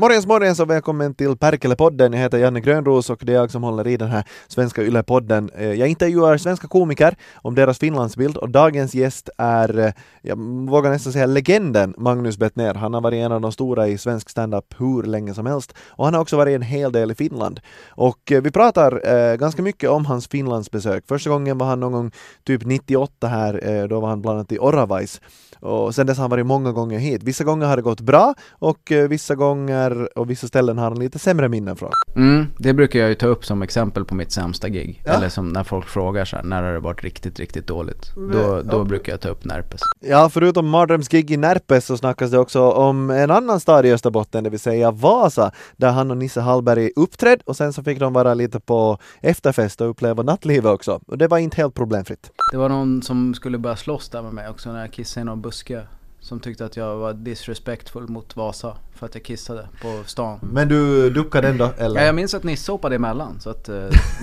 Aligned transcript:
Morgens 0.00 0.26
morgens 0.26 0.60
och 0.60 0.70
välkommen 0.70 1.14
till 1.14 1.36
Perkele-podden. 1.36 2.12
Jag 2.12 2.20
heter 2.20 2.38
Janne 2.38 2.60
Grönros 2.60 3.10
och 3.10 3.22
det 3.22 3.32
är 3.32 3.36
jag 3.36 3.50
som 3.50 3.62
håller 3.62 3.86
i 3.86 3.96
den 3.96 4.08
här 4.10 4.24
svenska 4.48 4.82
Yle-podden. 4.82 5.50
Eh, 5.54 5.72
jag 5.72 5.88
intervjuar 5.88 6.36
svenska 6.36 6.68
komiker 6.68 7.16
om 7.34 7.54
deras 7.54 7.78
Finlandsbild 7.78 8.36
och 8.36 8.50
dagens 8.50 8.94
gäst 8.94 9.30
är, 9.38 9.78
eh, 9.78 9.92
jag 10.22 10.38
vågar 10.68 10.90
nästan 10.90 11.12
säga 11.12 11.26
legenden 11.26 11.94
Magnus 11.96 12.38
Bettner. 12.38 12.74
Han 12.74 12.94
har 12.94 13.00
varit 13.00 13.16
en 13.16 13.32
av 13.32 13.40
de 13.40 13.52
stora 13.52 13.88
i 13.88 13.98
svensk 13.98 14.30
standup 14.30 14.74
hur 14.78 15.02
länge 15.02 15.34
som 15.34 15.46
helst 15.46 15.74
och 15.88 16.04
han 16.04 16.14
har 16.14 16.20
också 16.20 16.36
varit 16.36 16.54
en 16.54 16.62
hel 16.62 16.92
del 16.92 17.10
i 17.10 17.14
Finland. 17.14 17.60
Och 17.88 18.32
eh, 18.32 18.42
vi 18.42 18.50
pratar 18.50 19.36
ganska 19.36 19.62
mycket 19.62 19.90
om 19.90 20.06
hans 20.06 20.28
Finlandsbesök. 20.28 21.04
Första 21.08 21.30
gången 21.30 21.58
var 21.58 21.66
han 21.66 21.80
någon 21.80 21.92
gång 21.92 22.10
typ 22.44 22.64
98 22.64 23.26
här, 23.26 23.88
då 23.88 24.00
var 24.00 24.08
han 24.08 24.22
bland 24.22 24.38
annat 24.38 24.52
i 24.52 24.58
Oravais. 24.58 25.20
Och 25.60 25.94
sen 25.94 26.06
dess 26.06 26.16
har 26.16 26.22
han 26.22 26.30
varit 26.30 26.46
många 26.46 26.72
gånger 26.72 26.98
hit. 26.98 27.22
Vissa 27.22 27.44
gånger 27.44 27.66
har 27.66 27.76
det 27.76 27.82
gått 27.82 28.00
bra 28.00 28.34
och 28.50 28.92
vissa 29.08 29.34
gånger 29.34 29.87
och 30.16 30.30
vissa 30.30 30.46
ställen 30.46 30.78
har 30.78 30.84
han 30.84 30.98
lite 30.98 31.18
sämre 31.18 31.48
minnen 31.48 31.76
från. 31.76 31.90
Mm, 32.16 32.46
det 32.58 32.72
brukar 32.72 32.98
jag 32.98 33.08
ju 33.08 33.14
ta 33.14 33.26
upp 33.26 33.44
som 33.44 33.62
exempel 33.62 34.04
på 34.04 34.14
mitt 34.14 34.32
sämsta 34.32 34.68
gig. 34.68 35.02
Ja. 35.04 35.12
Eller 35.12 35.28
som 35.28 35.48
när 35.48 35.64
folk 35.64 35.86
frågar 35.86 36.24
så 36.24 36.36
här, 36.36 36.42
när 36.42 36.62
har 36.62 36.72
det 36.72 36.80
varit 36.80 37.04
riktigt, 37.04 37.38
riktigt 37.38 37.66
dåligt? 37.66 38.12
Då, 38.32 38.62
då 38.62 38.84
brukar 38.84 39.12
jag 39.12 39.20
ta 39.20 39.28
upp 39.28 39.44
Närpes. 39.44 39.80
Ja, 40.00 40.30
förutom 40.30 40.68
mardrömsgig 40.68 41.30
i 41.30 41.36
Närpes 41.36 41.86
så 41.86 41.96
snackas 41.96 42.30
det 42.30 42.38
också 42.38 42.70
om 42.70 43.10
en 43.10 43.30
annan 43.30 43.60
stad 43.60 43.86
i 43.86 43.92
Österbotten, 43.92 44.44
det 44.44 44.50
vill 44.50 44.60
säga 44.60 44.90
Vasa, 44.90 45.52
där 45.76 45.90
han 45.90 46.10
och 46.10 46.16
Nisse 46.16 46.40
Hallberg 46.40 46.90
uppträdde 46.96 47.42
och 47.46 47.56
sen 47.56 47.72
så 47.72 47.82
fick 47.82 47.98
de 47.98 48.12
vara 48.12 48.34
lite 48.34 48.60
på 48.60 48.98
efterfest 49.20 49.80
och 49.80 49.90
uppleva 49.90 50.22
nattlivet 50.22 50.70
också. 50.70 51.00
Och 51.06 51.18
det 51.18 51.28
var 51.28 51.38
inte 51.38 51.56
helt 51.56 51.74
problemfritt. 51.74 52.30
Det 52.52 52.58
var 52.58 52.68
någon 52.68 53.02
som 53.02 53.34
skulle 53.34 53.58
börja 53.58 53.76
slåss 53.76 54.08
där 54.08 54.22
med 54.22 54.34
mig 54.34 54.48
också 54.48 54.72
när 54.72 54.80
jag 54.80 54.92
kissade 54.92 55.22
i 55.22 55.24
någon 55.24 55.42
buske. 55.42 55.82
Som 56.20 56.40
tyckte 56.40 56.64
att 56.64 56.76
jag 56.76 56.96
var 56.96 57.12
disrespectful 57.12 58.08
mot 58.08 58.36
Vasa 58.36 58.76
för 58.94 59.06
att 59.06 59.14
jag 59.14 59.24
kissade 59.24 59.68
på 59.82 60.02
stan. 60.06 60.38
Men 60.42 60.68
du 60.68 61.10
duckade 61.10 61.48
ändå, 61.48 61.70
eller? 61.78 62.00
Ja, 62.00 62.06
jag 62.06 62.14
minns 62.14 62.34
att 62.34 62.42
Nisse 62.42 62.72
hoppade 62.72 62.96
emellan 62.96 63.40
så 63.40 63.50
att 63.50 63.68
eh, 63.68 63.74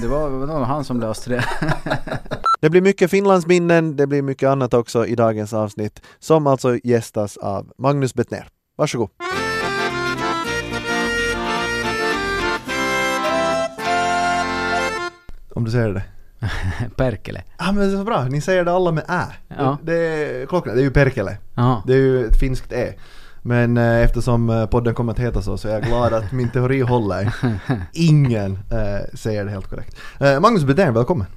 det 0.02 0.08
var, 0.08 0.30
det 0.30 0.38
var 0.38 0.48
nog 0.48 0.66
han 0.66 0.86
som 0.86 1.00
löste 1.00 1.30
det. 1.30 1.46
Det 2.62 2.70
blir 2.70 2.82
mycket 2.82 3.12
Finlandsminnen, 3.12 3.96
det 3.96 4.08
blir 4.08 4.22
mycket 4.22 4.50
annat 4.50 4.74
också 4.74 5.06
i 5.06 5.16
dagens 5.16 5.54
avsnitt, 5.54 6.02
som 6.20 6.48
alltså 6.48 6.78
gästas 6.84 7.38
av 7.38 7.72
Magnus 7.78 8.14
Bettner. 8.14 8.48
Varsågod. 8.78 9.10
Om 15.56 15.66
du 15.66 15.72
säger 15.72 15.94
det. 15.94 16.15
Perkele. 16.96 17.44
Ja 17.58 17.66
men 17.72 17.76
det 17.76 17.94
är 17.94 17.98
så 17.98 18.04
bra, 18.04 18.24
ni 18.30 18.42
säger 18.42 18.66
det 18.66 18.72
alla 18.72 18.92
med 18.92 19.04
ä. 19.10 19.22
Ja. 19.58 19.78
Det 19.84 19.94
är 19.94 20.66
det 20.74 20.80
är 20.80 20.84
ju 20.84 20.92
Perkele. 20.92 21.38
Jaha. 21.56 21.82
Det 21.88 21.94
är 21.94 21.98
ju 21.98 22.26
ett 22.26 22.40
finskt 22.40 22.72
e. 22.74 22.94
Men 23.42 23.78
eh, 23.78 24.02
eftersom 24.04 24.50
eh, 24.50 24.66
podden 24.66 24.94
kommer 24.94 25.12
att 25.14 25.20
heta 25.20 25.42
så 25.42 25.58
så 25.58 25.68
är 25.68 25.74
jag 25.74 25.84
glad 25.84 26.14
att 26.14 26.32
min 26.32 26.50
teori 26.50 26.82
håller. 26.82 27.36
Ingen 27.94 28.52
eh, 28.72 29.16
säger 29.18 29.46
det 29.46 29.52
helt 29.52 29.70
korrekt. 29.70 29.96
Eh, 30.20 30.40
Magnus 30.40 30.64
Bedén, 30.64 30.94
välkommen. 30.94 31.28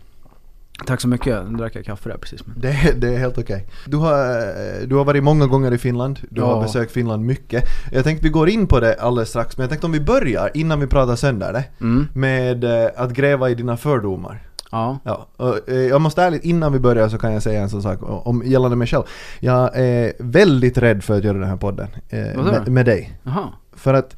Tack 0.87 1.01
så 1.01 1.09
mycket. 1.09 1.51
Nu 1.51 1.59
drack 1.59 1.77
jag 1.77 1.85
kaffe 1.85 2.09
där 2.09 2.17
precis. 2.17 2.47
Men... 2.47 2.61
Det, 2.61 2.69
är- 2.69 2.95
det 2.95 3.15
är 3.15 3.19
helt 3.19 3.39
okej. 3.39 3.67
Du, 3.87 3.97
har, 3.97 4.13
eh, 4.39 4.87
du 4.87 4.95
har 4.95 5.05
varit 5.05 5.23
många 5.25 5.47
gånger 5.47 5.73
i 5.75 5.79
Finland, 5.79 6.19
du 6.31 6.41
har 6.43 6.57
Ja. 6.57 6.63
besökt 6.63 6.93
Finland 6.93 7.25
mycket. 7.27 7.65
Jag 7.93 8.05
tänkte 8.05 8.25
vi 8.25 8.31
går 8.31 8.49
in 8.49 8.67
på 8.67 8.81
det 8.81 8.95
alldeles 9.01 9.29
strax, 9.29 9.57
men 9.57 9.63
jag 9.63 9.71
tänkte 9.71 9.87
om 9.87 9.93
vi 9.93 10.01
börjar 10.01 10.51
innan 10.55 10.81
vi 10.81 10.87
pratar 10.87 11.17
sönder 11.17 11.53
det. 11.53 11.65
Mm. 11.81 12.07
Med 12.13 12.65
eh, 12.65 12.91
att 12.97 13.11
gräva 13.11 13.51
i 13.51 13.55
dina 13.55 13.77
fördomar. 13.77 14.43
Ja. 14.71 14.99
Ja, 15.05 15.27
eh, 15.69 15.75
jag 15.75 16.01
måste 16.01 16.23
ärligt, 16.23 16.45
innan 16.45 16.73
vi 16.73 16.79
börjar 16.79 17.09
så 17.09 17.19
kan 17.19 17.33
jag 17.33 17.43
säga 17.43 17.63
en 17.63 17.71
sån 17.71 17.83
sak 17.83 17.99
om 18.03 18.43
gällande 18.47 18.77
mig 18.77 18.87
själv. 18.87 19.03
Jag 19.41 19.71
är 19.77 20.13
väldigt 20.19 20.79
rädd 20.79 21.05
för 21.05 21.19
att 21.19 21.25
göra 21.25 21.39
den 21.39 21.49
här 21.49 21.57
podden 21.57 21.89
eh, 22.09 22.19
med, 22.45 22.69
med 22.69 22.87
dig. 22.87 23.19
Jaha. 23.23 23.49
För 23.77 23.95
att 23.95 24.17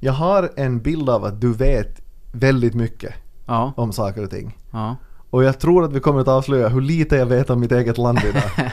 jag 0.00 0.12
har 0.12 0.50
en 0.56 0.78
bild 0.80 1.10
av 1.10 1.24
att 1.24 1.40
du 1.40 1.52
vet 1.52 2.00
väldigt 2.32 2.74
mycket 2.74 3.14
Ja. 3.46 3.72
om 3.76 3.92
saker 3.92 4.24
och 4.24 4.30
ting. 4.30 4.56
Ja. 4.70 4.96
Och 5.30 5.44
jag 5.44 5.58
tror 5.58 5.84
att 5.84 5.92
vi 5.92 6.00
kommer 6.00 6.20
att 6.20 6.28
avslöja 6.28 6.68
hur 6.68 6.80
lite 6.80 7.16
jag 7.16 7.26
vet 7.26 7.50
om 7.50 7.60
mitt 7.60 7.72
eget 7.72 7.98
land 7.98 8.18
idag. 8.30 8.70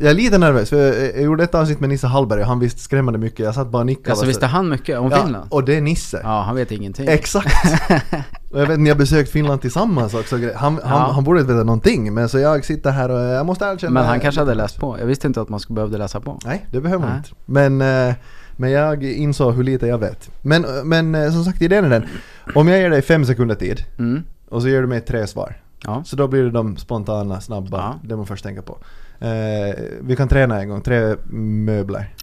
Jag 0.00 0.10
är 0.10 0.14
lite 0.14 0.38
nervös, 0.38 0.68
för 0.70 0.76
jag, 0.76 1.22
gjorde 1.22 1.44
ett 1.44 1.54
avsnitt 1.54 1.80
med 1.80 1.88
Nisse 1.88 2.06
Hallberg 2.06 2.40
och 2.40 2.46
han 2.46 2.58
visste 2.58 2.80
skrämmande 2.80 3.18
mycket. 3.18 3.38
Jag 3.40 3.54
satt 3.54 3.68
bara 3.68 3.78
och 3.80 3.86
nickade. 3.86 4.10
Alltså 4.10 4.26
visste 4.26 4.46
han 4.46 4.68
mycket 4.68 4.98
om 4.98 5.10
ja, 5.10 5.22
Finland? 5.22 5.46
och 5.50 5.64
det 5.64 5.76
är 5.76 5.80
Nisse. 5.80 6.20
Ja, 6.22 6.42
han 6.42 6.56
vet 6.56 6.72
ingenting. 6.72 7.08
Exakt! 7.08 7.54
Och 8.50 8.60
jag 8.60 8.66
vet, 8.66 8.78
ni 8.80 8.88
har 8.90 8.96
besökt 8.96 9.30
Finland 9.30 9.60
tillsammans 9.60 10.14
också. 10.14 10.36
Han, 10.36 10.52
han, 10.56 10.78
Ja. 10.84 11.10
han 11.12 11.24
borde 11.24 11.40
inte 11.40 11.52
veta 11.52 11.64
någonting, 11.64 12.14
men 12.14 12.28
så 12.28 12.38
jag 12.38 12.64
sitter 12.64 12.90
här 12.90 13.08
och 13.08 13.18
jag 13.20 13.46
måste 13.46 13.64
erkänna... 13.64 13.92
Men 13.92 14.04
han 14.06 14.20
kanske 14.20 14.40
hade 14.40 14.54
läst 14.54 14.78
på. 14.80 14.98
Jag 14.98 15.06
visste 15.06 15.26
inte 15.26 15.40
att 15.40 15.48
man 15.48 15.60
skulle 15.60 15.74
behövde 15.74 15.98
läsa 15.98 16.20
på. 16.20 16.38
Nej, 16.44 16.66
det 16.70 16.80
behöver 16.80 17.06
man 17.06 17.16
inte. 17.16 17.30
Men, 17.46 17.80
eh, 18.08 18.14
men 18.56 18.70
jag 18.70 19.04
insåg 19.04 19.54
hur 19.54 19.62
lite 19.64 19.86
jag 19.86 19.98
vet. 19.98 20.30
Men, 20.42 20.66
men 20.84 21.14
eh, 21.14 21.30
som 21.32 21.44
sagt, 21.44 21.62
idén 21.62 21.84
är 21.84 21.90
den. 21.90 22.06
Om 22.54 22.68
jag 22.68 22.78
ger 22.80 22.90
dig 22.90 23.02
fem 23.02 23.24
sekunder 23.24 23.54
tid 23.54 23.84
Mm. 23.98 24.22
och 24.48 24.62
så 24.62 24.68
ger 24.68 24.80
du 24.80 24.86
mig 24.86 25.00
tre 25.00 25.26
svar. 25.26 25.56
Ja. 25.84 26.02
Så 26.06 26.16
då 26.16 26.26
blir 26.28 26.42
det 26.44 26.50
de 26.50 26.76
spontana, 26.76 27.40
snabba, 27.40 27.76
Ja. 27.78 27.94
det 28.08 28.16
man 28.16 28.26
först 28.26 28.44
tänker 28.44 28.62
på. 28.62 28.78
Eh, 29.20 29.74
vi 30.00 30.16
kan 30.16 30.28
träna 30.28 30.60
en 30.62 30.68
gång, 30.68 30.80
tre 30.82 31.16
möbler. 31.30 32.14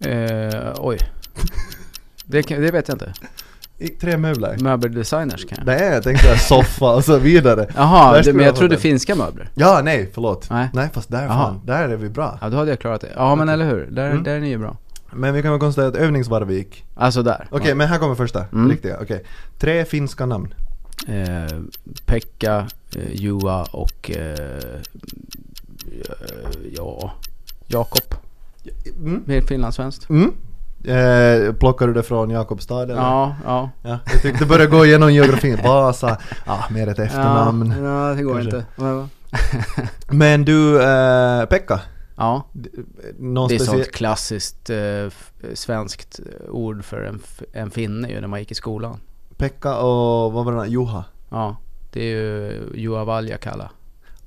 Eh, 0.00 0.72
oj. 0.78 0.98
Det, 2.24 2.42
kan, 2.42 2.60
det 2.60 2.70
vet 2.70 2.88
jag 2.88 2.94
inte. 2.94 3.12
I, 3.78 3.88
tre 3.88 4.16
möbler. 4.16 4.56
Möbeldesigners 4.60 5.46
kan 5.48 5.58
jag. 5.58 5.66
Nej, 5.66 5.92
jag 5.92 6.02
tänkte 6.02 6.38
soffa 6.38 6.94
och 6.94 7.04
så 7.04 7.18
vidare. 7.18 7.66
Jaha, 7.76 8.22
men 8.26 8.36
jag 8.38 8.46
jag 8.48 8.56
trodde 8.56 8.78
finska 8.78 9.14
möbler. 9.14 9.50
Ja, 9.54 9.80
nej, 9.84 10.10
förlåt. 10.14 10.50
Nej. 10.50 10.68
Nej, 10.72 10.88
fast 10.92 11.10
där 11.10 11.28
fan, 11.28 11.60
där 11.64 11.88
är 11.88 11.96
vi 11.96 12.08
bra. 12.08 12.38
Ja, 12.42 12.48
då 12.48 12.56
hade 12.56 12.70
jag 12.70 12.78
klarat 12.78 13.00
det. 13.00 13.12
Ja, 13.16 13.34
men 13.34 13.48
eller 13.48 13.64
hur. 13.64 13.86
Där, 13.90 14.10
Mm. 14.10 14.22
där 14.22 14.34
är 14.34 14.40
ni 14.40 14.48
ju 14.48 14.58
bra. 14.58 14.76
Men 15.12 15.34
vi 15.34 15.42
kan 15.42 15.50
väl 15.50 15.60
konstatera 15.60 15.88
att 15.88 15.96
övningsvarv 15.96 16.50
gick. 16.52 16.84
Alltså 16.94 17.22
där. 17.22 17.48
Okej, 17.50 17.74
men 17.74 17.88
här 17.88 17.98
kommer 17.98 18.14
första. 18.14 18.44
Mm. 18.52 18.70
Riktiga, 18.70 18.96
okej. 19.02 19.24
Tre 19.58 19.84
finska 19.84 20.26
namn. 20.26 20.54
Eh, 21.08 21.58
Pekka, 22.06 22.66
eh, 22.96 23.12
Juha 23.12 23.62
och 23.72 24.10
eh, 24.10 24.80
ja, 26.76 27.12
Jakob. 27.66 28.14
Mm. 28.96 29.22
Mer 29.26 29.40
finlandssvenskt. 29.40 30.10
Mm. 30.10 30.34
Eh, 30.84 31.52
plockar 31.52 31.86
du 31.86 31.94
det 31.94 32.02
från 32.02 32.30
Jakobstad 32.30 32.82
eller? 32.82 32.94
Ja, 32.94 33.36
ja. 33.44 33.70
ja. 33.82 33.98
Jag 34.12 34.22
tyckte 34.22 34.46
börja 34.46 34.66
gå 34.66 34.86
igenom 34.86 35.12
geografin. 35.12 35.58
Vasa, 35.64 36.18
ah, 36.46 36.64
mer 36.70 36.86
ett 36.88 36.98
efternamn. 36.98 37.74
Ja, 37.84 38.14
det 38.14 38.22
går 38.22 38.34
Kanske. 38.34 38.56
inte. 38.56 38.66
Ja, 38.76 39.08
Men 40.08 40.44
du, 40.44 40.82
eh, 40.82 41.44
Pekka. 41.44 41.80
Ja, 42.16 42.46
Någon 43.18 43.48
det 43.48 43.54
är 43.54 43.58
speciell... 43.58 43.82
sånt 43.82 43.94
klassiskt 43.94 44.70
eh, 44.70 45.08
svenskt 45.54 46.20
ord 46.48 46.84
för 46.84 47.02
en, 47.02 47.20
en 47.52 47.70
finne 47.70 48.08
ju 48.08 48.20
när 48.20 48.28
man 48.28 48.40
gick 48.40 48.50
i 48.50 48.54
skolan. 48.54 49.00
Pekka 49.36 49.76
och 49.76 50.32
vad 50.32 50.44
var 50.44 50.52
det 50.52 50.58
där? 50.58 50.66
Juha. 50.66 51.04
Ja, 51.30 51.56
det 51.92 52.00
är 52.00 52.16
ju 52.16 52.62
Juha 52.74 53.04
Valjakalla. 53.04 53.70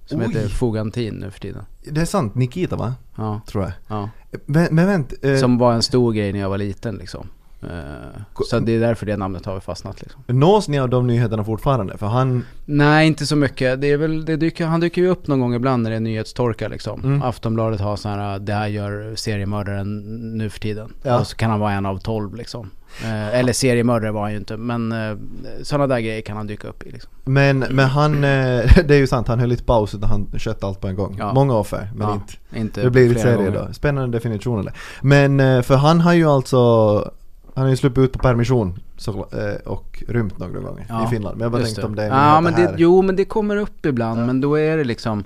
Som 0.09 0.19
Oj. 0.19 0.27
heter 0.27 0.47
Fogantin 0.49 1.13
nu 1.13 1.31
för 1.31 1.39
tiden. 1.39 1.65
Det 1.91 2.01
är 2.01 2.05
sant, 2.05 2.35
Nikita 2.35 2.75
va? 2.75 2.95
Ja, 3.15 3.41
Tror 3.47 3.63
jag. 3.63 3.71
ja. 3.87 4.09
Men, 4.45 4.67
men 4.75 4.87
vänt, 4.87 5.13
eh, 5.21 5.35
Som 5.37 5.57
var 5.57 5.73
en 5.73 5.81
stor 5.81 6.13
grej 6.13 6.33
när 6.33 6.39
jag 6.39 6.49
var 6.49 6.57
liten 6.57 6.95
liksom. 6.95 7.27
Eh, 7.61 8.21
så 8.49 8.59
det 8.59 8.71
är 8.75 8.79
därför 8.79 9.05
det 9.05 9.17
namnet 9.17 9.45
har 9.45 9.59
fastnat 9.59 10.01
liksom. 10.01 10.23
nås 10.27 10.67
ni 10.67 10.79
av 10.79 10.89
de 10.89 11.07
nyheterna 11.07 11.43
fortfarande? 11.43 11.97
För 11.97 12.07
han... 12.07 12.45
Nej, 12.65 13.07
inte 13.07 13.25
så 13.25 13.35
mycket. 13.35 13.81
Det 13.81 13.91
är 13.91 13.97
väl, 13.97 14.25
det 14.25 14.35
dyker, 14.35 14.65
han 14.65 14.79
dyker 14.79 15.01
ju 15.01 15.07
upp 15.07 15.27
någon 15.27 15.39
gång 15.39 15.55
ibland 15.55 15.83
när 15.83 15.89
det 15.89 15.95
är 15.95 15.99
nyhetstorka 15.99 16.67
liksom. 16.67 17.03
Mm. 17.03 17.21
Aftonbladet 17.21 17.81
har 17.81 17.95
sån 17.95 18.11
här, 18.11 18.39
det 18.39 18.53
här 18.53 18.67
gör 18.67 19.15
seriemördaren 19.15 19.99
nu 20.37 20.49
för 20.49 20.59
tiden. 20.59 20.93
Ja. 21.03 21.19
Och 21.19 21.27
så 21.27 21.35
kan 21.35 21.51
han 21.51 21.59
vara 21.59 21.71
en 21.71 21.85
av 21.85 21.97
tolv 21.97 22.35
liksom. 22.35 22.69
Eh, 23.03 23.39
eller 23.39 23.53
seriemördare 23.53 24.11
var 24.11 24.21
han 24.21 24.31
ju 24.31 24.37
inte, 24.37 24.57
men 24.57 24.91
eh, 24.91 25.17
sådana 25.63 25.87
där 25.87 25.99
grejer 25.99 26.21
kan 26.21 26.37
han 26.37 26.47
dyka 26.47 26.67
upp 26.67 26.83
i 26.83 26.91
liksom. 26.91 27.11
Men, 27.23 27.59
men 27.59 27.85
han, 27.85 28.13
eh, 28.13 28.19
det 28.85 28.89
är 28.89 28.97
ju 28.97 29.07
sant, 29.07 29.27
han 29.27 29.39
höll 29.39 29.49
lite 29.49 29.63
paus 29.63 29.95
utan 29.95 30.09
han 30.09 30.27
skötte 30.37 30.65
allt 30.65 30.81
på 30.81 30.87
en 30.87 30.95
gång. 30.95 31.15
Ja. 31.19 31.33
Många 31.33 31.53
offer, 31.53 31.91
men 31.95 32.07
Ja, 32.07 32.13
inte. 32.13 32.59
inte 32.59 32.81
Det 32.81 32.89
blir 32.89 33.09
lite 33.09 33.21
serie 33.21 33.49
då. 33.49 33.73
Spännande 33.73 34.17
definition 34.17 34.59
eller? 34.59 34.73
Men 35.01 35.39
eh, 35.39 35.61
för 35.61 35.75
han 35.75 36.01
har 36.01 36.13
ju 36.13 36.25
alltså 36.25 37.11
han 37.59 37.65
har 37.65 37.69
ju 37.71 37.77
sluppit 37.77 38.03
ut 38.03 38.11
på 38.13 38.19
permission 38.19 38.79
så, 38.97 39.11
eh, 39.11 39.67
och 39.71 40.03
rymt 40.07 40.37
några 40.39 40.59
gånger 40.59 40.85
Ja, 40.89 41.05
i 41.05 41.07
Finland. 41.07 41.37
Men 41.37 41.43
jag 41.45 41.51
bara 41.51 41.63
tänkte 41.63 41.83
om 41.85 41.95
det 41.95 42.03
är 42.03 42.07
ja, 42.07 42.41
men 42.41 42.53
här. 42.53 42.63
det, 42.67 42.73
Jo, 42.77 43.01
men 43.01 43.15
det 43.15 43.25
kommer 43.25 43.55
upp 43.57 43.85
ibland, 43.85 44.19
Ja. 44.19 44.25
men 44.25 44.41
då 44.41 44.55
är 44.59 44.77
det 44.77 44.83
liksom 44.83 45.23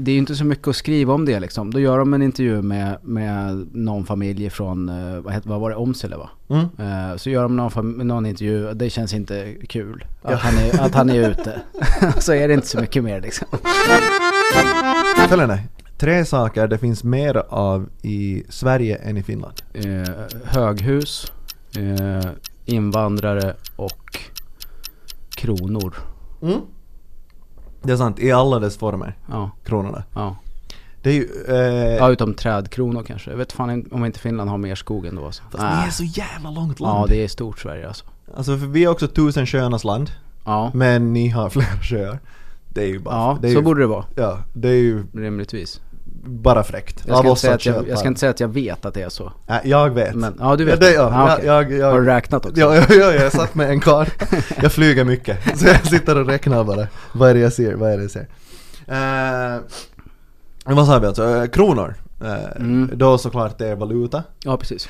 det 0.00 0.10
är 0.10 0.12
ju 0.12 0.18
inte 0.18 0.34
så 0.34 0.44
mycket 0.44 0.68
att 0.68 0.76
skriva 0.76 1.14
om 1.14 1.24
det 1.24 1.40
liksom. 1.40 1.72
Då 1.72 1.80
gör 1.80 1.98
de 1.98 2.14
en 2.14 2.22
intervju 2.22 2.62
med, 2.62 2.96
med 3.02 3.66
någon 3.72 4.06
familj 4.06 4.50
från, 4.50 4.88
eh, 4.88 5.20
vad, 5.20 5.32
heter, 5.34 5.48
vad 5.48 5.60
var 5.60 5.70
det, 5.70 5.76
Åmsele 5.76 6.16
va? 6.16 6.30
Mm. 6.48 6.64
Eh, 7.10 7.16
Så 7.16 7.30
gör 7.30 7.42
de 7.42 7.56
någon, 7.56 8.06
någon 8.08 8.26
intervju, 8.26 8.74
det 8.74 8.90
känns 8.90 9.14
inte 9.14 9.54
kul 9.68 10.04
att, 10.22 10.30
Ja. 10.30 10.36
han, 10.36 10.58
är, 10.58 10.80
att 10.80 10.94
han 10.94 11.10
är 11.10 11.30
ute. 11.30 11.60
så 12.18 12.32
är 12.32 12.48
det 12.48 12.54
inte 12.54 12.66
så 12.66 12.80
mycket 12.80 13.04
mer 13.04 13.20
liksom. 13.20 13.48
Följande. 15.28 15.58
Tre 15.98 16.24
saker 16.24 16.68
det 16.68 16.78
finns 16.78 17.04
mer 17.04 17.42
av 17.48 17.88
i 18.02 18.42
Sverige 18.48 18.96
än 18.96 19.16
i 19.16 19.22
Finland. 19.22 19.62
Eh, 19.72 20.14
höghus, 20.44 21.32
eh, 21.76 22.30
invandrare 22.64 23.54
och 23.76 24.20
kronor. 25.30 25.94
Mm. 26.42 26.60
Det 27.82 27.92
är 27.92 27.96
sant, 27.96 28.18
i 28.18 28.32
alla 28.32 28.58
dess 28.58 28.76
former, 28.76 29.16
Ja, 29.30 29.50
kronorna. 29.64 30.02
ja. 30.14 30.36
Det 31.02 31.10
är 31.10 31.14
ju... 31.14 31.28
Eh, 31.48 31.96
Ja, 31.96 32.10
utom 32.10 32.34
trädkronor 32.34 33.02
kanske. 33.02 33.30
Jag 33.30 33.38
vet 33.38 33.52
fan 33.52 33.86
om 33.90 34.04
inte 34.04 34.18
Finland 34.20 34.50
har 34.50 34.58
mer 34.58 34.74
skog 34.74 35.06
ändå 35.06 35.26
alltså. 35.26 35.42
fast 35.50 35.62
ni 35.62 35.86
är 35.86 35.90
så 35.90 36.04
jävla 36.04 36.50
långt 36.50 36.80
land. 36.80 36.98
Ja, 37.02 37.06
det 37.08 37.24
är 37.24 37.28
stort 37.28 37.58
Sverige 37.58 37.88
alltså. 37.88 38.04
Alltså 38.36 38.58
för 38.58 38.66
vi 38.66 38.84
är 38.84 38.88
också 38.88 39.08
tusen 39.08 39.46
sjöarnas 39.46 39.84
land. 39.84 40.10
Ja, 40.44 40.70
Men 40.74 41.12
ni 41.12 41.28
har 41.28 41.50
fler 41.50 41.82
sjöar. 41.82 42.18
Det 42.68 42.82
är 42.82 42.86
ju 42.86 42.98
bara... 42.98 43.14
ja 43.14 43.38
det 43.42 43.48
är 43.48 43.52
så 43.52 43.58
ju, 43.58 43.64
borde 43.64 43.80
det 43.80 43.86
vara. 43.86 44.04
Ja, 44.16 44.38
det 44.52 44.68
är 44.68 44.72
ju 44.82 45.04
Rimligtvis. 45.14 45.80
Bara 46.24 46.62
fräckt. 46.64 47.02
Jag 47.06 47.18
ska, 47.18 47.28
inte 47.28 47.40
säga 47.40 47.58
jag, 47.62 47.88
jag 47.88 47.98
ska 47.98 48.08
inte 48.08 48.20
säga 48.20 48.30
att 48.30 48.40
jag 48.40 48.48
vet 48.48 48.84
att 48.86 48.94
det 48.94 49.02
är 49.02 49.08
så. 49.08 49.32
Nej, 49.46 49.60
jag 49.64 49.90
vet. 49.90 50.14
Men, 50.14 50.34
ja 50.38 50.56
du 50.56 50.64
Ja, 50.64 50.70
vet. 50.70 50.80
det, 50.80 50.92
ja, 50.92 51.02
Ah, 51.02 51.28
jag, 51.28 51.34
okej. 51.34 51.46
jag, 51.46 51.72
jag, 51.72 51.90
Har 51.92 52.00
du 52.00 52.06
räknat 52.06 52.46
också? 52.46 52.60
Ja, 52.60 52.76
ja, 52.76 52.82
ja, 52.88 53.12
jag 53.12 53.32
satt 53.32 53.54
med 53.54 53.70
en 53.70 53.80
karl. 53.80 54.06
Jag 54.62 54.72
flyger 54.72 55.04
mycket. 55.04 55.58
Så 55.58 55.66
jag 55.66 55.86
sitter 55.86 56.18
och 56.18 56.26
räknar 56.26 56.64
bara. 56.64 56.86
Vad 57.12 57.30
är 57.30 57.34
det 57.34 57.40
jag 57.40 57.52
ser? 57.52 57.74
Vad 57.74 57.90
är 57.92 57.96
det 57.96 58.02
jag 58.02 58.10
ser? 58.10 58.26
Eh, 58.86 59.60
vad 60.64 60.86
sa 60.86 60.98
vi 60.98 61.06
alltså? 61.06 61.36
Eh, 61.36 61.46
kronor. 61.46 61.94
Eh, 62.24 62.56
Mm. 62.56 62.90
Då 62.94 63.18
såklart 63.18 63.58
det 63.58 63.66
är 63.66 63.76
valuta. 63.76 64.22
Ja, 64.44 64.56
precis. 64.56 64.88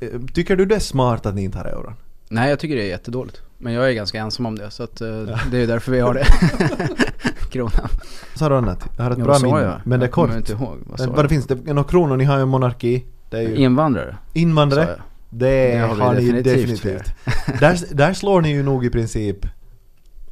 Eh, 0.00 0.08
Tycker 0.34 0.56
du 0.56 0.66
det 0.66 0.74
är 0.74 0.78
smart 0.80 1.26
att 1.26 1.34
ni 1.34 1.44
inte 1.44 1.58
har 1.58 1.64
euron? 1.64 1.94
Nej, 2.28 2.50
jag 2.50 2.58
tycker 2.58 2.76
det 2.76 2.82
är 2.82 2.88
jättedåligt. 2.88 3.40
Men 3.58 3.72
jag 3.72 3.88
är 3.88 3.92
ganska 3.92 4.18
ensam 4.20 4.46
om 4.46 4.58
det, 4.58 4.70
så 4.70 4.82
att, 4.82 5.00
eh, 5.00 5.08
det 5.50 5.56
är 5.56 5.60
ju 5.60 5.66
därför 5.66 5.92
vi 5.92 6.00
har 6.00 6.14
det. 6.14 6.26
Kronan. 7.50 7.88
Sa 8.34 8.48
du 8.48 8.54
annat? 8.56 8.88
Jag 8.96 9.04
har 9.04 9.10
ett 9.10 9.18
Ja, 9.18 9.24
bra 9.24 9.32
vad 9.32 9.42
minne. 9.42 9.60
jag? 9.60 9.80
Men 9.84 10.00
det 10.00 10.04
är 10.04 10.08
Jag 10.08 10.12
kort. 10.14 10.34
inte 10.34 10.52
ihåg. 10.52 10.76
Vad 10.86 11.00
Men 11.00 11.08
jag? 11.08 11.16
vad 11.16 11.28
finns 11.28 11.46
det? 11.46 11.54
Några 11.54 11.84
kronor, 11.88 12.16
ni 12.16 12.24
har 12.24 12.36
ju 12.36 12.42
en 12.42 12.48
monarki. 12.48 13.04
Det 13.30 13.36
är 13.38 13.42
ju 13.42 13.56
Invandrare, 13.56 14.16
invandrare. 14.32 14.88
jag. 14.88 14.98
Det, 15.30 15.72
Det 15.74 15.78
har 15.78 15.96
har, 15.96 16.14
ni 16.14 16.20
definitivt 16.42 16.44
definitivt. 16.82 17.14
där, 17.60 17.94
där 17.94 18.12
slår 18.12 18.40
ni 18.40 18.50
ju 18.52 18.62
nog 18.62 18.84
i 18.84 18.90
princip 18.90 19.36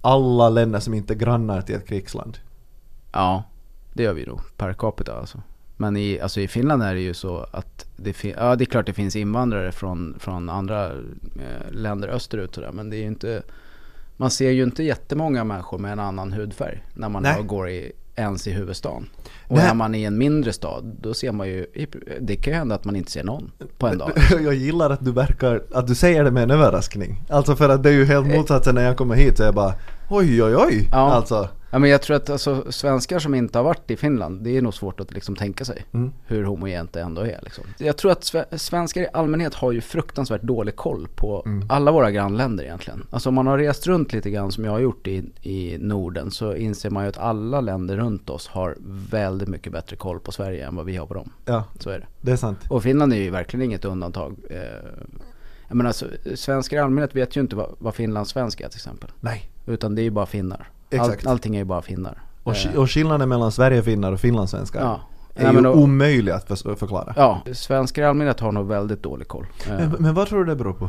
alla 0.00 0.49
länder 0.49 0.81
som 0.81 0.94
inte 0.94 1.12
är 1.12 1.17
grannar 1.17 1.61
till 1.62 1.75
ett 1.75 1.88
krigsland. 1.88 2.38
Ja, 3.12 3.44
det 3.93 4.02
gör 4.02 4.12
vi 4.12 4.26
nog. 4.26 4.40
Per 4.56 4.72
capita 4.72 5.14
alltså. 5.19 5.38
Men 5.76 5.96
i, 5.96 6.20
alltså 6.20 6.40
i 6.40 6.49
Finland 6.49 6.82
är 6.82 6.94
det 6.94 7.00
ju 7.00 7.14
så 7.14 7.46
att 7.50 7.87
det, 7.96 8.25
ja, 8.25 8.56
det 8.56 8.64
är 8.64 8.67
klart 8.67 8.87
det 8.87 8.93
finns 8.93 9.17
invandrare 9.17 9.73
från, 9.73 10.17
från 10.19 10.49
andra 10.49 10.87
eh, 10.87 11.70
länder 11.70 12.08
österut 12.08 12.56
och 12.56 12.62
där, 12.62 12.73
men 12.73 12.90
det 12.90 12.96
är 12.96 13.00
ju 13.00 13.06
inte 13.06 13.43
Man 14.17 14.31
ser 14.31 14.50
ju 14.50 14.62
inte 14.62 14.82
jättemånga 14.82 15.44
människor 15.44 15.78
med 15.78 15.93
en 15.93 16.00
annan 16.00 16.32
hudfärg 16.32 16.84
när 16.94 17.08
man 17.08 17.23
Nej. 17.23 17.43
går 17.43 17.70
i, 17.70 17.93
ens 18.17 18.46
i 18.46 18.50
huvudstaden. 18.50 19.08
Och 19.49 19.56
Nej. 19.56 19.67
är 19.67 19.75
man 19.75 19.94
i 19.94 20.02
en 20.02 20.19
mindre 20.19 20.52
stad, 20.52 20.96
då 21.00 21.14
ser 21.14 21.32
man 21.32 21.49
ju, 21.49 21.67
det 22.20 22.37
kan 22.37 22.52
ju 22.52 22.58
hända 22.58 22.75
att 22.75 22.84
man 22.84 22.96
inte 22.96 23.11
ser 23.11 23.25
någon 23.25 23.52
på 23.79 23.87
en 23.87 23.99
dag. 23.99 24.12
Jag 24.31 24.55
gillar 24.55 24.90
att 24.90 25.05
du 25.05 25.12
verkar, 25.12 25.62
att 25.72 25.87
du 25.87 25.94
säger 25.94 26.25
det 26.25 26.31
med 26.31 26.43
en 26.43 26.50
överraskning. 26.50 27.22
Alltså 27.29 27.56
för 27.56 27.69
att 27.69 27.82
det 27.82 27.88
är 27.88 27.93
ju 27.93 28.05
helt 28.05 28.26
motsatsen 28.26 28.75
när 28.75 28.82
jag 28.82 28.96
kommer 28.96 29.14
hit 29.14 29.37
så 29.37 29.43
är 29.43 29.46
jag 29.46 29.55
bara 29.55 29.75
oj 30.11 30.43
oj 30.43 30.56
oj. 30.56 30.88
Ja. 30.93 30.99
Alltså. 30.99 31.49
Ja 31.71 31.79
men 31.79 31.91
jag 31.91 32.03
tror 32.03 32.17
att 32.17 32.31
alltså, 32.31 32.73
svenskar 32.73 33.19
som 33.19 33.35
inte 33.35 33.59
har 33.59 33.65
varit 33.65 33.91
i 33.91 33.97
Finland, 33.97 34.45
det 34.45 34.57
är 34.57 34.63
nog 34.63 34.75
svårt 34.75 35.01
att 35.01 35.13
liksom 35.13 35.37
tänka 35.37 35.65
sig 35.65 35.85
Mm. 35.93 36.13
hur 36.27 36.45
homogent 36.45 36.93
det 36.93 37.01
ändå 37.01 37.23
är. 37.23 37.41
Liksom. 37.43 37.65
Jag 37.79 37.97
tror 37.97 38.13
att 38.13 38.21
sve- 38.25 38.57
svenskar 38.59 39.01
i 39.03 39.07
allmänhet 39.13 39.55
har 39.55 39.73
ju 39.73 39.81
fruktansvärt 39.81 40.43
dålig 40.43 40.77
koll 40.77 41.09
på 41.15 41.43
Mm. 41.47 41.67
alla 41.71 41.93
våra 41.93 42.11
grannländer 42.11 42.65
egentligen. 42.65 43.07
Alltså 43.11 43.29
om 43.29 43.35
man 43.35 43.47
har 43.47 43.59
rest 43.59 43.87
runt 43.87 44.13
lite 44.13 44.31
grann 44.31 44.53
som 44.53 44.65
jag 44.65 44.73
har 44.73 44.79
gjort 44.81 45.07
i, 45.07 45.25
i 45.43 45.79
Norden 45.79 46.31
så 46.31 46.55
inser 46.55 46.91
man 46.91 47.03
ju 47.05 47.09
att 47.09 47.19
alla 47.19 47.61
länder 47.61 47.97
runt 47.97 48.31
oss 48.31 48.49
har 48.49 48.77
väldigt 49.11 49.49
mycket 49.49 49.73
bättre 49.73 49.97
koll 49.97 50.21
på 50.21 50.33
Sverige 50.33 50.67
än 50.67 50.77
vad 50.77 50.87
vi 50.87 50.97
har 50.97 51.07
på 51.07 51.15
dem. 51.15 51.33
Ja, 51.45 51.65
Så 51.79 51.91
är 51.91 51.99
det. 51.99 52.07
det 52.21 52.33
är 52.33 52.37
sant. 52.37 52.59
Och 52.71 52.83
Finland 52.83 53.13
är 53.13 53.17
ju 53.17 53.31
verkligen 53.31 53.65
inget 53.65 53.85
undantag. 53.85 54.37
Eh, 54.51 54.59
jag 55.69 55.77
menar, 55.77 55.89
alltså, 55.89 56.07
svenskar 56.35 56.77
i 56.77 56.81
allmänhet 56.81 57.17
vet 57.17 57.37
ju 57.37 57.41
inte 57.41 57.57
vad, 57.57 57.75
vad 57.79 57.95
finlandssvenska 57.95 58.65
är 58.65 58.69
till 58.69 58.79
exempel. 58.79 59.11
Nej. 59.21 59.51
Utan 59.67 59.95
det 59.95 60.01
är 60.01 60.05
ju 60.05 60.11
bara 60.11 60.27
finnar. 60.27 60.69
Exakt. 60.91 61.27
All, 61.27 61.33
allting 61.33 61.55
är 61.56 61.59
ju 61.59 61.65
bara 61.65 61.83
finnar. 61.83 62.23
Och, 62.43 62.56
Eh, 62.67 62.77
och 62.81 62.91
skillnaden 62.91 63.29
mellan 63.29 63.53
Sverigefinnar 63.53 64.12
och 64.12 64.21
finlandssvenskar 64.21 64.81
ja. 64.81 65.00
är 65.35 65.43
Nej, 65.43 65.47
ju 65.47 65.55
men 65.55 65.62
då- 65.62 65.73
omöjlig 65.73 66.33
att 66.33 66.49
förs- 66.49 66.79
förklara. 66.79 67.15
Ja, 67.17 67.41
svenskar 67.53 68.03
i 68.03 68.05
allmänhet 68.05 68.41
har 68.41 68.53
nog 68.53 68.67
väldigt 68.69 69.03
dålig 69.03 69.29
koll. 69.29 69.47
Eh, 69.67 69.73
Men, 69.79 69.91
men 69.99 70.15
vad 70.15 70.29
tror 70.29 70.44
du 70.44 70.50
det 70.50 70.56
beror 70.56 70.73
på? 70.73 70.88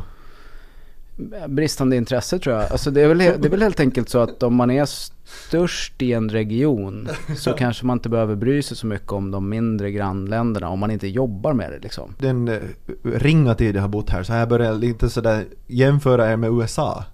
bristande 1.48 1.96
intresse 1.96 2.38
tror 2.38 2.56
jag. 2.56 2.72
Alltså 2.72 2.90
det 2.90 3.00
är, 3.02 3.08
väl, 3.08 3.18
det 3.18 3.24
är 3.44 3.48
väl 3.50 3.62
helt 3.62 3.80
enkelt 3.80 4.08
så 4.08 4.18
att 4.18 4.42
om 4.42 4.54
man 4.54 4.70
är 4.70 4.86
störst 5.24 6.02
i 6.02 6.12
en 6.12 6.28
region 6.28 7.08
så 7.36 7.52
kanske 7.52 7.86
man 7.86 7.96
inte 7.96 8.08
behöver 8.08 8.34
bry 8.34 8.62
sig 8.62 8.76
så 8.76 8.86
mycket 8.86 9.12
om 9.12 9.30
de 9.30 9.48
mindre 9.48 9.90
grannländerna 9.90 10.68
om 10.68 10.78
man 10.78 10.90
inte 10.90 11.08
jobbar 11.08 11.52
med 11.52 11.72
det 11.72 11.78
liksom. 11.78 12.14
Den 12.18 12.48
eh, 12.48 12.58
ringa 13.04 13.54
tid 13.54 13.76
jag 13.76 13.80
har 13.82 13.88
bott 13.88 14.10
här 14.10 14.22
så 14.22 14.32
har 14.32 14.38
jag 14.40 14.48
börjat 14.48 14.76
lite 14.80 15.10
sådär 15.10 15.44
jämföra 15.66 16.32
er 16.32 16.36
med 16.36 16.50
USA. 16.50 17.04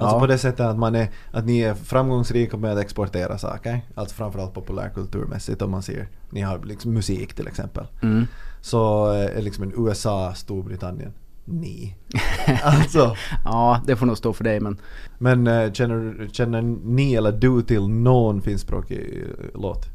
Alltså 0.00 0.16
Ja. 0.16 0.20
på 0.20 0.26
det 0.26 0.38
sättet 0.38 0.60
att 0.60 0.78
man 0.78 0.94
är, 0.94 1.08
att 1.30 1.46
ni 1.46 1.60
är 1.60 1.74
framgångsrika 1.74 2.56
med 2.56 2.72
att 2.72 2.78
exportera 2.78 3.38
saker. 3.38 3.80
Alltså 3.94 4.14
framförallt 4.14 4.54
populärkulturmässigt 4.54 5.62
om 5.62 5.70
man 5.70 5.82
ser, 5.82 6.08
ni 6.30 6.40
har 6.40 6.58
liksom 6.64 6.92
musik 6.92 7.34
till 7.34 7.48
exempel. 7.48 7.86
Mm. 8.02 8.26
Så 8.60 9.12
eh, 9.12 9.38
är 9.38 9.42
liksom 9.42 9.72
USA, 9.88 10.34
Storbritannien, 10.34 11.12
ni. 11.44 11.96
alltså, 12.62 13.16
Ja, 13.44 13.80
det 13.86 13.96
får 13.96 14.06
nog 14.06 14.18
stå 14.18 14.32
för 14.32 14.44
dig 14.44 14.60
men 14.60 14.80
men 15.18 15.46
eh, 15.46 15.72
känner, 15.72 16.28
känner 16.32 16.62
ni 16.62 17.14
eller 17.14 17.32
du 17.32 17.62
till 17.62 17.88
någon 17.88 18.42
finskspråkig 18.42 19.22
eh, 19.22 19.60
låt? 19.60 19.86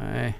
nej. 0.00 0.38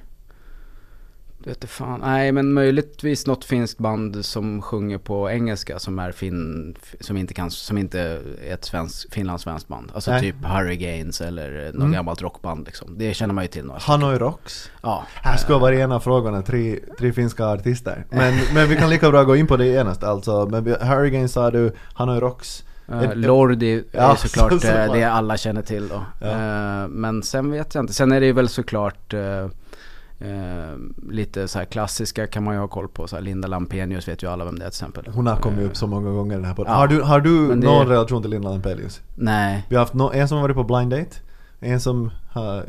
Det 1.45 1.51
vete 1.51 1.67
fan. 1.67 2.01
Nej 2.01 2.33
men 2.33 2.53
möjligtvis 2.53 3.27
något 3.27 3.45
finskt 3.45 3.79
band 3.79 4.25
som 4.25 4.63
sjunger 4.63 4.99
på 4.99 5.31
engelska 5.31 5.79
som 5.79 5.99
är 5.99 6.13
fin, 6.13 6.75
som 7.01 7.17
inte 7.17 7.35
kan, 7.35 7.51
som 7.51 7.79
inte 7.79 8.01
är 8.01 8.21
ett 8.53 8.65
svensk, 8.65 9.15
finlandssvenskt 9.15 9.69
band. 9.69 9.91
Alltså 9.95 10.11
Nej. 10.11 10.21
typ 10.21 10.35
Hurricanes 10.45 11.21
eller 11.21 11.65
något 11.67 11.75
Mm. 11.75 11.93
gammalt 11.93 12.23
rockband 12.23 12.67
liksom. 12.67 12.99
Det 12.99 13.15
känner 13.15 13.35
man 13.35 13.45
ju 13.45 13.49
till 13.49 13.65
några. 13.65 13.81
Hanoi 13.81 14.19
Rocks? 14.19 14.71
Ja. 14.83 15.05
Här 15.15 15.37
ska 15.37 15.59
vara 15.59 15.75
en 15.75 15.93
av 15.93 16.01
frågorna, 16.01 16.43
tre, 16.43 16.79
tre 16.99 17.13
finska 17.13 17.47
artister. 17.47 18.05
Men, 18.11 18.35
men 18.55 18.69
vi 18.69 18.77
kan 18.77 18.91
lika 18.91 19.11
bra 19.11 19.25
gå 19.25 19.37
in 19.37 19.47
på 19.47 19.57
det 19.57 19.67
genast 19.67 20.05
alltså. 20.05 20.47
Men 20.51 20.65
vi- 20.65 20.77
Hurricane 20.81 21.29
sa 21.29 21.51
du, 21.51 21.73
Hanoi 21.95 22.21
Rocks. 22.21 22.65
Uh, 22.93 23.03
Ett- 23.03 23.17
Lordi 23.17 23.73
är 23.75 23.83
Ja, 23.93 24.11
ju 24.23 24.29
såklart 24.29 24.49
så- 24.51 24.55
eh, 24.55 24.61
såklart. 24.61 24.93
det 24.97 25.05
alla 25.05 25.37
känner 25.37 25.63
till 25.63 25.89
då. 25.89 26.03
Ja. 26.21 26.27
Eh, 26.83 26.89
men 26.89 27.23
sen 27.23 27.51
vet 27.51 27.75
jag 27.75 27.83
inte. 27.83 27.93
Sen 27.95 28.13
är 28.13 28.21
det 28.21 28.27
ju 28.27 28.33
väl 28.33 28.49
såklart 28.49 29.15
eh, 29.15 29.49
eh, 30.21 30.77
lite 31.11 31.49
så 31.49 31.65
klassiska 31.65 32.27
kan 32.27 32.45
man 32.45 32.55
ju 32.55 32.61
ha 32.61 32.69
koll 32.69 32.89
på. 32.89 33.07
Så 33.07 33.21
Linda 33.21 33.49
Lampenius 33.49 34.09
vet 34.09 34.23
ju 34.23 34.31
alla 34.31 34.45
vem 34.45 34.59
det 34.59 34.65
är 34.65 34.71
till 34.71 34.85
exempel. 34.85 35.07
Hon 35.15 35.27
har 35.27 35.37
kommit 35.37 35.59
Eh, 35.61 35.65
upp 35.67 35.77
så 35.77 35.87
många 35.87 36.11
gånger 36.11 36.37
den 36.37 36.45
här 36.45 36.55
podden. 36.55 36.73
Ja. 36.73 36.79
Har 36.79 36.89
du, 36.89 37.03
har 37.03 37.21
du 37.21 37.31
Men 37.31 37.61
det- 37.61 37.67
någon 37.67 37.87
relation 37.87 38.23
till 38.23 38.31
Linda 38.31 38.49
Lampelius? 38.51 39.01
Nej. 39.15 39.67
Vi 39.69 39.77
har 39.77 39.83
haft 39.83 39.95
no, 39.95 40.11
en 40.15 40.29
som 40.29 40.37
har 40.39 40.43
varit 40.43 40.57
på 40.57 40.65
blind 40.65 40.91
date. 40.91 41.17
En 41.61 41.81
som 41.81 42.11
har 42.31 42.65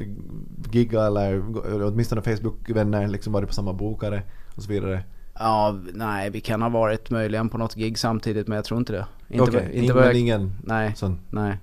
giggat 0.72 1.08
eller 1.08 1.44
åtminstone 1.86 2.22
Facebook-vänner 2.22 3.08
liksom 3.08 3.34
varit 3.34 3.48
på 3.48 3.54
samma 3.54 3.74
bokare 3.74 4.24
och 4.56 4.64
så 4.64 4.70
vidare. 4.72 5.04
Ja, 5.40 5.78
nej 5.94 6.30
vi 6.30 6.42
kan 6.42 6.62
ha 6.62 6.70
varit 6.70 7.10
möjligen 7.10 7.50
på 7.50 7.58
något 7.58 7.76
gig 7.76 7.98
samtidigt 7.98 8.48
men 8.48 8.56
jag 8.56 8.66
tror 8.66 8.80
inte 8.80 8.94
det. 8.94 9.06
Inte, 9.30 9.44
Okej, 9.44 9.54
vad- 9.54 9.64
inte 9.64 9.78
ing- 9.78 9.88
vad 9.88 9.96
men 9.96 10.06
jag, 10.06 10.16
ingen 10.16 10.54
Nej, 10.64 10.94
sån. 10.96 11.20
nej. 11.30 11.58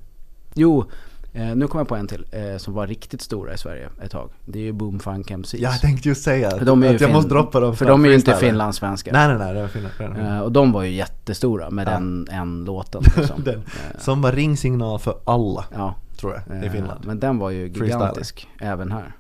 Jo, 0.55 0.85
eh, 1.33 1.57
nu 1.57 1.67
kommer 1.67 1.81
jag 1.81 1.89
på 1.89 1.97
en 1.97 2.07
till 2.07 2.25
eh, 2.33 2.57
som 2.57 2.75
var 2.75 2.87
riktigt 2.87 3.23
stora 3.23 3.55
i 3.55 3.59
Sverige 3.59 3.89
ett 4.03 4.11
tag. 4.11 4.31
Det 4.45 4.59
är 4.59 4.63
ju 4.63 4.73
Boom 4.73 5.01
Funk 5.01 5.31
MCs. 5.31 5.55
Jag 5.55 5.81
tänkte 5.81 6.09
just 6.09 6.23
säga 6.23 6.49
att, 6.49 6.67
de 6.67 6.83
är 6.83 6.89
ju 6.89 6.95
att 6.95 7.01
jag 7.01 7.09
fin- 7.09 7.17
måste 7.17 7.31
droppa 7.31 7.61
dem 7.61 7.77
För 7.77 7.85
från 7.87 7.89
de 8.01 8.05
är 8.05 8.09
ju 8.09 8.15
inte 8.15 8.25
freestylen. 8.25 8.53
finlandssvenskar. 8.53 9.13
Nej 9.13 9.29
nej 9.29 9.39
nej, 9.39 9.55
det 9.55 9.61
var 9.61 9.69
fina. 9.69 10.37
Eh, 10.37 10.41
och 10.41 10.53
de 10.53 10.73
var 10.73 10.83
ju 10.83 10.91
jättestora 10.91 11.71
med 11.71 11.87
Ja. 11.87 11.91
den 11.93 12.27
en 12.31 12.65
låten 12.65 13.03
liksom. 13.17 13.43
Den. 13.45 13.55
Eh, 13.59 13.99
Som 14.01 14.23
var 14.23 14.33
ringsignal 14.33 14.99
för 14.99 15.15
alla, 15.25 15.65
ja, 15.75 15.95
tror 16.21 16.33
jag, 16.49 16.63
i 16.63 16.67
eh, 16.67 16.73
Finland. 16.73 17.01
Men 17.07 17.21
den 17.21 17.39
var 17.39 17.51
ju 17.51 17.69
gigantisk 17.69 18.49
även 18.61 18.93
här. 18.93 19.13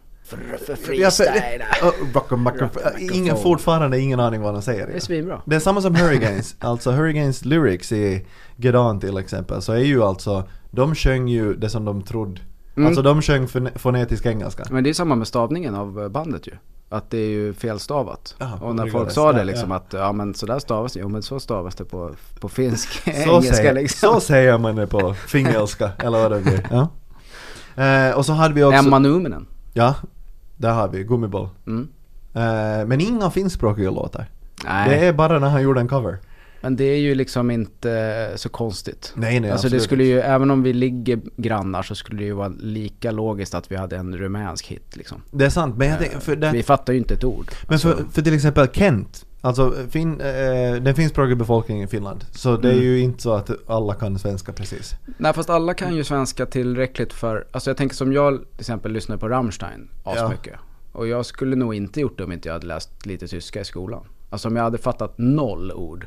Ja, 0.92 1.10
and 2.84 2.98
ingen, 3.12 3.36
fortfarande 3.36 4.00
ingen 4.00 4.20
aning 4.20 4.40
vad 4.40 4.54
de 4.54 4.62
säger. 4.62 4.86
Det 4.86 4.92
är 4.92 5.00
svinbra. 5.00 5.42
Det 5.44 5.56
är 5.56 5.60
samma 5.60 5.80
som 5.82 5.94
Hurricanes. 5.94 6.56
alltså 6.60 6.90
Hurricanes 6.90 7.44
lyrics 7.44 7.92
i 7.92 8.26
Get 8.56 8.74
On 8.74 9.00
till 9.00 9.16
exempel 9.18 9.62
så 9.62 9.72
är 9.72 9.78
ju 9.78 10.02
alltså, 10.02 10.44
de 10.70 10.94
sjöng 10.94 11.28
ju 11.28 11.54
det 11.54 11.70
som 11.70 11.84
de 11.84 12.02
trodde. 12.02 12.40
Mm. 12.76 12.86
Alltså 12.86 13.02
de 13.02 13.22
sjöng 13.22 13.46
fone- 13.46 13.78
fonetisk 13.78 14.26
engelska. 14.26 14.64
Men 14.70 14.84
det 14.84 14.90
är 14.90 14.94
samma 14.94 15.14
med 15.14 15.26
stavningen 15.28 15.74
av 15.74 16.02
eh, 16.02 16.08
bandet 16.08 16.46
ju. 16.46 16.52
Att 16.90 17.10
det 17.10 17.18
är 17.18 17.28
ju 17.28 17.52
felstavat. 17.54 18.34
Ja, 18.38 18.58
och 18.62 18.74
när 18.76 18.86
folk 18.86 19.10
sa 19.10 19.32
det. 19.32 19.44
liksom 19.44 19.70
Ja. 19.70 19.76
att 19.76 19.92
ja 19.92 20.12
men 20.12 20.34
sådär 20.34 20.58
stavas 20.58 20.92
det. 20.92 21.00
Jo 21.00 21.08
men 21.08 21.22
så 21.22 21.40
stavas 21.40 21.74
det 21.74 21.84
på, 21.84 22.10
på 22.40 22.48
finsk 22.48 22.88
Så 23.04 23.10
engelska 23.30 23.54
säger, 23.54 23.74
liksom. 23.74 24.14
så 24.14 24.20
säger 24.20 24.58
man 24.58 24.76
det 24.76 24.86
på 24.86 25.14
fingelska, 25.14 25.90
eller 25.98 26.18
vad 26.22 26.32
det 26.32 26.40
blir. 26.40 26.66
Ja. 26.70 26.88
Eh, 27.84 28.16
och 28.16 28.26
så 28.26 28.32
hade 28.32 28.54
vi 28.54 28.64
också... 28.64 28.78
Emma 28.78 28.98
Numinen. 28.98 29.46
Ja, 29.72 29.94
där 30.58 30.72
har 30.72 30.88
vi 30.88 31.04
Gummiboll. 31.04 31.48
Mm. 31.66 31.88
Eh, 32.34 32.86
men 32.86 33.00
inga 33.00 33.30
finskspråkiga 33.30 33.90
låtar. 33.90 34.26
Nej, 34.64 34.88
Det 34.90 35.06
är 35.06 35.12
bara 35.12 35.38
när 35.38 35.48
han 35.48 35.62
gjorde 35.62 35.80
en 35.80 35.88
cover. 35.88 36.18
men 36.60 36.76
det 36.76 36.84
är 36.84 36.98
ju 36.98 37.14
liksom 37.14 37.50
inte 37.50 38.32
så 38.36 38.48
konstigt. 38.48 39.12
Nej 39.16 39.40
nej 39.40 39.50
alltså 39.50 39.64
det 39.64 39.68
absolut 39.68 39.82
skulle 39.82 40.04
inte. 40.04 40.12
ju, 40.14 40.20
även 40.20 40.50
om 40.50 40.62
vi 40.62 40.72
ligger 40.72 41.20
grannar 41.36 41.82
så 41.82 41.94
skulle 41.94 42.18
det 42.18 42.24
ju 42.24 42.32
vara 42.32 42.48
lika 42.48 43.10
logiskt 43.10 43.54
att 43.54 43.72
vi 43.72 43.76
hade 43.76 43.96
en 43.96 44.16
rumänsk 44.16 44.66
hit 44.66 44.96
liksom. 44.96 45.22
Det 45.30 45.44
är 45.44 45.50
sant, 45.50 45.76
men 45.76 45.88
jag 45.88 45.98
tänker, 45.98 46.18
för 46.18 46.36
det, 46.36 46.50
Vi 46.50 46.62
fattar 46.62 46.92
ju 46.92 46.98
inte 46.98 47.14
ett 47.14 47.24
ord. 47.24 47.46
Men 47.68 47.78
för, 47.78 47.90
Alltså, 47.90 48.04
för 48.12 48.22
till 48.22 48.34
exempel 48.34 48.68
Kent 48.72 49.24
Alltså 49.40 49.74
fin, 49.90 50.20
eh, 50.20 50.74
den 50.82 50.94
finskspråkiga 50.94 51.36
befolkningen 51.36 51.84
i 51.84 51.86
Finland. 51.86 52.24
Så 52.30 52.56
det 52.56 52.68
är 52.68 52.72
Mm. 52.72 52.84
ju 52.84 53.00
inte 53.00 53.22
så 53.22 53.32
att 53.32 53.50
alla 53.66 53.94
kan 53.94 54.18
svenska 54.18 54.52
precis. 54.52 54.94
Nej 55.18 55.32
fast 55.32 55.50
alla 55.50 55.74
kan 55.74 55.96
ju 55.96 56.04
svenska 56.04 56.46
tillräckligt 56.46 57.12
för, 57.12 57.46
alltså 57.50 57.70
jag 57.70 57.76
tänker 57.76 57.96
som 57.96 58.12
jag 58.12 58.34
till 58.38 58.60
exempel 58.60 58.92
lyssnar 58.92 59.16
på 59.16 59.28
Rammstein 59.28 59.88
asmycket. 60.04 60.54
Och 60.92 61.08
jag 61.08 61.26
skulle 61.26 61.56
nog 61.56 61.74
inte 61.74 62.00
gjort 62.00 62.18
det 62.18 62.24
om 62.24 62.32
inte 62.32 62.48
jag 62.48 62.52
hade 62.54 62.66
läst 62.66 63.06
lite 63.06 63.28
tyska 63.28 63.60
i 63.60 63.64
skolan. 63.64 64.00
Alltså 64.30 64.48
om 64.48 64.56
jag 64.56 64.62
hade 64.62 64.78
fattat 64.78 65.14
noll 65.18 65.72
ord. 65.72 66.06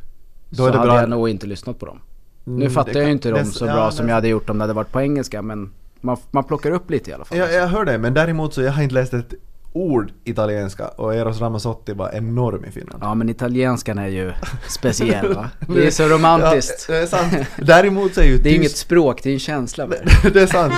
Då 0.49 0.55
så 0.55 0.63
hade 0.65 0.79
bra- 0.79 0.99
jag 0.99 1.09
nog 1.09 1.29
inte 1.29 1.47
lyssnat 1.47 1.79
på 1.79 1.85
dem. 1.85 1.99
Mm, 2.47 2.59
nu 2.59 2.69
fattar 2.69 2.93
jag 2.95 3.05
ju 3.05 3.11
inte 3.11 3.29
dem 3.31 3.45
så 3.45 3.65
ja, 3.65 3.73
bra 3.73 3.91
som 3.91 4.05
det- 4.05 4.09
jag 4.09 4.15
hade 4.15 4.27
gjort 4.27 4.49
om 4.49 4.57
det 4.57 4.63
hade 4.63 4.73
varit 4.73 4.91
på 4.91 5.01
engelska 5.01 5.41
men 5.41 5.71
man, 6.01 6.17
man 6.31 6.43
plockar 6.43 6.71
upp 6.71 6.89
lite 6.91 7.09
i 7.11 7.13
alla 7.13 7.25
fall. 7.25 7.37
Jag, 7.37 7.53
jag 7.53 7.67
hör 7.67 7.85
det, 7.85 7.97
men 7.97 8.13
däremot 8.13 8.53
så 8.53 8.61
jag 8.61 8.71
har 8.71 8.83
inte 8.83 8.95
läst 8.95 9.13
ett 9.13 9.33
ord 9.73 10.11
italienska 10.23 10.87
och 10.87 11.15
Eros 11.15 11.39
Ramazzotti 11.41 11.93
var 11.93 12.11
enorm 12.13 12.65
i 12.65 12.71
Finland. 12.71 13.03
Ja 13.03 13.13
men 13.15 13.29
italienskan 13.29 13.97
är 13.97 14.07
ju 14.07 14.31
speciell 14.67 15.33
va? 15.35 15.49
Det 15.67 15.87
är 15.87 15.91
så 15.91 16.07
romantiskt. 16.07 16.85
Ja, 16.89 16.95
det 16.95 17.01
är 17.01 17.05
sant. 17.05 17.33
Däremot 17.57 18.13
så 18.13 18.21
är 18.21 18.25
ju 18.25 18.37
Det 18.37 18.39
är 18.39 18.43
tyst- 18.43 18.55
inget 18.59 18.77
språk, 18.77 19.23
det 19.23 19.29
är 19.29 19.33
en 19.33 19.39
känsla 19.39 19.87
det 20.33 20.41
är 20.41 20.47
sant. 20.47 20.73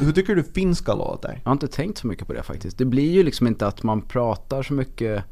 Hur 0.00 0.12
tycker 0.12 0.34
du 0.34 0.42
finska 0.42 0.94
låter? 0.94 1.40
Jag 1.42 1.50
har 1.50 1.52
inte 1.52 1.68
tänkt 1.68 1.98
så 1.98 2.06
mycket 2.06 2.26
på 2.26 2.32
det 2.32 2.42
faktiskt. 2.42 2.78
Det 2.78 2.84
blir 2.84 3.10
ju 3.10 3.22
liksom 3.22 3.46
inte 3.46 3.66
att 3.66 3.82
man 3.82 4.02
pratar 4.02 4.62
så 4.62 4.72
mycket 4.74 5.24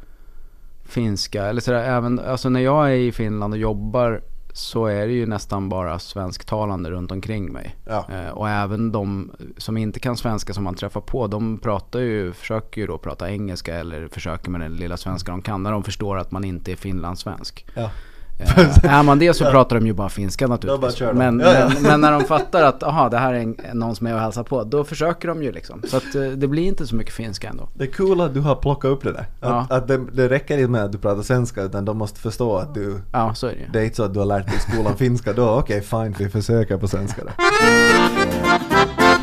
finska 0.85 1.45
eller 1.45 1.61
sådär. 1.61 1.85
Även, 1.85 2.19
alltså 2.21 2.49
när 2.49 2.61
jag 2.61 2.87
är 2.91 2.95
i 2.95 3.13
Finland 3.13 3.55
och 3.55 3.59
jobbar 3.61 4.21
så 4.57 4.87
är 4.87 5.07
det 5.07 5.13
ju 5.13 5.27
nästan 5.27 5.69
bara 5.69 5.99
svensktalande 5.99 6.91
runt 6.91 7.13
omkring 7.13 7.53
mig. 7.53 7.77
Ja. 7.85 8.07
Eh, 8.11 8.29
och 8.29 8.49
även 8.49 8.93
de 8.93 9.31
som 9.57 9.77
inte 9.77 10.01
kan 10.01 10.17
svenska 10.17 10.55
som 10.55 10.65
man 10.65 10.75
träffar 10.75 11.01
på, 11.01 11.27
de 11.27 11.59
pratar 11.59 12.01
ju, 12.01 12.33
försöker 12.33 12.81
ju 12.81 12.87
då 12.87 12.99
prata 12.99 13.31
engelska 13.31 13.75
eller 13.75 14.09
försöker 14.09 14.51
med 14.51 14.61
den 14.61 14.77
lilla 14.77 14.97
svenska 14.97 15.33
de 15.33 15.43
kan 15.43 15.63
när 15.63 15.73
de 15.73 15.85
förstår 15.85 16.19
att 16.19 16.31
man 16.31 16.45
inte 16.45 16.73
är 16.73 16.77
finlandssvensk. 16.77 17.67
Ja. 17.75 17.91
Eh, 18.39 18.85
är 18.85 19.03
man 19.03 19.19
det 19.19 19.35
så 19.35 19.45
pratar 19.45 19.77
de 19.77 19.87
ju 19.87 19.93
bara 19.93 20.09
finska 20.09 20.49
bara 20.49 20.55
naturligtvis. 20.55 20.99
de. 20.99 21.13
Men, 21.19 21.37
men, 21.37 21.73
men 21.83 22.01
när 22.01 22.13
de 22.13 22.25
fattar 22.25 22.63
att 22.63 22.83
aha, 22.83 23.09
det 23.09 23.19
här 23.19 23.35
är 23.35 23.41
en, 23.41 23.57
någon 23.73 23.97
som 23.97 24.07
är 24.07 24.15
och 24.15 24.21
hälsar 24.21 24.43
på, 24.43 24.65
då 24.65 24.85
försöker 24.85 25.29
de 25.29 25.43
ju 25.43 25.53
liksom. 25.53 25.83
Så 25.89 25.97
att 25.97 26.15
eh, 26.15 26.23
det 26.23 26.49
blir 26.49 26.63
inte 26.63 26.87
så 26.87 26.97
mycket 26.97 27.15
finska 27.15 27.49
ändå. 27.49 27.69
Det 27.75 27.85
är 27.85 27.93
kul 27.93 28.21
att 28.21 28.35
du 28.35 28.41
har 28.41 28.55
plockat 28.57 28.91
upp 28.91 29.03
det 29.03 29.13
där. 29.13 29.27
Att, 29.41 29.73
att 29.73 29.89
det, 29.89 30.01
det 30.13 30.29
räcker 30.29 30.59
inte 30.59 30.71
med 30.71 30.85
att 30.85 30.93
du 30.93 30.99
pratar 30.99 31.23
svenska 31.23 31.63
utan 31.63 31.85
de 31.85 31.99
måste 31.99 32.21
förstå 32.21 32.57
att 32.57 32.75
du 32.75 33.01
Ja, 33.13 33.35
så 33.35 33.47
är 33.47 33.51
det 33.51 33.59
ju. 33.59 33.67
det 33.73 33.81
är 33.81 33.85
inte 33.85 33.97
så 33.97 34.03
att 34.03 34.13
du 34.15 34.19
har 34.19 34.27
lärt 34.27 34.47
dig 34.47 34.57
i 34.57 34.73
skolan 34.73 34.97
finska 34.99 35.33
då, 35.33 35.49
okej 35.51 35.81
fine 35.81 36.15
vi 36.19 36.29
försöker 36.29 36.77
på 36.77 36.89
svenska 36.89 37.23
då. 37.25 37.31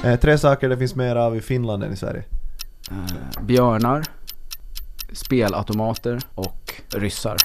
Eh, 0.05 0.19
tre 0.19 0.37
saker 0.37 0.69
det 0.69 0.77
finns 0.77 0.95
mer 0.95 1.15
av 1.15 1.35
i 1.37 1.41
Finland 1.41 1.83
än 1.83 1.93
i 1.93 1.95
Sverige. 1.95 2.23
Eh, 2.91 3.41
björnar, 3.43 4.03
spelautomater 5.13 6.19
och 6.35 6.73
ryssar. 6.95 7.37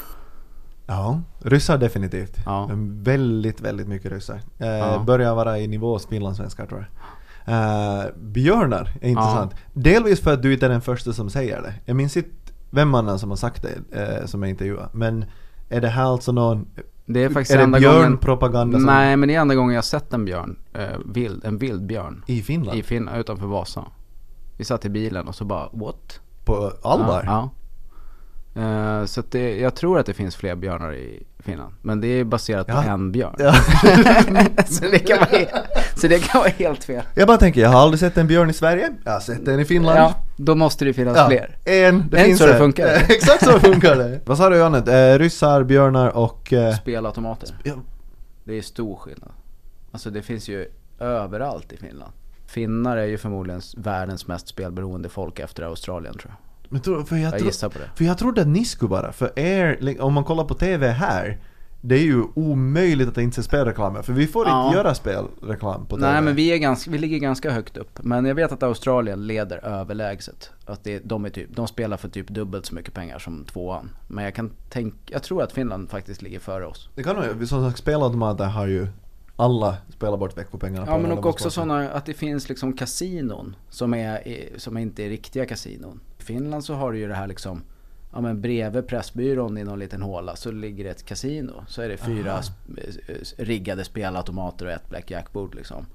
Ja, 0.88 1.20
ryssar 1.38 1.78
definitivt. 1.78 2.36
Ja. 2.46 2.70
Väldigt, 2.90 3.60
väldigt 3.60 3.88
mycket 3.88 4.12
ryssar. 4.12 4.40
Eh, 4.58 4.68
Ja. 4.68 5.02
Börjar 5.06 5.34
vara 5.34 5.58
i 5.58 5.66
nivå 5.68 5.98
finlandssvenskar 5.98 6.66
tror 6.66 6.80
jag. 6.80 6.88
Eh, 7.54 8.04
björnar 8.16 8.90
är 9.00 9.08
intressant. 9.08 9.54
Delvis 9.72 10.20
för 10.20 10.32
att 10.32 10.42
du 10.42 10.52
inte 10.52 10.66
är 10.66 10.70
den 10.70 10.80
första 10.80 11.12
som 11.12 11.30
säger 11.30 11.62
det. 11.62 11.74
Jag 11.84 11.96
minns 11.96 12.16
inte 12.16 12.30
vem 12.70 12.94
annan 12.94 13.18
som 13.18 13.30
har 13.30 13.36
sagt 13.36 13.62
det 13.90 14.02
eh, 14.20 14.26
som 14.26 14.42
jag 14.42 14.50
intervjuade. 14.50 14.88
Men 14.92 15.24
är 15.68 15.80
det 15.80 15.88
här 15.88 16.04
alltså 16.04 16.32
någon... 16.32 16.66
Det 17.06 17.24
är 17.24 17.28
faktiskt 17.28 17.58
är 17.60 17.66
det 17.66 17.78
björnpropaganda 17.80 18.78
som... 18.78 18.86
Nej, 18.86 19.16
men 19.16 19.28
det 19.28 19.34
är 19.34 19.40
enda 19.40 19.54
gången 19.54 19.74
jag 19.74 19.84
sett 19.84 20.12
en 20.12 20.24
björn, 20.24 20.58
eh, 20.74 20.88
vild, 21.06 21.44
en 21.44 21.58
vild 21.58 21.86
björn. 21.86 22.24
I 22.26 22.42
Finland? 22.42 22.78
I 22.78 22.82
Finland, 22.82 23.18
utanför 23.18 23.46
Vasa. 23.46 23.84
Vi 24.56 24.64
satt 24.64 24.84
i 24.84 24.88
bilen 24.88 25.28
och 25.28 25.34
så 25.34 25.44
bara, 25.44 25.68
what? 25.72 26.20
På 26.44 26.72
allvar? 26.82 27.22
Ja. 27.26 27.32
ja. 27.32 27.50
Eh, 28.58 29.04
så 29.04 29.20
att 29.20 29.30
det, 29.32 29.58
jag 29.58 29.74
tror 29.74 29.98
att 29.98 30.06
det 30.06 30.14
finns 30.14 30.36
fler 30.36 30.54
björnar 30.54 30.94
i 30.94 31.22
Finland. 31.38 31.74
Men 31.82 32.00
det 32.00 32.06
är 32.08 32.24
baserat 32.24 32.66
Ja. 32.68 32.82
på 32.82 32.88
en 32.88 33.12
björn. 33.12 33.34
Ja. 33.38 33.54
så, 34.66 34.84
det 34.84 34.98
kan 34.98 35.18
vara, 35.18 35.28
så 35.96 36.08
det 36.08 36.18
kan 36.18 36.40
vara 36.40 36.50
helt 36.50 36.84
fel. 36.84 37.02
Jag 37.14 37.28
bara 37.28 37.36
tänker, 37.38 37.60
jag 37.60 37.68
har 37.68 37.80
aldrig 37.80 38.00
sett 38.00 38.16
en 38.16 38.26
björn 38.26 38.50
i 38.50 38.52
Sverige. 38.52 38.90
Jag 39.04 39.12
har 39.12 39.20
sett 39.20 39.48
en 39.48 39.60
i 39.60 39.64
Finland. 39.64 39.98
Ja, 39.98 40.14
då 40.36 40.54
måste 40.54 40.84
det 40.84 40.92
finnas 40.92 41.28
fler. 41.28 41.56
En, 41.64 42.04
det 42.10 42.18
En 42.18 42.24
finns 42.24 42.38
så 42.38 42.46
det 42.46 42.58
funkar. 42.58 42.86
Exakt 43.08 43.44
så 43.44 43.60
funkar 43.60 43.96
det. 43.96 44.20
Vad 44.26 44.38
sa 44.38 44.48
du 44.50 44.56
Janne? 44.56 44.78
Eh, 45.12 45.18
ryssar, 45.18 45.62
björnar 45.62 46.16
och... 46.16 46.52
Eh, 46.52 46.74
Spelautomater. 46.74 47.48
ja, 47.64 47.74
Det 48.44 48.58
är 48.58 48.62
stor 48.62 48.96
skillnad. 48.96 49.30
Alltså 49.92 50.10
det 50.10 50.22
finns 50.22 50.48
ju 50.48 50.66
överallt 51.00 51.72
i 51.72 51.76
Finland. 51.76 52.12
Finnar 52.46 52.96
är 52.96 53.04
ju 53.06 53.18
förmodligen 53.18 53.60
världens 53.76 54.26
mest 54.26 54.48
spelberoende 54.48 55.08
folk 55.08 55.38
efter 55.38 55.62
Australien 55.62 56.14
tror 56.14 56.26
jag. 56.38 56.47
Men 56.68 56.80
tror, 56.80 57.04
för 57.04 57.16
jag, 57.16 57.24
Jag 57.32 57.38
tro, 57.38 57.46
gissar 57.46 57.68
på 57.68 57.78
det. 57.78 57.90
för 57.94 58.04
jag 58.04 58.18
trodde 58.18 58.40
att 58.40 58.48
ni 58.48 58.64
skulle 58.64 58.90
vara, 58.90 59.12
för 59.12 59.38
er, 59.38 59.96
om 60.00 60.14
man 60.14 60.24
kollar 60.24 60.44
på 60.44 60.54
TV 60.54 60.88
här, 60.88 61.38
det 61.80 61.94
är 61.94 62.02
ju 62.02 62.22
omöjligt 62.34 63.08
att 63.08 63.14
det 63.14 63.22
inte 63.22 63.34
ser 63.34 63.42
spelreklamer, 63.42 64.02
för 64.02 64.12
vi 64.12 64.26
får 64.26 64.46
Ja. 64.46 64.64
inte 64.66 64.76
göra 64.78 64.94
spelreklam 64.94 65.86
på 65.86 65.96
TV. 65.96 66.12
Nej 66.12 66.22
men 66.22 66.34
vi, 66.34 66.48
är 66.52 66.56
ganska, 66.58 66.90
vi 66.90 66.98
ligger 66.98 67.18
ganska 67.18 67.50
högt 67.50 67.76
upp. 67.76 67.98
Men 68.02 68.24
jag 68.24 68.34
vet 68.34 68.52
att 68.52 68.62
Australien 68.62 69.26
leder 69.26 69.64
överlägset. 69.64 70.50
Att 70.64 70.84
det, 70.84 70.98
de, 71.04 71.24
är 71.24 71.30
typ, 71.30 71.56
de 71.56 71.66
spelar 71.68 71.96
för 71.96 72.08
typ 72.08 72.28
dubbelt 72.28 72.66
så 72.66 72.74
mycket 72.74 72.94
pengar 72.94 73.18
som 73.18 73.44
tvåan. 73.44 73.90
Men 74.08 74.24
jag 74.24 74.34
kan 74.34 74.50
tänka, 74.70 74.96
jag 75.06 75.22
tror 75.22 75.42
att 75.42 75.52
Finland 75.52 75.90
faktiskt 75.90 76.22
ligger 76.22 76.38
före 76.40 76.66
oss. 76.66 76.88
Det 76.94 77.02
kan 77.02 77.16
nog, 77.16 77.48
som 77.48 77.66
sagt 77.68 77.78
spelautomater 77.78 78.44
har 78.44 78.66
ju 78.66 78.86
alla 79.36 79.76
spelat 79.96 80.18
bort 80.20 80.38
veckopengarna 80.38 80.86
på 80.86 80.92
Ja 80.92 80.98
men 80.98 81.12
och 81.12 81.26
också 81.26 81.50
sådana, 81.50 81.90
att 81.90 82.06
det 82.06 82.14
finns 82.14 82.48
liksom 82.48 82.72
kasinon 82.72 83.56
som, 83.70 83.94
är, 83.94 84.28
i- 84.28 84.52
som 84.56 84.78
inte 84.78 85.04
är 85.04 85.08
riktiga 85.08 85.46
kasinon. 85.46 86.00
Finland 86.28 86.64
så 86.64 86.74
har 86.74 86.92
du 86.92 86.98
ju 86.98 87.08
det 87.08 87.14
här 87.14 87.26
liksom, 87.26 87.62
ja 88.12 88.20
men 88.20 88.40
bredvid 88.40 88.86
Pressbyrån 88.86 89.58
i 89.58 89.64
någon 89.64 89.78
liten 89.78 90.02
håla 90.02 90.36
så 90.36 90.50
ligger 90.50 90.84
det 90.84 90.90
ett 90.90 91.04
kasino. 91.06 91.64
Så 91.68 91.82
är 91.82 91.88
det 91.88 91.96
fyra 91.96 92.32
Aha. 92.32 92.42
eh, 92.76 93.44
riggade 93.44 93.84
spelautomater 93.84 94.66
och 94.66 94.72
ett 94.72 94.88
blackjackbord 94.90 95.54
liksom. 95.54 95.86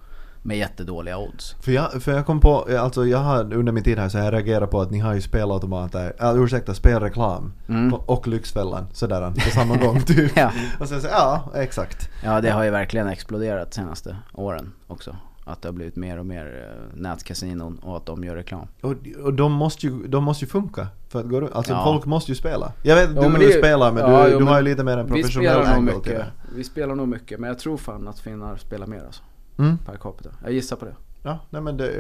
Med 0.46 0.58
jättedåliga 0.58 1.18
odds. 1.18 1.56
För 1.62 1.72
jag, 1.72 2.04
för 2.04 2.12
jag 2.12 2.26
kom 2.26 2.40
på, 2.40 2.68
alltså 2.80 3.06
jag 3.06 3.18
har 3.18 3.54
under 3.54 3.72
min 3.72 3.84
tid 3.84 4.00
här 4.00 4.10
så 4.10 4.18
jag 4.18 4.34
reagerat 4.34 4.72
på 4.72 4.82
att 4.82 4.92
ni 4.92 5.00
har 5.00 5.14
ju 5.14 5.22
spelautomater, 5.22 6.14
äh, 6.20 6.36
ursäkta 6.44 6.74
spelreklam 6.74 7.54
Mm. 7.70 7.94
och 7.94 8.28
Lyxfällan 8.28 8.86
sådär 8.94 9.32
på 9.32 9.40
samma 9.40 9.78
gång 9.78 10.02
typ. 10.02 10.32
Ja. 10.38 10.52
Och 10.80 10.88
sen 10.88 11.02
så, 11.02 11.08
ja 11.08 11.52
exakt. 11.56 12.10
Ja 12.24 12.42
det 12.42 12.50
har 12.50 12.64
ju 12.64 12.70
verkligen 12.70 13.08
exploderat 13.08 13.72
de 13.72 13.76
senaste 13.76 14.18
åren 14.34 14.74
också. 14.88 15.16
Att 15.46 15.62
det 15.62 15.68
har 15.68 15.74
blivit 15.74 15.96
mer 15.96 16.20
och 16.20 16.26
mer 16.26 16.70
eh, 16.70 17.00
nätkasinon 17.02 17.78
och 17.78 17.98
att 17.98 18.06
de 18.06 18.24
gör 18.24 18.36
reklam. 18.36 18.68
Och, 18.82 18.94
och 19.24 19.34
de, 19.34 19.52
måste 19.52 19.86
ju, 19.88 20.08
de 20.08 20.24
måste 20.24 20.46
ju 20.46 20.50
funka 20.52 20.88
för 21.10 21.20
att 21.20 21.30
gå 21.30 21.42
runt. 21.42 21.52
Alltså 21.54 21.74
Ja. 21.74 21.84
folk 21.84 22.06
måste 22.06 22.32
ju 22.32 22.36
spela. 22.36 22.72
Jag 22.84 22.96
vet 22.96 23.10
Jo, 23.16 23.22
du 23.22 23.30
men 23.30 23.42
du 23.42 23.48
det 23.48 23.54
spelar 23.54 23.92
men 23.92 24.12
ja, 24.12 24.26
du, 24.26 24.32
jo, 24.32 24.40
du 24.40 24.46
har 24.46 24.58
ju 24.58 24.64
lite 24.64 24.84
mer 24.84 24.98
en 24.98 25.06
Vi 25.06 25.12
professionell 25.22 25.62
angle 25.62 25.92
till 25.92 25.98
mycket. 26.00 26.06
det. 26.18 26.26
Vi 26.56 26.64
spelar 26.64 26.96
nog 26.96 27.08
mycket 27.08 27.40
men 27.40 27.48
jag 27.48 27.60
tror 27.60 27.78
fan 27.78 28.08
att 28.08 28.20
finnar 28.20 28.58
spelar 28.58 28.88
mer 28.88 29.04
alltså. 29.06 29.24
Mm. 29.60 29.78
Per 29.78 29.96
capita. 29.98 30.30
Jag 30.44 30.52
gissar 30.54 30.76
på 30.76 30.86
det. 30.86 30.96
Ja, 31.24 31.40
nej 31.50 31.62
men 31.62 31.78
det, 31.78 31.92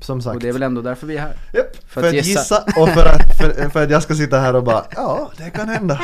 som 0.00 0.22
sagt. 0.22 0.34
Och 0.36 0.40
det 0.42 0.48
är 0.48 0.52
väl 0.52 0.62
ändå 0.62 0.82
därför 0.82 1.06
vi 1.06 1.16
är 1.16 1.20
här. 1.20 1.36
Japp, 1.54 1.76
för, 1.76 2.00
för 2.00 2.00
att 2.00 2.06
att 2.08 2.14
gissa. 2.14 2.28
gissa. 2.40 2.80
och 2.82 2.88
för 2.88 3.04
att, 3.06 3.36
för, 3.36 3.68
för 3.70 3.84
att 3.84 3.90
jag 3.90 4.02
ska 4.02 4.14
sitta 4.14 4.38
här 4.38 4.56
och 4.56 4.64
bara 4.64 4.84
ja, 4.96 5.30
det 5.38 5.50
kan 5.50 5.68
hända. 5.68 6.00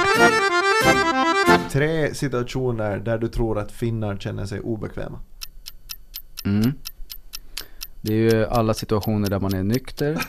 Tre 1.71 2.14
situationer 2.14 2.99
där 2.99 3.19
du 3.19 3.28
tror 3.28 3.59
att 3.59 3.73
finnar 3.73 4.17
känner 4.17 4.47
sig 4.47 4.61
obekväma. 4.61 5.19
Mm. 6.45 6.73
Det 8.00 8.12
är 8.12 8.16
ju 8.16 8.47
alla 8.47 8.75
situationer 8.75 9.30
där 9.30 9.40
man 9.40 9.54
är 9.54 9.62
nykter. 9.62 10.14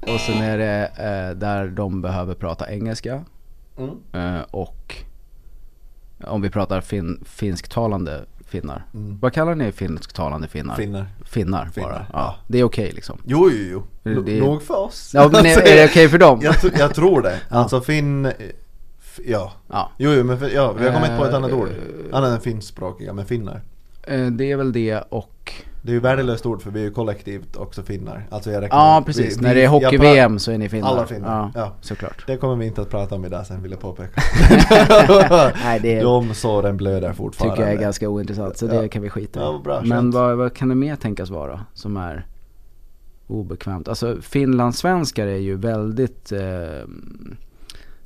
och 0.00 0.20
sen 0.20 0.42
är 0.42 0.58
det 0.58 0.90
eh, 0.96 1.36
där 1.38 1.66
de 1.68 2.02
behöver 2.02 2.34
prata 2.34 2.70
engelska. 2.72 3.24
Mm. 3.78 3.90
Eh, 4.36 4.42
och 4.50 4.96
om 6.24 6.42
vi 6.42 6.50
pratar 6.50 6.80
fin- 6.80 7.24
finsktalande 7.26 8.24
finnar. 8.46 8.84
Mm. 8.94 9.18
Vad 9.20 9.32
kallar 9.32 9.54
ni 9.54 9.72
finsktalande 9.72 10.48
finnar? 10.48 10.74
Finnar. 10.76 11.06
Finnar, 11.24 11.66
Finnar, 11.66 11.88
bara. 11.88 12.06
ja. 12.12 12.18
Ja, 12.18 12.36
det 12.46 12.58
är 12.58 12.64
okej 12.64 12.92
liksom. 12.92 13.18
Jo, 13.24 13.50
jo, 13.52 13.66
jo. 13.70 13.82
Det- 14.14 14.22
det- 14.22 14.40
Nog 14.40 14.62
för 14.62 14.76
oss. 14.76 15.10
Ja, 15.14 15.28
men 15.32 15.46
är, 15.46 15.58
är 15.60 15.76
det 15.76 15.84
okej 15.90 16.08
för 16.08 16.18
dem? 16.18 16.40
jag, 16.42 16.54
jag 16.78 16.94
tror 16.94 17.22
det. 17.22 17.40
Alltså 17.48 17.80
finn... 17.80 18.32
Ja. 19.26 19.52
Ja. 19.70 19.90
Jo, 19.98 20.10
jo, 20.12 20.24
men 20.24 20.38
för, 20.38 20.48
ja, 20.50 20.72
vi 20.72 20.88
har 20.88 20.92
kommit 20.94 21.18
på 21.18 21.24
ett 21.24 21.30
Eh, 21.30 21.36
annat 21.36 21.52
ord. 21.52 21.68
eh, 21.68 22.16
Annat 22.16 22.30
än 22.34 22.40
finskspråkiga, 22.40 23.12
men 23.12 23.26
finnar. 23.26 23.60
Eh, 24.06 24.26
Det 24.26 24.52
är 24.52 24.56
väl 24.56 24.72
det 24.72 25.00
och 25.08 25.52
Det 25.82 25.90
är 25.90 25.94
ju 25.94 26.00
värdelöst 26.00 26.46
ord 26.46 26.62
för 26.62 26.70
vi 26.70 26.80
är 26.80 26.84
ju 26.84 26.90
kollektivt 26.90 27.56
också 27.56 27.82
finnar. 27.82 28.26
Alltså 28.30 28.50
jag 28.50 28.62
räknar 28.62 28.78
Ja 28.78 29.02
precis, 29.06 29.38
vi- 29.38 29.42
när 29.42 29.54
det 29.54 29.64
är 29.64 29.68
hockey-VM 29.68 30.38
så 30.38 30.52
är 30.52 30.58
ni 30.58 30.68
finnar. 30.68 30.88
Alla 30.88 31.06
finnar, 31.06 31.28
Ja, 31.28 31.50
ja. 31.54 31.72
såklart. 31.80 32.24
Det 32.26 32.36
kommer 32.36 32.56
vi 32.56 32.66
inte 32.66 32.82
att 32.82 32.90
prata 32.90 33.14
om 33.14 33.24
idag 33.24 33.46
sen 33.46 33.62
vill 33.62 33.70
jag 33.70 33.80
påpeka. 33.80 34.20
Nej 35.64 35.80
det 35.82 35.94
är, 35.98 36.02
De 36.02 36.34
såren 36.34 36.76
blöder 36.76 37.12
fortfarande. 37.12 37.56
tycker 37.56 37.68
jag 37.70 37.76
är 37.78 37.82
ganska 37.82 38.08
ointressant 38.08 38.56
så 38.56 38.66
Ja. 38.66 38.80
det 38.82 38.88
kan 38.88 39.02
vi 39.02 39.10
skita 39.10 39.40
i. 39.40 39.42
Ja, 39.42 39.60
bra, 39.64 39.82
Men 39.84 40.10
vad, 40.10 40.36
vad 40.36 40.54
kan 40.54 40.68
det 40.68 40.74
mer 40.74 40.96
tänkas 40.96 41.30
vara 41.30 41.60
som 41.74 41.96
är 41.96 42.26
obekvämt? 43.26 43.88
Alltså 43.88 44.16
finlandssvenskar 44.22 45.26
är 45.26 45.36
ju 45.38 45.56
väldigt 45.56 46.32
eh, 46.32 46.88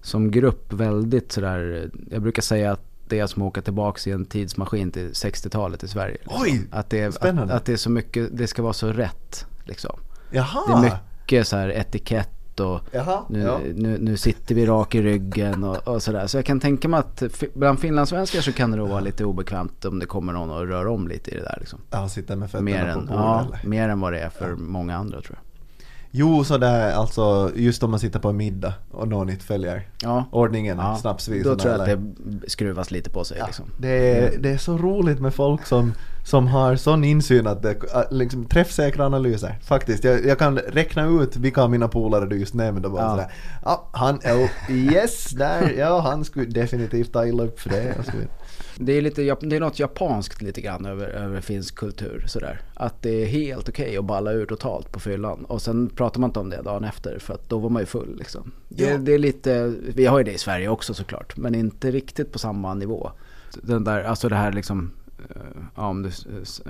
som 0.00 0.30
grupp 0.30 0.72
väldigt 0.72 1.32
sådär, 1.32 1.90
jag 2.10 2.22
brukar 2.22 2.42
säga 2.42 2.72
att 2.72 2.87
det 3.10 3.18
är 3.18 3.26
som 3.26 3.42
att 3.42 3.46
åka 3.46 3.62
tillbaks 3.62 4.06
i 4.06 4.10
en 4.10 4.24
tidsmaskin 4.24 4.90
till 4.90 5.08
60-talet 5.08 5.82
i 5.82 5.88
Sverige. 5.88 6.16
liksom. 6.20 6.42
Oj, 6.42 6.62
Att 6.70 6.90
det, 6.90 7.00
är, 7.00 7.08
att, 7.08 7.50
att 7.50 7.64
det 7.64 7.72
är 7.72 7.76
så 7.76 7.90
mycket, 7.90 8.28
det 8.32 8.46
ska 8.46 8.62
vara 8.62 8.72
så 8.72 8.92
rätt 8.92 9.46
liksom. 9.64 10.00
Jaha! 10.30 10.80
Det 10.80 10.86
är 10.86 10.92
mycket 10.94 11.48
så 11.48 11.56
här 11.56 11.68
etikett 11.68 12.60
och 12.60 12.80
Jaha, 12.90 13.24
nu, 13.28 13.40
ja. 13.40 13.60
nu, 13.74 13.98
nu 13.98 14.16
sitter 14.16 14.54
vi 14.54 14.66
rak 14.66 14.94
i 14.94 15.02
ryggen 15.02 15.64
och, 15.64 15.88
och 15.88 16.02
sådär. 16.02 16.26
Så 16.26 16.38
jag 16.38 16.44
kan 16.44 16.60
tänka 16.60 16.88
mig 16.88 17.00
att 17.00 17.22
bland 17.54 17.80
finlandssvenskar 17.80 18.40
så 18.40 18.52
kan 18.52 18.70
det 18.70 18.76
nog 18.76 18.88
vara 18.88 19.00
lite 19.00 19.24
obekvämt 19.24 19.84
om 19.84 19.98
det 19.98 20.06
kommer 20.06 20.32
någon 20.32 20.50
och 20.50 20.66
rör 20.66 20.86
om 20.86 21.08
lite 21.08 21.30
i 21.30 21.34
det 21.34 21.42
där 21.42 21.56
liksom. 21.60 21.80
Han 21.90 22.10
sitter 22.10 22.36
med 22.36 22.50
fötterna 22.50 22.64
Mer 22.70 22.92
på 22.92 22.98
än, 23.00 23.06
bordet 23.06 23.14
ja, 23.14 23.40
eller? 23.40 23.68
mer 23.68 23.88
än 23.88 24.00
vad 24.00 24.12
det 24.12 24.20
är 24.20 24.30
för 24.30 24.54
många 24.56 24.96
andra 24.96 25.20
tror 25.20 25.38
jag. 25.42 25.47
Jo, 26.10 26.44
så 26.44 26.58
där 26.58 26.92
alltså 26.92 27.50
just 27.54 27.82
om 27.82 27.90
man 27.90 28.00
sitter 28.00 28.18
på 28.18 28.28
en 28.28 28.36
middag 28.36 28.74
och 28.90 29.08
någon 29.08 29.30
inte 29.30 29.44
följer 29.44 29.88
Ja, 30.02 30.24
ordningen, 30.32 30.78
ja. 30.78 30.96
snapsvisorna 30.96 31.54
då 31.54 31.60
tror 31.60 31.72
jag 31.72 31.80
att 31.82 31.88
eller- 31.88 32.02
det 32.16 32.50
skruvas 32.50 32.90
lite 32.90 33.10
på 33.10 33.24
sig 33.24 33.38
Ja, 33.38 33.46
liksom. 33.46 33.64
det, 33.78 33.88
är, 34.18 34.38
det 34.38 34.50
är 34.50 34.56
så 34.58 34.78
roligt 34.78 35.20
med 35.20 35.34
folk 35.34 35.66
som, 35.66 35.92
som 36.24 36.46
har 36.46 36.76
sån 36.76 37.04
insyn 37.04 37.46
att 37.46 37.62
det 37.62 37.76
att 37.92 38.12
liksom, 38.12 38.44
träffsäkra 38.44 39.06
analyser. 39.06 39.58
Faktiskt, 39.62 40.04
jag, 40.04 40.26
jag 40.26 40.38
kan 40.38 40.58
räkna 40.58 41.06
ut 41.06 41.36
vilka 41.36 41.62
av 41.62 41.70
mina 41.70 41.88
polare 41.88 42.26
du 42.26 42.36
just 42.38 42.54
nämnde. 42.54 42.88
Bara 42.88 43.02
Ja. 43.02 43.10
sådär, 43.10 43.32
ja, 43.64 43.88
han, 43.92 44.16
oh, 44.16 44.70
yes, 44.70 45.30
där, 45.30 45.74
ja, 45.78 46.00
han 46.00 46.24
skulle 46.24 46.46
definitivt 46.46 47.12
ta 47.12 47.26
illa 47.26 47.42
upp 47.42 47.60
för 47.60 47.70
det. 47.70 47.94
Det 48.80 48.92
är, 48.92 49.02
lite, 49.02 49.36
det 49.40 49.56
är 49.56 49.60
något 49.60 49.78
japanskt 49.78 50.42
lite 50.42 50.60
grann 50.60 50.86
över, 50.86 51.06
över 51.08 51.40
finsk 51.40 51.74
kultur 51.74 52.24
sådär. 52.26 52.60
Att 52.74 53.02
det 53.02 53.10
är 53.22 53.26
helt 53.26 53.68
okej 53.68 53.96
att 53.96 54.04
balla 54.04 54.32
ur 54.32 54.46
totalt 54.46 54.92
på 54.92 55.00
fyllan. 55.00 55.44
Och 55.44 55.62
sen 55.62 55.88
pratar 55.88 56.20
man 56.20 56.30
inte 56.30 56.40
om 56.40 56.50
det 56.50 56.62
dagen 56.62 56.84
efter 56.84 57.18
för 57.18 57.34
att 57.34 57.48
då 57.48 57.58
var 57.58 57.70
man 57.70 57.82
ju 57.82 57.86
full 57.86 58.16
liksom. 58.18 58.52
Det, 58.68 58.84
Ja. 58.84 58.98
det 58.98 59.12
är 59.14 59.18
lite, 59.18 59.74
vi 59.94 60.06
har 60.06 60.18
ju 60.18 60.24
det 60.24 60.32
i 60.32 60.38
Sverige 60.38 60.68
också 60.68 60.94
såklart. 60.94 61.36
Men 61.36 61.54
inte 61.54 61.90
riktigt 61.90 62.32
på 62.32 62.38
samma 62.38 62.74
nivå. 62.74 63.10
Den 63.62 63.84
där, 63.84 64.04
alltså 64.04 64.28
det 64.28 64.36
här 64.36 64.52
liksom 64.52 64.90
eh, 65.30 65.36
Ja, 65.76 65.86
om 65.86 66.02
du 66.02 66.10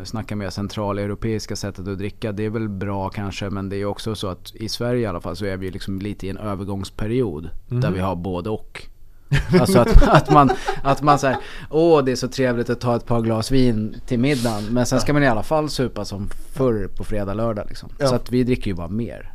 snackar 0.05 0.37
mer 0.37 0.51
centraleuropeiska 0.51 1.57
sättet 1.57 1.89
att 1.89 1.99
dricka, 1.99 2.33
det 2.33 2.45
är 2.45 2.51
väl 2.51 2.69
bra 2.69 3.09
kanske 3.09 3.51
men 3.51 3.69
det 3.69 3.77
är 3.77 3.85
också 3.85 4.15
så 4.15 4.29
att 4.29 4.55
i 4.55 4.69
Sverige 4.69 5.01
i 5.03 5.07
alla 5.07 5.21
fall 5.21 5.37
så 5.37 5.45
är 5.45 5.57
vi 5.57 5.71
liksom 5.71 5.99
lite 5.99 6.27
i 6.27 6.31
en 6.31 6.39
övergångsperiod 6.39 7.51
där 7.69 7.91
vi 7.91 8.01
har 8.01 8.17
både 8.17 8.51
och. 8.51 8.89
Alltså 9.61 9.79
att, 9.79 10.09
att 10.09 10.31
man, 10.31 10.51
att 10.83 11.03
man 11.03 11.19
säger 11.19 11.37
åh 11.71 12.05
det 12.05 12.13
är 12.13 12.17
så 12.17 12.29
trevligt 12.29 12.71
att 12.71 12.81
ta 12.81 12.97
ett 12.97 13.07
par 13.07 13.21
glas 13.21 13.51
vin 13.51 14.01
till 14.07 14.19
middagen. 14.19 14.65
Men 14.71 14.87
sen 14.87 15.01
ska 15.01 15.13
man 15.13 15.23
i 15.23 15.27
alla 15.27 15.43
fall 15.43 15.71
supa 15.71 16.05
som 16.05 16.29
förr 16.53 16.89
på 16.97 17.05
fredag, 17.05 17.35
lördag 17.35 17.67
liksom. 17.69 17.89
Ja. 17.99 18.09
Så 18.09 18.15
att 18.15 18.33
vi 18.33 18.45
dricker 18.45 18.71
ju 18.71 18.75
bara 18.75 18.89
mer. 18.89 19.33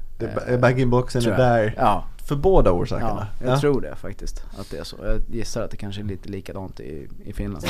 Bag-in-boxen 0.60 1.26
är 1.26 1.38
där 1.38 1.76
Ja, 1.78 2.06
för 2.26 2.36
båda 2.36 2.70
ja 2.70 2.74
orsakerna. 2.74 3.28
jag 3.46 3.62
tror 3.62 3.82
det 3.82 3.96
faktiskt. 3.96 4.44
Att 4.60 4.70
det 4.72 4.78
är 4.78 4.84
så. 4.84 4.98
Jag 5.04 5.22
gissar 5.38 5.64
att 5.64 5.72
det 5.72 5.78
kanske 5.78 6.02
är 6.02 6.06
lite 6.06 6.30
likadant 6.30 6.80
i, 6.80 7.08
i 7.26 7.34
Finland. 7.34 7.66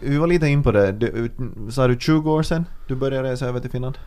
Vi 0.00 0.18
var 0.18 0.26
lite 0.26 0.46
in 0.46 0.62
på 0.62 0.72
det. 0.72 0.92
Du, 0.92 1.30
sa 1.70 1.86
du 1.88 1.98
20 2.00 2.32
år 2.32 2.42
sedan 2.42 2.64
du 2.88 2.94
började 2.94 3.32
resa 3.32 3.46
över 3.46 3.60
till 3.60 3.70
Finland? 3.70 3.98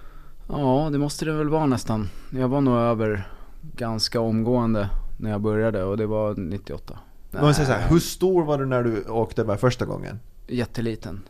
Ja, 0.52 0.90
det 0.92 0.98
måste 0.98 1.26
det 1.26 1.32
väl 1.34 1.50
vara 1.50 1.66
nästan. 1.66 2.10
Jag 2.30 2.48
var 2.48 2.62
nog 2.62 2.76
över 2.76 3.28
ganska 3.76 4.20
omgående 4.20 4.90
när 5.18 5.30
jag 5.32 5.42
började 5.42 5.84
och 5.84 5.98
det 5.98 6.06
var 6.06 6.36
98. 6.36 7.00
Men 7.32 7.46
jag 7.46 7.54
här, 7.54 7.90
hur 7.90 8.00
stor 8.00 8.44
var 8.44 8.58
du 8.58 8.66
när 8.66 8.84
du 8.84 9.04
åkte 9.04 9.42
över 9.42 9.58
första 9.58 9.86
gången? 9.86 10.20
Jätteliten. 10.48 11.22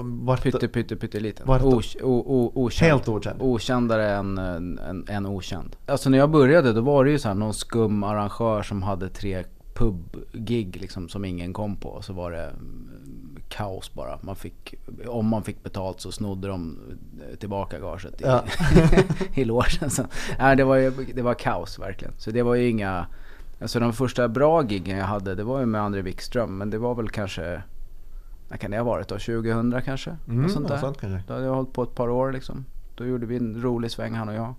Vart, 0.00 0.42
Pytte, 0.42 0.68
pytte, 0.68 0.96
pytteliten. 0.96 1.46
Vart- 1.46 1.62
Os, 1.62 1.96
o, 2.02 2.12
o, 2.26 2.52
okänd. 2.54 2.90
Helt 2.90 3.08
okänd? 3.08 3.42
Okändare 3.42 4.10
än, 4.16 4.38
än, 4.38 5.04
än 5.08 5.26
okänd. 5.26 5.76
Alltså 5.86 6.10
när 6.10 6.18
jag 6.18 6.30
började 6.30 6.72
då 6.72 6.80
var 6.80 7.04
det 7.04 7.10
ju 7.10 7.18
så 7.18 7.28
här 7.28 7.34
någon 7.34 7.54
skum 7.54 8.02
arrangör 8.04 8.62
som 8.62 8.82
hade 8.82 9.08
tre 9.08 9.44
pubgig 9.74 10.76
liksom 10.80 11.08
som 11.08 11.24
ingen 11.24 11.52
kom 11.52 11.76
på. 11.76 12.02
Så 12.02 12.12
var 12.12 12.30
det 12.30 12.52
kaos 13.48 13.94
bara. 13.94 14.18
Man 14.22 14.36
fick, 14.36 14.74
om 15.06 15.26
man 15.26 15.42
fick 15.42 15.62
betalt 15.62 16.00
så 16.00 16.12
snodde 16.12 16.48
de 16.48 16.78
tillbaka 17.38 17.78
gaget 17.78 18.20
i, 18.20 18.24
Ja. 18.24 18.44
i 19.34 19.44
logen. 19.44 19.90
Så, 19.90 20.02
nej, 20.38 20.56
det, 20.56 20.64
var, 20.64 20.76
ju- 20.76 21.12
det 21.14 21.22
var 21.22 21.34
kaos 21.34 21.78
verkligen. 21.78 22.14
Så 22.18 22.30
det 22.30 22.42
var 22.42 22.54
ju 22.54 22.68
inga... 22.68 23.06
Alltså 23.60 23.80
de 23.80 23.92
första 23.92 24.28
bra 24.28 24.62
giggen 24.64 24.96
jag 24.98 25.04
hade 25.06 25.34
det 25.34 25.44
var 25.44 25.60
ju 25.60 25.66
med 25.66 25.80
André 25.82 26.02
Wikström. 26.02 26.58
Men 26.58 26.70
det 26.70 26.78
var 26.78 26.94
väl 26.94 27.08
kanske... 27.10 27.62
När 28.48 28.56
kan 28.56 28.70
det 28.70 28.76
ha 28.76 28.84
varit 28.84 29.08
då? 29.08 29.14
2000 29.18 29.82
kanske? 29.84 30.16
Mm, 30.28 30.48
sånt 30.48 30.68
där. 30.68 30.76
sånt 30.78 31.00
kanske. 31.00 31.22
Då 31.26 31.34
hade 31.34 31.46
jag 31.46 31.54
hållit 31.54 31.72
på 31.72 31.82
ett 31.82 31.94
par 31.94 32.08
år 32.08 32.32
liksom. 32.32 32.64
Då 32.96 33.06
gjorde 33.06 33.26
vi 33.26 33.36
en 33.36 33.62
rolig 33.62 33.90
sväng 33.90 34.14
han 34.14 34.28
och 34.28 34.34
jag. 34.34 34.54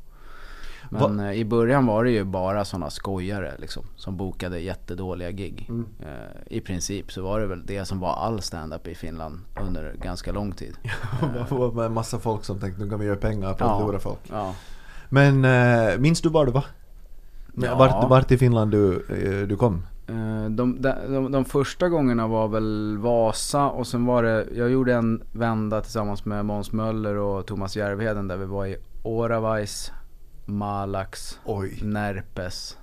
Men 0.90 1.20
eh, 1.20 1.32
i 1.34 1.46
början 1.46 1.86
var 1.86 2.04
det 2.04 2.12
ju 2.12 2.24
bara 2.24 2.66
sådana 2.66 2.90
skojare 2.90 3.54
liksom. 3.58 3.84
Som 3.96 4.18
bokade 4.18 4.60
jättedåliga 4.60 5.32
gig. 5.32 5.66
Mm. 5.70 5.86
Eh, 6.00 6.58
I 6.58 6.62
princip 6.62 7.12
så 7.12 7.22
var 7.24 7.40
det 7.40 7.48
väl 7.48 7.66
det 7.66 7.86
som 7.86 8.00
var 8.00 8.14
all 8.16 8.42
stand-up 8.42 8.88
i 8.88 8.96
Finland 8.96 9.40
under 9.62 9.94
ganska 10.04 10.32
lång 10.32 10.52
tid. 10.52 10.78
Med 11.74 11.86
en 11.86 11.94
massa 11.94 12.20
folk 12.20 12.44
som 12.46 12.60
tänkte 12.60 12.84
nu 12.84 12.90
kan 12.90 13.00
vi 13.00 13.06
göra 13.06 13.16
pengar 13.18 13.54
på 13.54 13.66
att 13.66 13.80
Ja. 13.80 13.86
lura 13.88 14.00
folk. 14.00 14.20
Ja. 14.32 14.54
Men 15.10 15.42
minns 16.02 16.22
du 16.22 16.30
var 16.30 16.46
du 16.46 16.52
var? 16.52 16.66
Ja. 17.54 17.76
Vart, 17.76 18.10
vart 18.10 18.32
i 18.32 18.38
Finland 18.38 18.72
du, 18.72 18.94
eh, 19.10 19.48
du 19.48 19.56
kom? 19.58 19.86
Eh, 20.08 20.50
De, 20.50 20.82
de, 20.82 20.94
de, 21.14 21.32
de 21.32 21.46
första 21.46 21.90
gångerna 21.90 22.28
var 22.28 22.48
väl 22.48 22.98
Vasa 22.98 23.70
och 23.70 23.88
sen 23.88 24.06
var 24.06 24.24
det, 24.24 24.48
jag 24.56 24.70
gjorde 24.70 24.94
en 24.94 25.24
vända 25.32 25.82
tillsammans 25.82 26.26
med 26.26 26.46
Måns 26.46 26.72
Möller 26.72 27.16
och 27.16 27.46
Thomas 27.46 27.76
Järvheden 27.76 28.28
där 28.28 28.38
vi 28.38 28.46
var 28.46 28.66
i 28.66 28.78
Oravais, 29.04 29.92
Malax, 30.50 31.40
Oj, 31.46 31.80
Närpes. 31.82 32.78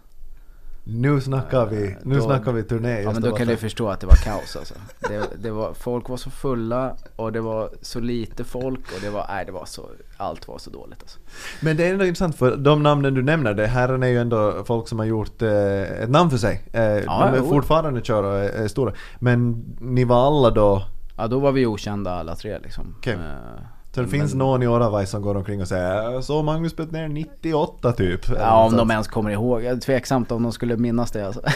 nu 0.85 1.21
snackar 1.21 1.67
vi, 1.67 1.87
Eh, 1.87 1.93
nu 2.03 2.15
då- 2.19 2.25
snackar 2.25 2.53
vi 2.53 2.63
turné 2.63 3.01
Ja 3.03 3.13
men 3.13 3.23
då 3.23 3.33
kan 3.33 3.47
du 3.47 3.57
förstå 3.57 3.89
att 3.89 4.01
det 4.01 4.07
var 4.07 4.15
kaos 4.17 4.57
alltså. 4.57 4.75
Det, 5.01 5.23
det 5.43 5.51
var, 5.51 5.73
folk 5.73 6.09
var 6.09 6.17
så 6.17 6.31
fulla 6.31 6.97
och 7.17 7.33
det 7.33 7.41
var 7.41 7.71
så 7.83 8.01
lite 8.01 8.45
folk 8.45 8.81
och 8.95 9.01
det 9.03 9.11
var, 9.11 9.27
nej 9.29 9.45
det 9.47 9.53
var 9.53 9.65
så, 9.65 9.87
allt 10.17 10.49
var 10.49 10.59
så 10.59 10.71
dåligt 10.71 10.99
alltså. 11.03 11.19
Men 11.61 11.77
det 11.77 11.87
är 11.87 11.93
ändå 11.93 12.05
intressant 12.05 12.37
för 12.37 12.57
de 12.57 12.83
namnen 12.83 13.15
du 13.15 13.23
nämner, 13.23 13.55
det 13.55 13.67
här 13.67 13.89
är 13.89 14.07
ju 14.07 14.19
ändå 14.19 14.65
folk 14.65 14.89
som 14.89 14.99
har 14.99 15.07
gjort 15.07 15.43
eh, 15.43 15.83
ett 15.83 16.11
namn 16.11 16.31
för 16.31 16.39
sig. 16.39 16.63
Eh, 16.73 16.81
de 16.81 17.35
är 17.35 17.43
fortfarande 17.49 18.01
kör 18.03 18.23
och 18.23 18.35
är, 18.39 18.49
är 18.65 18.69
stora. 18.69 18.93
Men 19.19 19.65
ni 19.81 20.05
var 20.05 20.27
alla 20.27 20.51
då, 20.51 20.83
Ja 21.17 21.27
då 21.27 21.39
var 21.39 21.53
vi 21.53 21.67
okända 21.67 22.11
alla 22.15 22.35
tre 22.37 22.59
liksom. 22.59 22.95
Okej. 22.99 23.13
Eh, 23.15 23.63
så 23.97 24.01
det 24.03 24.07
Men- 24.11 24.21
finns 24.21 24.35
någon 24.35 24.63
i 24.63 24.67
Oravai 24.67 25.07
som 25.07 25.23
går 25.23 25.35
omkring 25.37 25.61
och 25.63 25.69
säger 25.69 26.11
"Jag 26.13 26.25
såg 26.25 26.45
Magnus 26.45 26.77
Bettner 26.77 27.09
98 27.09 27.93
typ. 27.93 28.29
Ja 28.29 28.65
om 28.65 28.73
de 28.73 28.79
sånt. 28.79 28.91
ens 28.93 29.09
kommer 29.09 29.31
ihåg, 29.31 29.63
jag 29.63 29.73
är 29.77 29.81
tveksamt 29.81 30.33
om 30.33 30.43
de 30.43 30.53
skulle 30.53 30.77
minnas 30.77 31.11
det 31.11 31.27
alltså. 31.27 31.41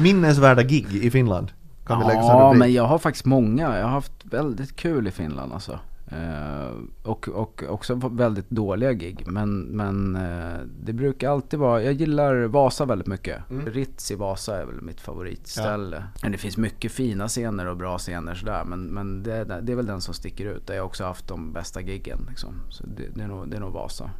Minnesvärda 0.00 0.62
gig 0.62 0.94
i 0.94 1.10
Finland. 1.10 1.52
Kan 1.86 1.98
vi 2.00 2.04
lägga 2.06 2.22
så 2.22 2.28
ja 2.28 2.44
rubrik? 2.46 2.58
men 2.58 2.72
jag 2.72 2.84
har 2.84 2.98
faktiskt 2.98 3.24
många, 3.24 3.76
jag 3.78 3.84
har 3.84 3.90
haft 3.90 4.12
väldigt 4.22 4.76
kul 4.76 5.06
i 5.08 5.10
Finland 5.10 5.52
alltså. 5.52 5.78
Eh, 6.10 6.70
och, 7.02 7.28
och 7.28 7.64
också 7.68 7.94
väldigt 7.94 8.50
dåliga 8.50 8.92
gig. 8.92 9.22
Men, 9.26 9.60
men 9.60 10.16
eh, 10.16 10.58
det 10.82 10.92
brukar 10.92 11.30
alltid 11.30 11.58
vara, 11.58 11.82
jag 11.82 11.92
gillar 11.92 12.44
Vasa 12.44 12.84
väldigt 12.84 13.06
mycket. 13.06 13.50
Mm. 13.50 13.66
Ritz 13.66 14.10
i 14.10 14.14
Vasa 14.14 14.60
är 14.60 14.64
väl 14.64 14.82
mitt 14.82 15.00
favoritställe. 15.00 16.04
Men 16.22 16.32
det 16.32 16.38
finns 16.38 16.56
mycket 16.56 16.92
fina 16.92 17.28
scener 17.28 17.66
och 17.66 17.76
bra 17.76 17.98
scener 17.98 18.34
sådär. 18.34 18.64
Men, 18.64 18.80
men 18.80 19.22
det, 19.22 19.44
det 19.44 19.72
är 19.72 19.76
väl 19.76 19.86
den 19.86 20.00
som 20.00 20.14
sticker 20.14 20.46
ut. 20.46 20.66
Där 20.66 20.74
jag 20.74 20.86
också 20.86 21.04
haft 21.04 21.28
de 21.28 21.52
bästa 21.52 21.80
giggen 21.80 22.26
liksom. 22.28 22.54
Så 22.70 22.84
det, 22.86 23.02
det, 23.14 23.22
är, 23.22 23.28
nog, 23.28 23.50
det 23.50 23.56
är 23.56 23.60
nog 23.60 23.72
Vasa. 23.72 24.10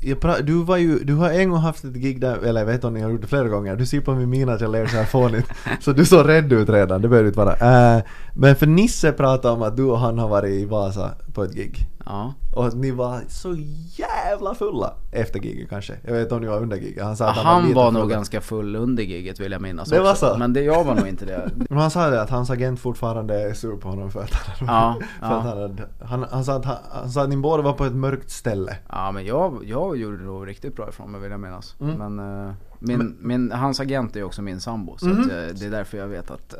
Pra- 0.00 0.42
du, 0.42 0.64
var 0.64 0.76
ju, 0.76 0.98
du 0.98 1.14
har 1.14 1.30
en 1.30 1.50
gång 1.50 1.58
haft 1.58 1.84
ett 1.84 1.94
gig 1.94 2.20
där, 2.20 2.38
eller 2.38 2.60
jag 2.60 2.66
vet 2.66 2.74
inte 2.74 2.86
om 2.86 2.94
ni 2.94 3.00
har 3.00 3.10
gjort 3.10 3.22
det 3.22 3.26
flera 3.26 3.48
gånger. 3.48 3.76
Du 3.76 3.86
ser 3.86 4.00
på 4.00 4.14
min 4.14 4.30
min 4.30 4.48
att 4.48 4.60
jag 4.60 4.70
ler 4.70 4.86
så 4.86 4.96
här 4.96 5.04
fånigt. 5.04 5.48
så 5.80 5.92
du 5.92 6.04
såg 6.04 6.28
rädd 6.28 6.52
ut 6.52 6.68
redan, 6.68 7.02
det 7.02 7.08
behöver 7.08 7.24
du 7.24 7.28
inte 7.28 7.44
vara. 7.44 8.02
Men 8.34 8.56
för 8.56 8.66
Nisse 8.66 9.12
pratade 9.12 9.54
om 9.54 9.62
att 9.62 9.76
du 9.76 9.84
och 9.84 9.98
han 9.98 10.18
har 10.18 10.28
varit 10.28 10.50
i 10.50 10.64
Vasa 10.64 11.10
på 11.32 11.44
ett 11.44 11.54
gig. 11.54 11.88
Ja. 12.04 12.34
Och 12.54 12.76
ni 12.76 12.90
var 12.90 13.20
så 13.28 13.54
jävla 13.98 14.54
fulla 14.54 14.94
efter 15.10 15.40
giget 15.40 15.68
kanske. 15.68 15.94
Jag 16.04 16.12
vet 16.12 16.22
inte 16.22 16.34
om 16.34 16.40
ni 16.40 16.46
var 16.46 16.60
under 16.62 16.76
giget. 16.76 17.04
Han 17.04 17.16
sa 17.16 17.28
att 17.28 17.36
han, 17.36 17.44
var, 17.44 17.52
Han 17.52 17.62
lite 17.62 17.74
var 17.74 17.92
nog 17.92 18.10
ganska 18.10 18.40
full 18.40 18.76
under 18.76 19.02
giget 19.02 19.40
vill 19.40 19.52
jag 19.52 19.62
minnas 19.62 19.88
Det 19.88 20.00
var 20.00 20.14
så? 20.14 20.36
Men 20.38 20.52
det, 20.52 20.62
jag 20.62 20.84
var 20.84 20.94
nog 20.94 21.08
inte 21.08 21.24
det. 21.24 21.50
Men 21.70 21.78
han 21.78 21.90
sa 21.90 22.10
det 22.10 22.22
att 22.22 22.30
hans 22.30 22.50
agent 22.50 22.80
fortfarande 22.80 23.40
är 23.40 23.54
sur 23.54 23.76
på 23.76 23.88
honom 23.88 24.10
för 24.10 24.20
att 24.20 24.32
han 24.32 24.68
Ja, 24.68 24.96
för 25.20 25.26
att 25.26 25.44
han, 25.44 25.58
hade, 25.58 25.88
han, 26.00 26.26
han, 26.30 26.44
sa 26.44 26.56
att 26.56 26.64
han, 26.64 26.76
han 26.90 27.10
sa 27.10 27.22
att 27.22 27.28
ni 27.28 27.36
båda 27.36 27.62
var 27.62 27.72
på 27.72 27.84
ett 27.84 27.94
mörkt 27.94 28.30
ställe. 28.30 28.76
Ja 28.88 29.12
men 29.12 29.26
jag, 29.26 29.64
jag 29.64 29.96
gjorde 29.96 30.24
nog 30.24 30.48
riktigt 30.48 30.76
bra 30.76 30.88
ifrån 30.88 31.10
mig 31.10 31.20
vill 31.20 31.30
jag 31.30 31.40
minnas. 31.40 31.76
Mm. 31.80 32.14
Men, 32.14 32.54
min, 32.82 33.16
min, 33.20 33.52
hans 33.52 33.80
agent 33.80 34.16
är 34.16 34.22
också 34.22 34.42
min 34.42 34.60
sambo 34.60 34.96
så 34.98 35.10
att, 35.10 35.18
eh, 35.18 35.26
det 35.26 35.66
är 35.66 35.70
därför 35.70 35.98
jag 35.98 36.08
vet 36.08 36.30
att 36.30 36.54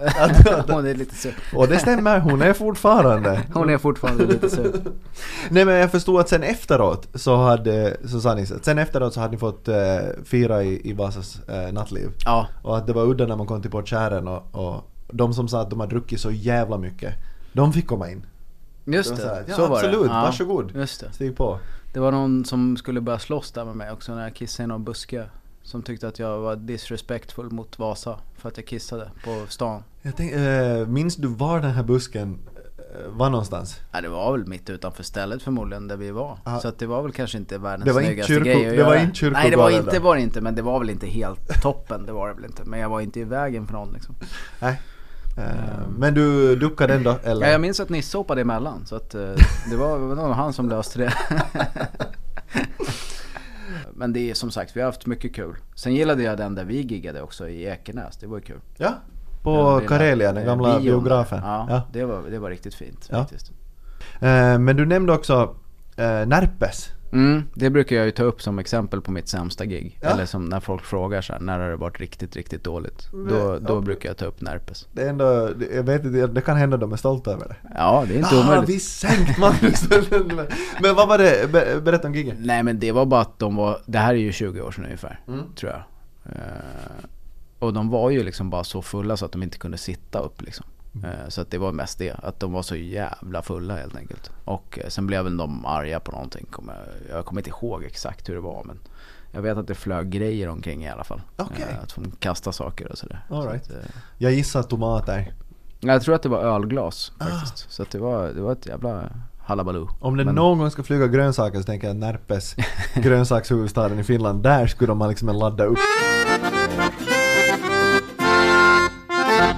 hon 0.70 0.86
är 0.86 0.94
lite 0.94 1.14
sur. 1.14 1.34
Och 1.54 1.68
det 1.68 1.78
stämmer, 1.78 2.20
hon 2.20 2.42
är 2.42 2.52
fortfarande. 2.52 3.42
Hon 3.54 3.70
är 3.70 3.78
fortfarande 3.78 4.26
lite 4.26 4.50
sur. 4.50 4.80
Nej 5.50 5.64
men 5.64 5.74
jag 5.74 5.90
förstod 5.90 6.20
att 6.20 6.28
sen 6.28 6.42
efteråt 6.42 7.08
så 7.14 7.36
hade, 7.36 7.96
så 8.04 8.20
sa 8.20 8.34
ni 8.34 8.46
sen 8.46 8.78
efteråt 8.78 9.14
så 9.14 9.20
hade 9.20 9.32
ni 9.32 9.38
fått 9.38 9.68
eh, 9.68 9.76
fira 10.24 10.62
i, 10.62 10.90
i 10.90 10.92
Vasas 10.92 11.40
eh, 11.48 11.72
nattliv. 11.72 12.10
Ja, 12.24 12.48
Och 12.62 12.76
att 12.78 12.86
det 12.86 12.92
var 12.92 13.04
udda 13.06 13.26
när 13.26 13.36
man 13.36 13.46
kom 13.46 13.62
till 13.62 13.70
Port 13.70 13.88
Tjären 13.88 14.28
och, 14.28 14.54
och 14.54 14.90
de 15.12 15.34
som 15.34 15.48
sa 15.48 15.60
att 15.60 15.70
de 15.70 15.80
har 15.80 15.86
druckit 15.86 16.20
så 16.20 16.30
jävla 16.30 16.78
mycket, 16.78 17.14
de 17.52 17.72
fick 17.72 17.86
komma 17.86 18.10
in. 18.10 18.26
just 18.84 19.16
De 19.16 19.22
det. 19.22 19.32
att, 19.40 19.48
ja, 19.48 19.56
så 19.56 19.66
var 19.66 19.76
absolut, 19.76 20.00
det. 20.02 20.06
Ja, 20.14 20.22
varsågod. 20.22 20.72
Just 20.74 21.00
det. 21.00 21.12
Stig 21.12 21.36
på. 21.36 21.58
Det 21.92 22.00
var 22.00 22.12
någon 22.12 22.44
som 22.44 22.76
skulle 22.76 23.00
börja 23.00 23.18
slåss 23.18 23.52
där 23.52 23.64
med 23.64 23.76
mig 23.76 23.90
också 23.90 24.14
när 24.14 24.22
jag 24.22 24.34
kissade 24.34 24.64
i 24.64 24.66
någon 24.66 24.84
buske. 24.84 25.24
Som 25.62 25.82
tyckte 25.82 26.08
att 26.08 26.18
jag 26.18 26.38
var 26.38 26.56
disrespectful 26.56 27.50
mot 27.50 27.78
Vasa 27.78 28.18
för 28.38 28.48
att 28.48 28.56
jag 28.56 28.66
kissade 28.66 29.10
på 29.24 29.44
stan. 29.48 29.82
Jag 30.02 30.16
tänk, 30.16 30.32
eh, 30.32 30.86
minns 30.86 31.16
du 31.16 31.28
var 31.28 31.60
den 31.60 31.70
här 31.70 31.82
busken 31.82 32.38
var 33.08 33.30
någonstans? 33.30 33.80
Ja, 33.92 34.00
det 34.00 34.08
var 34.08 34.32
väl 34.32 34.46
mitt 34.46 34.70
utanför 34.70 35.02
stället 35.02 35.42
förmodligen 35.42 35.88
där 35.88 35.96
vi 35.96 36.10
var. 36.10 36.38
Ja. 36.44 36.60
Så 36.60 36.68
att 36.68 36.78
det 36.78 36.86
var 36.86 37.02
väl 37.02 37.12
kanske 37.12 37.38
inte 37.38 37.58
världens 37.58 37.84
Det 37.84 37.92
var 37.92 38.02
snyggaste 38.02 38.32
kyrko- 38.32 38.44
grej 38.44 38.70
att 38.70 38.76
det 38.76 38.84
var 38.84 38.96
inte 38.96 39.14
kyrkogården 39.18 39.42
Nej 39.42 39.50
det 39.50 39.56
var 39.56 39.70
inte, 39.70 39.98
var 39.98 40.16
det 40.16 40.22
inte. 40.22 40.40
Men 40.40 40.54
det 40.54 40.62
var 40.62 40.78
väl 40.78 40.90
inte 40.90 41.06
helt 41.06 41.48
toppen. 41.62 42.06
Det 42.06 42.12
var 42.12 42.28
det 42.28 42.34
väl 42.34 42.44
inte. 42.44 42.64
Men 42.64 42.80
jag 42.80 42.88
var 42.88 43.00
inte 43.00 43.20
i 43.20 43.24
vägen 43.24 43.66
för 43.66 43.72
någon 43.74 43.92
liksom. 43.92 44.14
Nej. 44.60 44.80
Eh, 45.38 45.44
Men 45.98 46.14
du 46.14 46.56
duckade 46.56 46.94
ändå 46.94 47.16
eller? 47.24 47.46
Ja, 47.46 47.52
jag 47.52 47.60
minns 47.60 47.80
att 47.80 47.88
Nisse 47.88 48.18
hoppade 48.18 48.40
emellan. 48.40 48.86
Så 48.86 48.96
att 48.96 49.14
eh, 49.14 49.20
det 49.70 49.76
var, 49.76 49.98
det 49.98 50.04
var 50.06 50.14
nog 50.14 50.30
han 50.32 50.52
som 50.52 50.68
löste 50.68 50.98
det. 50.98 51.12
Men 54.00 54.12
det 54.12 54.30
är 54.30 54.34
som 54.34 54.50
sagt, 54.50 54.76
vi 54.76 54.80
har 54.80 54.86
haft 54.86 55.06
mycket 55.06 55.34
kul. 55.34 55.56
Sen 55.74 55.94
gillade 55.94 56.22
jag 56.22 56.38
den 56.38 56.54
där 56.54 56.64
vi 56.64 56.80
giggade 56.80 57.22
också 57.22 57.48
i 57.48 57.64
Ekenäs. 57.64 58.16
Det 58.16 58.26
var 58.26 58.36
ju 58.36 58.42
kul. 58.44 58.60
Ja. 58.76 58.94
På 59.42 59.50
Ja, 59.50 59.80
Karelia, 59.88 60.32
den 60.32 60.42
eh, 60.42 60.46
gamla 60.46 60.72
bion. 60.72 60.82
biografen. 60.82 61.40
Ja, 61.44 61.66
Ja. 61.70 61.82
Det, 61.92 62.04
var, 62.04 62.22
det 62.30 62.38
var 62.38 62.50
riktigt 62.50 62.74
fint 62.74 63.08
Ja. 63.10 63.18
faktiskt. 63.18 63.50
Eh, 64.20 64.58
Men 64.58 64.76
du 64.76 64.86
nämnde 64.86 65.12
också 65.12 65.54
eh, 65.96 66.26
Närpes. 66.26 66.88
Mm, 67.12 67.42
det 67.54 67.70
brukar 67.70 67.96
jag 67.96 68.04
ju 68.04 68.10
ta 68.10 68.22
upp 68.22 68.42
som 68.42 68.58
exempel 68.58 69.00
på 69.00 69.12
mitt 69.12 69.28
sämsta 69.28 69.64
gig. 69.66 69.98
Ja. 70.02 70.08
Eller 70.08 70.26
som 70.26 70.44
när 70.44 70.60
folk 70.60 70.84
frågar 70.84 71.20
så 71.22 71.32
här, 71.32 71.40
när 71.40 71.58
har 71.60 71.70
det 71.70 71.76
varit 71.76 72.00
riktigt, 72.00 72.36
riktigt 72.36 72.64
dåligt? 72.64 73.08
Då, 73.12 73.58
då 73.58 73.74
Ja. 73.74 73.80
brukar 73.80 74.08
jag 74.08 74.16
ta 74.16 74.24
upp 74.24 74.40
Närpes. 74.40 74.88
Det 74.92 75.02
är 75.02 75.08
ändå, 75.10 75.50
jag 75.74 75.82
vet 75.82 76.04
inte, 76.04 76.26
det 76.26 76.40
kan 76.40 76.56
hända 76.56 76.76
de 76.76 76.92
är 76.92 76.96
stolta 76.96 77.30
över 77.32 77.48
det. 77.48 77.56
Ja, 77.74 78.04
det 78.08 78.14
är 78.14 78.18
inte 78.18 78.36
Ah, 78.36 78.44
omöjligt. 78.44 78.68
vi 78.70 78.80
sänkt 78.80 79.38
Magnus! 79.38 79.88
Men 80.82 80.94
vad 80.96 81.08
var 81.08 81.18
det, 81.18 81.52
Be- 81.52 81.80
berätta 81.80 82.08
om 82.08 82.14
gigen. 82.14 82.36
Nej 82.40 82.62
men 82.62 82.78
det 82.78 82.92
var 82.92 83.06
bara 83.06 83.20
att 83.20 83.38
de 83.38 83.56
var, 83.56 83.78
det 83.86 83.98
här 83.98 84.14
är 84.14 84.18
ju 84.18 84.32
20 84.32 84.60
år 84.60 84.70
sedan 84.72 84.84
ungefär, 84.84 85.20
Mm. 85.28 85.40
tror 85.56 85.72
jag. 85.72 85.82
Eh, 86.24 87.04
och 87.58 87.72
de 87.74 87.88
var 87.88 88.10
ju 88.10 88.22
liksom 88.22 88.50
bara 88.50 88.64
så 88.64 88.82
fulla 88.82 89.16
så 89.16 89.24
att 89.24 89.32
de 89.32 89.42
inte 89.42 89.58
kunde 89.58 89.78
sitta 89.78 90.18
upp 90.18 90.42
liksom. 90.42 90.66
Mm. 90.94 91.10
Eh, 91.10 91.28
så 91.28 91.40
att 91.40 91.50
det 91.50 91.58
var 91.58 91.72
mest 91.72 91.98
det, 91.98 92.12
att 92.22 92.40
de 92.40 92.52
var 92.52 92.62
så 92.62 92.76
jävla 92.76 93.42
fulla 93.42 93.76
helt 93.76 93.96
enkelt. 93.96 94.30
Och 94.44 94.78
eh, 94.82 94.88
sen 94.88 95.06
blev 95.06 95.24
väl 95.24 95.36
de 95.36 95.66
arga 95.66 96.00
på 96.00 96.12
någonting, 96.12 96.46
jag, 97.10 97.24
kommer 97.24 97.40
inte 97.40 97.50
ihåg 97.50 97.84
exakt 97.84 98.28
hur 98.28 98.34
det 98.34 98.40
var 98.40 98.64
men 98.64 98.78
jag 99.32 99.42
vet 99.42 99.56
att 99.58 99.66
det 99.66 99.74
flög 99.74 100.10
grejer 100.10 100.48
omkring 100.48 100.84
i 100.84 100.88
alla 100.88 101.04
fall. 101.04 101.20
Okej. 101.36 101.66
Eh, 101.70 101.82
att 101.82 101.94
de 101.94 102.10
kastade 102.10 102.54
saker 102.56 102.92
och 102.92 102.98
sådär. 102.98 103.20
All 103.30 103.42
Så 103.42 103.48
right. 103.50 103.62
att, 103.62 103.70
eh, 103.70 103.90
Jag 104.18 104.32
gissar 104.32 104.62
tomater. 104.62 105.32
jag 105.80 106.02
tror 106.02 106.14
att 106.14 106.22
det 106.22 106.28
var 106.28 106.42
ölglas 106.42 107.12
Ah. 107.18 107.24
faktiskt. 107.24 107.72
Så 107.72 107.82
att 107.82 107.90
det 107.90 107.98
var, 107.98 108.28
det 108.28 108.40
var 108.42 108.52
ett 108.52 108.66
jävla 108.66 109.04
halabaloo. 109.38 109.88
Om 110.00 110.16
det 110.16 110.24
Men- 110.24 110.34
någon 110.34 110.58
gång 110.58 110.70
ska 110.70 110.82
flyga 110.82 111.06
grönsaker 111.06 111.58
så 111.58 111.64
tänker 111.64 111.86
jag 111.86 111.94
att 111.94 112.00
Närpes, 112.00 112.56
grönsakshuvudstaden 112.94 113.98
i 113.98 114.04
Finland, 114.04 114.42
där 114.42 114.66
skulle 114.66 114.92
ha 114.92 115.06
liksom 115.08 115.28
ladda 115.28 115.64
upp. 115.64 115.78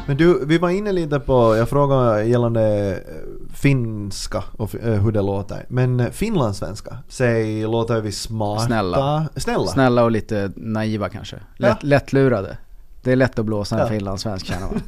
Men 0.07 0.17
du, 0.17 0.45
vi 0.47 0.59
var 0.59 0.71
inne 0.71 0.93
lite 0.93 1.21
på, 1.21 1.57
jag 1.57 1.69
frågade 1.69 2.25
gällande 2.25 2.91
eh, 2.97 3.53
finska 3.55 4.45
och 4.57 4.75
eh, 4.75 5.03
hur 5.03 5.13
det 5.13 5.23
låter. 5.23 5.65
Men 5.69 6.01
eh, 6.01 6.11
finlandssvenska, 6.11 6.99
säg, 7.09 7.63
låter 7.63 8.01
vi 8.01 8.13
smarta? 8.13 8.67
Snälla. 8.67 9.29
Snälla? 9.37 9.67
Snälla 9.67 10.05
och 10.05 10.11
lite 10.11 10.53
naiva 10.57 11.09
kanske. 11.09 11.37
Lätt, 11.57 11.71
Ja. 11.83 11.89
Lättlurade. 11.89 12.59
Det 13.03 13.13
är 13.13 13.17
lätt 13.17 13.39
att 13.39 13.45
blåsa 13.47 13.75
en 13.77 13.81
Ja. 13.81 13.89
finlandssvensk 13.89 14.47
känner 14.47 14.67
man. 14.67 14.83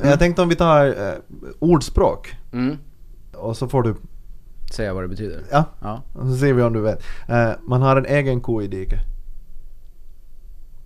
Jag 0.10 0.18
tänkte 0.18 0.42
om 0.42 0.48
vi 0.48 0.56
tar 0.56 0.86
eh, 0.86 1.12
ordspråk. 1.58 2.36
Mm. 2.52 2.76
Och 3.34 3.56
så 3.56 3.68
får 3.68 3.82
du, 3.82 3.94
Säga 4.74 4.94
vad 4.94 5.04
det 5.04 5.08
betyder. 5.08 5.42
ja, 5.50 5.64
Ja. 5.82 6.02
och 6.12 6.26
så 6.26 6.36
ser 6.36 6.52
vi 6.52 6.62
om 6.62 6.72
du 6.72 6.80
vet. 6.80 7.02
Eh, 7.28 7.50
man 7.62 7.82
har 7.82 7.96
en 7.96 8.06
egen 8.06 8.40
ko 8.40 8.62
i 8.62 8.66
diket. 8.68 9.00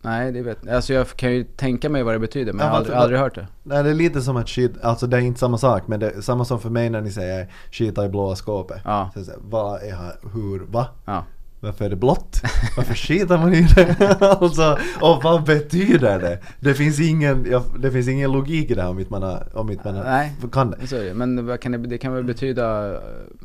Nej, 0.02 0.32
det 0.32 0.42
vet 0.42 0.68
Alltså 0.68 0.92
jag 0.92 1.08
kan 1.08 1.32
ju 1.32 1.44
tänka 1.44 1.88
mig 1.88 2.02
vad 2.02 2.14
det 2.14 2.18
betyder 2.18 2.52
men 2.52 2.60
Ja, 2.60 2.66
jag 2.66 2.70
har 2.70 2.78
aldrig, 2.78 2.96
aldrig 2.96 3.20
hört 3.20 3.34
det. 3.34 3.46
Nej 3.62 3.82
det 3.82 3.90
är 3.90 3.94
lite 3.94 4.20
som 4.22 4.36
att 4.36 4.48
skit, 4.48 4.72
alltså 4.82 5.06
det 5.06 5.16
är 5.16 5.20
inte 5.20 5.40
samma 5.40 5.58
sak 5.58 5.82
men 5.86 6.00
det 6.00 6.10
är 6.10 6.20
samma 6.20 6.44
som 6.44 6.60
för 6.60 6.70
mig 6.70 6.90
när 6.90 7.00
ni 7.00 7.10
säger 7.10 7.48
skita 7.70 8.04
i 8.04 8.08
blåa 8.08 8.36
skåpet. 8.36 8.80
Ja. 8.84 9.10
Så 9.12 9.18
jag 9.18 9.26
säger, 9.26 9.40
vad 9.42 9.82
är 9.82 9.92
här, 9.92 10.14
hur, 10.34 10.58
va? 10.58 10.86
Ja. 11.04 11.24
Varför 11.62 11.84
är 11.84 11.90
det 11.90 11.96
blått? 11.96 12.42
Varför 12.76 12.94
skitar 12.94 13.38
man 13.38 13.54
i 13.54 13.62
det? 13.62 14.16
alltså, 14.40 14.78
och 15.00 15.22
vad 15.22 15.44
betyder 15.44 16.18
det? 16.18 16.38
Det 16.60 16.74
finns 16.74 17.00
ingen, 17.00 17.62
det 17.78 17.90
finns 17.90 18.08
ingen 18.08 18.32
logik 18.32 18.70
i 18.70 18.74
det 18.74 18.82
här 18.82 18.90
om 18.90 18.98
inte 18.98 19.12
man, 19.12 19.22
har, 19.22 19.46
om 19.52 19.70
inte 19.70 19.84
man 19.84 19.96
har, 19.96 20.04
Nej. 20.04 20.32
kan 20.52 20.70
det. 20.70 20.86
Så 20.86 20.96
är 20.96 21.04
det. 21.04 21.14
Men 21.14 21.46
vad 21.46 21.60
kan 21.60 21.72
det, 21.72 21.78
det 21.78 21.98
kan 21.98 22.14
väl 22.14 22.24
betyda 22.24 22.94
eh, 22.94 23.00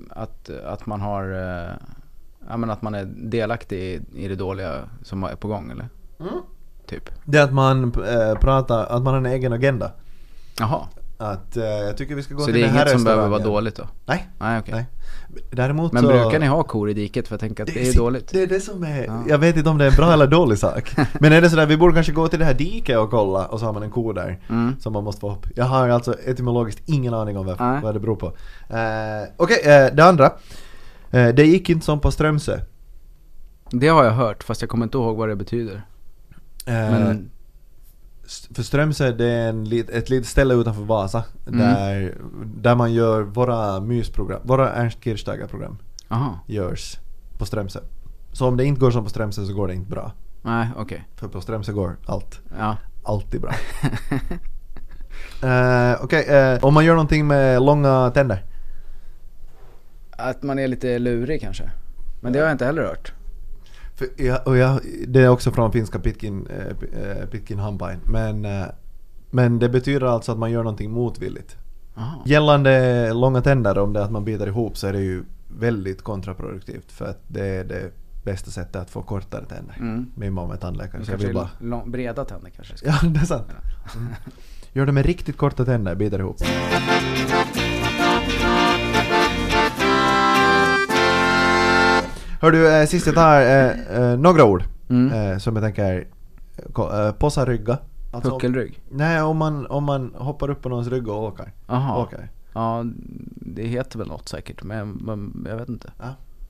att, 0.10 0.50
att 0.50 0.86
man 0.86 1.02
har, 1.02 1.32
eh, 1.32 1.74
ja 2.50 2.58
men 2.58 2.70
att 2.70 2.82
man 2.82 2.96
är 2.96 3.06
delaktig 3.06 3.80
i, 3.80 4.02
i 4.16 4.28
det 4.28 4.36
dåliga 4.36 4.80
som 5.04 5.24
är 5.24 5.36
på 5.36 5.48
gång 5.48 5.72
eller? 5.72 5.90
Mm. 6.20 6.42
Typ. 6.88 7.10
Det 7.24 7.38
är 7.38 7.44
att 7.44 7.54
man 7.54 7.84
äh, 7.84 8.40
pratar, 8.40 8.86
att 8.86 9.04
man 9.04 9.14
har 9.14 9.18
en 9.18 9.26
egen 9.26 9.54
agenda. 9.54 9.92
Jaha. 10.60 10.82
Att 11.18 11.58
eh, 11.58 11.64
jag 11.64 11.98
tycker 11.98 12.16
vi 12.16 12.24
ska 12.24 12.34
gå 12.34 12.40
Så 12.40 12.46
till 12.46 12.54
det 12.54 12.60
är 12.60 12.64
den 12.64 12.72
här 12.76 12.82
inget 12.86 12.92
som 12.92 13.04
behöver 13.04 13.28
vara 13.28 13.44
dåligt 13.44 13.76
då? 13.76 13.84
Nej, 14.06 14.30
Nej 14.40 14.60
okej. 14.60 14.74
nej. 14.74 14.86
Däremot 15.52 15.92
Men 15.94 16.04
så... 16.04 16.10
brukar 16.10 16.40
ni 16.40 16.46
ha 16.46 16.64
kor 16.64 16.90
i 16.90 16.94
diket? 16.94 17.28
För 17.28 17.34
jag 17.34 17.40
tänker 17.40 17.64
att 17.64 17.74
det 17.74 17.82
är 17.88 17.92
si- 17.92 17.98
dåligt. 17.98 18.28
Det 18.32 18.44
är 18.44 18.48
det 18.48 18.60
som 18.60 18.84
är, 18.84 19.06
Ja. 19.06 19.24
jag 19.28 19.38
vet 19.38 19.58
inte 19.58 19.70
om 19.70 19.78
det 19.78 19.86
är 19.86 19.90
en 19.90 19.96
bra 19.96 20.14
eller 20.14 20.28
dålig 20.28 20.58
sak. 20.58 20.92
Men 21.20 21.34
är 21.34 21.42
det 21.42 21.50
sådär, 21.50 21.66
vi 21.66 21.78
borde 21.78 21.94
kanske 21.94 22.12
gå 22.14 22.28
till 22.28 22.40
det 22.40 22.46
här 22.46 22.54
diket 22.54 22.98
och 22.98 23.10
kolla 23.12 23.46
och 23.46 23.60
så 23.60 23.66
har 23.66 23.74
man 23.74 23.84
en 23.84 23.92
ko 23.92 24.14
där 24.14 24.40
Mm. 24.50 24.76
som 24.80 24.94
man 24.94 25.04
måste 25.04 25.22
få 25.22 25.32
upp. 25.32 25.48
Jag 25.56 25.66
har 25.66 25.90
alltså 25.90 26.14
etymologiskt 26.26 26.82
ingen 26.86 27.14
aning 27.14 27.38
om 27.38 27.46
varför, 27.46 27.80
vad 27.84 27.96
det 27.96 28.00
beror 28.00 28.16
på. 28.16 28.26
Eh, 28.70 29.30
Okej, 29.38 29.60
eh, 29.64 29.96
det 29.96 30.04
andra. 30.06 30.26
Eh, 31.12 31.28
det 31.28 31.46
gick 31.46 31.70
inte 31.70 31.86
som 31.86 32.00
på 32.00 32.12
Strömsö. 32.12 32.60
Det 33.70 33.88
har 33.88 34.04
jag 34.04 34.12
hört 34.12 34.44
fast 34.44 34.62
jag 34.62 34.70
kommer 34.70 34.84
inte 34.86 34.98
ihåg 34.98 35.18
vad 35.18 35.30
det 35.30 35.36
betyder. 35.36 35.82
Eh, 36.66 36.74
Men 36.92 37.32
För 38.56 38.64
Strömsö 38.64 39.12
det 39.12 39.26
är 39.26 39.50
en, 39.50 39.64
ett 39.94 40.10
litet 40.10 40.26
ställe 40.28 40.54
utanför 40.54 40.82
Vasa 40.84 41.24
Mm. 41.48 41.60
där, 41.60 42.14
där 42.56 42.76
man 42.76 42.94
gör 42.94 43.22
våra 43.22 43.80
mysprogram, 43.80 44.40
våra 44.44 44.74
Ernst 44.74 45.04
Kirchsteiger-program 45.04 45.78
görs 46.48 46.98
på 47.38 47.46
Strömsö. 47.46 47.80
Så 48.32 48.48
om 48.48 48.58
det 48.58 48.66
inte 48.66 48.80
går 48.82 48.92
som 48.92 49.04
på 49.04 49.10
Strömsö 49.10 49.46
så 49.46 49.54
går 49.54 49.68
det 49.68 49.74
inte 49.74 49.90
bra. 49.92 50.12
Nej, 50.42 50.68
okej. 50.78 51.08
För 51.16 51.28
på 51.28 51.42
Strömsö 51.42 51.72
går 51.74 51.98
allt. 52.06 52.40
Ja. 52.58 52.78
Alltid 53.04 53.42
bra. 53.42 53.52
Eh, 55.44 55.96
Okej, 56.04 56.26
eh, 56.28 56.64
om 56.64 56.74
man 56.74 56.86
gör 56.86 56.94
någonting 56.94 57.28
med 57.28 57.62
långa 57.62 58.12
tänder. 58.12 58.44
Att 60.12 60.44
man 60.44 60.60
är 60.60 60.68
lite 60.68 61.00
lurig 61.00 61.42
kanske. 61.42 61.72
Men 62.22 62.34
det 62.34 62.40
har 62.40 62.46
jag 62.46 62.54
inte 62.54 62.66
heller 62.66 62.82
hört. 62.84 63.14
För 63.96 64.08
jag, 64.18 64.48
och 64.48 64.58
jag, 64.58 64.80
det 65.08 65.22
är 65.22 65.28
också 65.30 65.52
från 65.52 65.72
finska 65.72 66.00
pitkin, 66.00 66.48
pi- 66.80 67.20
eh, 67.22 67.26
pitkin 67.28 67.60
hampain. 67.60 68.00
Men, 68.06 68.46
eh, 68.46 68.66
men 69.32 69.60
det 69.60 69.70
betyder 69.70 70.06
alltså 70.08 70.32
att 70.32 70.38
man 70.38 70.52
gör 70.52 70.64
någonting 70.64 70.92
motvilligt. 70.92 71.58
Aha. 71.98 72.24
Gällande 72.26 73.14
långa 73.14 73.42
tänder, 73.42 73.78
om 73.78 73.94
det 73.94 74.00
är 74.00 74.04
att 74.04 74.12
man 74.12 74.26
biter 74.26 74.48
ihop 74.48 74.78
så 74.78 74.88
är 74.88 74.94
det 74.94 75.00
ju 75.02 75.24
väldigt 75.48 76.02
kontraproduktivt. 76.02 76.92
För 76.92 77.06
att 77.06 77.20
det 77.28 77.46
är 77.46 77.64
det 77.64 77.92
bästa 78.24 78.52
sättet 78.52 78.76
att 78.76 78.90
få 78.90 79.02
kortare 79.02 79.46
tänder. 79.46 79.76
Mm. 79.80 80.12
Min 80.16 80.34
mamma 80.34 80.54
är 80.54 80.58
tandläkare 80.58 81.06
så 81.06 81.12
jag 81.12 81.18
vill 81.18 81.34
bara... 81.34 81.50
lång, 81.60 81.92
breda 81.92 82.26
tänder 82.26 82.50
kanske. 82.50 82.78
Ska. 82.78 82.88
Ja, 83.02 83.10
det 83.10 83.20
är 83.20 83.26
sant. 83.26 83.48
Mm. 83.96 84.08
Gör 84.74 84.86
det 84.86 84.92
med 84.92 85.06
riktigt 85.06 85.38
korta 85.38 85.66
tänder, 85.66 85.96
biter 85.96 86.20
ihop. 86.20 86.38
Hör 92.46 92.52
du, 92.52 92.74
eh, 92.74 92.86
sist 92.86 93.06
jag 93.06 93.16
tar 93.16 93.42
eh, 93.42 94.00
eh, 94.12 94.18
några 94.20 94.44
ord 94.46 94.64
Mm. 94.90 95.32
eh, 95.32 95.38
som 95.38 95.56
jag 95.56 95.64
tänker 95.66 96.08
eh, 96.78 97.12
possarygga. 97.12 97.78
Alltså, 98.14 98.32
om- 98.32 98.40
Puckelrygg. 98.40 98.80
Nej, 98.90 99.22
om 99.22 99.38
man, 99.38 99.66
om 99.68 99.84
man 99.84 100.14
hoppar 100.18 100.50
upp 100.50 100.62
på 100.62 100.70
någons 100.70 100.88
rygg 100.88 101.08
och 101.08 101.24
åker. 101.24 101.54
Jaha. 101.68 101.98
Åker. 102.04 102.30
Ja, 102.54 102.84
det 103.36 103.64
heter 103.64 104.00
väl 104.00 104.08
något 104.08 104.30
säkert. 104.30 104.64
Men, 104.64 104.90
men 104.92 105.46
jag 105.50 105.58
vet 105.58 105.70
inte. 105.70 105.92
Ja. 106.00 106.06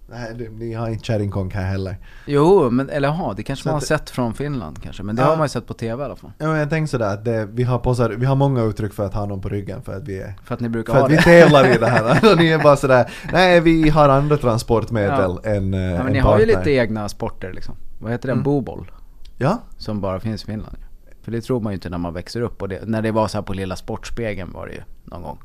Nej, 0.09 0.33
det, 0.35 0.49
ni 0.49 0.73
har 0.73 0.89
inte 0.89 1.05
kärringkonk 1.05 1.53
här 1.53 1.63
heller. 1.65 1.97
Jo, 2.25 2.69
men 2.69 2.89
eller 2.89 3.07
jaha, 3.07 3.33
det 3.33 3.43
kanske 3.43 3.63
Så 3.63 3.69
man 3.69 3.73
har 3.73 3.77
att- 3.77 3.87
sett 3.87 4.09
från 4.09 4.33
Finland 4.33 4.81
kanske. 4.83 5.03
Men 5.03 5.15
det 5.15 5.21
Ja. 5.21 5.27
har 5.27 5.37
man 5.37 5.45
ju 5.45 5.49
sett 5.49 5.67
på 5.67 5.73
TV 5.73 6.01
i 6.03 6.05
alla 6.05 6.15
fall. 6.15 6.31
Ja, 6.37 6.47
men 6.47 6.57
jag 6.59 6.69
tänker 6.69 6.87
sådär 6.87 7.13
att 7.13 7.25
det, 7.25 7.45
vi, 7.45 7.63
har 7.63 7.79
possar, 7.79 8.09
vi 8.09 8.25
har 8.25 8.35
många 8.35 8.63
uttryck 8.63 8.93
för 8.93 9.05
att 9.05 9.13
ha 9.13 9.25
någon 9.25 9.41
på 9.41 9.49
ryggen 9.49 9.81
för 9.81 9.97
att 9.97 10.03
vi 10.07 10.19
är 10.21 10.35
För 10.43 10.53
att 10.53 10.59
ni 10.61 10.69
brukar 10.69 10.93
För 10.93 10.99
ha 10.99 11.05
att 11.05 11.11
vi 11.11 11.15
det. 11.15 11.21
tävlar 11.21 11.75
i 11.75 11.77
det 11.77 11.87
här. 11.87 12.31
Och 12.31 12.37
ni 12.41 12.47
är 12.47 12.63
bara 12.63 12.75
sådär, 12.75 13.11
nej 13.33 13.59
vi 13.61 13.89
har 13.89 14.09
andra 14.09 14.37
transportmedel 14.37 15.31
än 15.43 15.73
eh, 15.73 15.79
Ja, 15.79 15.85
en 15.99 16.03
men 16.03 16.13
ni 16.13 16.19
har 16.19 16.39
ju 16.39 16.45
partner." 16.45 16.59
lite 16.59 16.71
egna 16.71 17.09
sporter 17.09 17.53
liksom. 17.53 17.75
Vad 17.99 18.11
heter 18.11 18.27
det? 18.27 18.31
Mm. 18.33 18.43
Boboll. 18.43 18.91
Ja, 19.37 19.59
Som 19.77 20.01
bara 20.01 20.19
finns 20.19 20.43
i 20.43 20.45
Finland. 20.45 20.77
För 21.21 21.31
det 21.31 21.41
tror 21.41 21.59
man 21.59 21.71
ju 21.71 21.75
inte 21.75 21.89
när 21.89 21.97
man 21.97 22.13
växer 22.13 22.41
upp. 22.41 22.61
Och 22.61 22.69
det, 22.69 22.79
när 22.85 23.01
det 23.01 23.11
var 23.11 23.27
så 23.27 23.37
här 23.37 23.43
på 23.43 23.53
lilla 23.53 23.75
Sportspegeln 23.75 24.51
var 24.53 24.67
det 24.67 24.73
ju 24.73 24.81
någon 25.03 25.21
gång. 25.23 25.37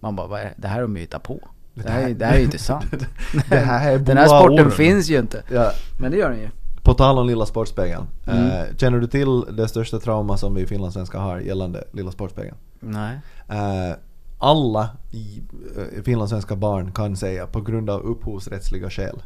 Man 0.00 0.16
bara, 0.16 0.38
det 0.56 0.68
här 0.68 0.74
har 0.74 0.82
de 0.82 0.96
ju 0.96 1.00
hittat 1.02 1.22
på. 1.22 1.40
Det 1.84 1.90
här, 1.90 2.08
är- 2.08 2.14
det 2.14 2.24
här 2.26 2.34
är 2.34 2.38
ju 2.38 2.44
inte 2.44 2.58
sant. 2.58 2.84
det 3.48 3.56
här 3.56 3.92
är 3.92 3.98
Den 3.98 4.16
här 4.16 4.26
sporten 4.26 4.70
finns 4.70 5.08
ju 5.08 5.18
inte. 5.18 5.42
ja. 5.50 5.72
Men 6.00 6.10
det 6.10 6.16
gör 6.16 6.30
den 6.30 6.40
ju. 6.40 6.48
På 6.82 6.94
tal 6.94 7.18
om 7.18 7.26
Lilla 7.26 7.46
Sportspegeln. 7.46 8.06
Mm. 8.26 8.46
Eh, 8.46 8.64
känner 8.76 8.98
du 8.98 9.06
till 9.06 9.40
det 9.56 9.68
största 9.68 9.98
trauma 9.98 10.36
som 10.36 10.54
vi 10.54 10.66
finlandssvenskar 10.66 11.18
har 11.18 11.38
gällande 11.40 11.84
Lilla 11.92 12.10
Sportspegeln? 12.10 12.56
Nej. 12.80 13.18
Eh, 13.48 13.96
alla 14.38 14.88
i, 15.12 15.42
eh, 15.76 16.02
finlandssvenska 16.02 16.56
barn 16.56 16.92
kan 16.92 17.16
säga 17.16 17.46
på 17.46 17.60
grund 17.60 17.90
av 17.90 18.00
upphovsrättsliga 18.00 18.90
skäl. 18.90 19.22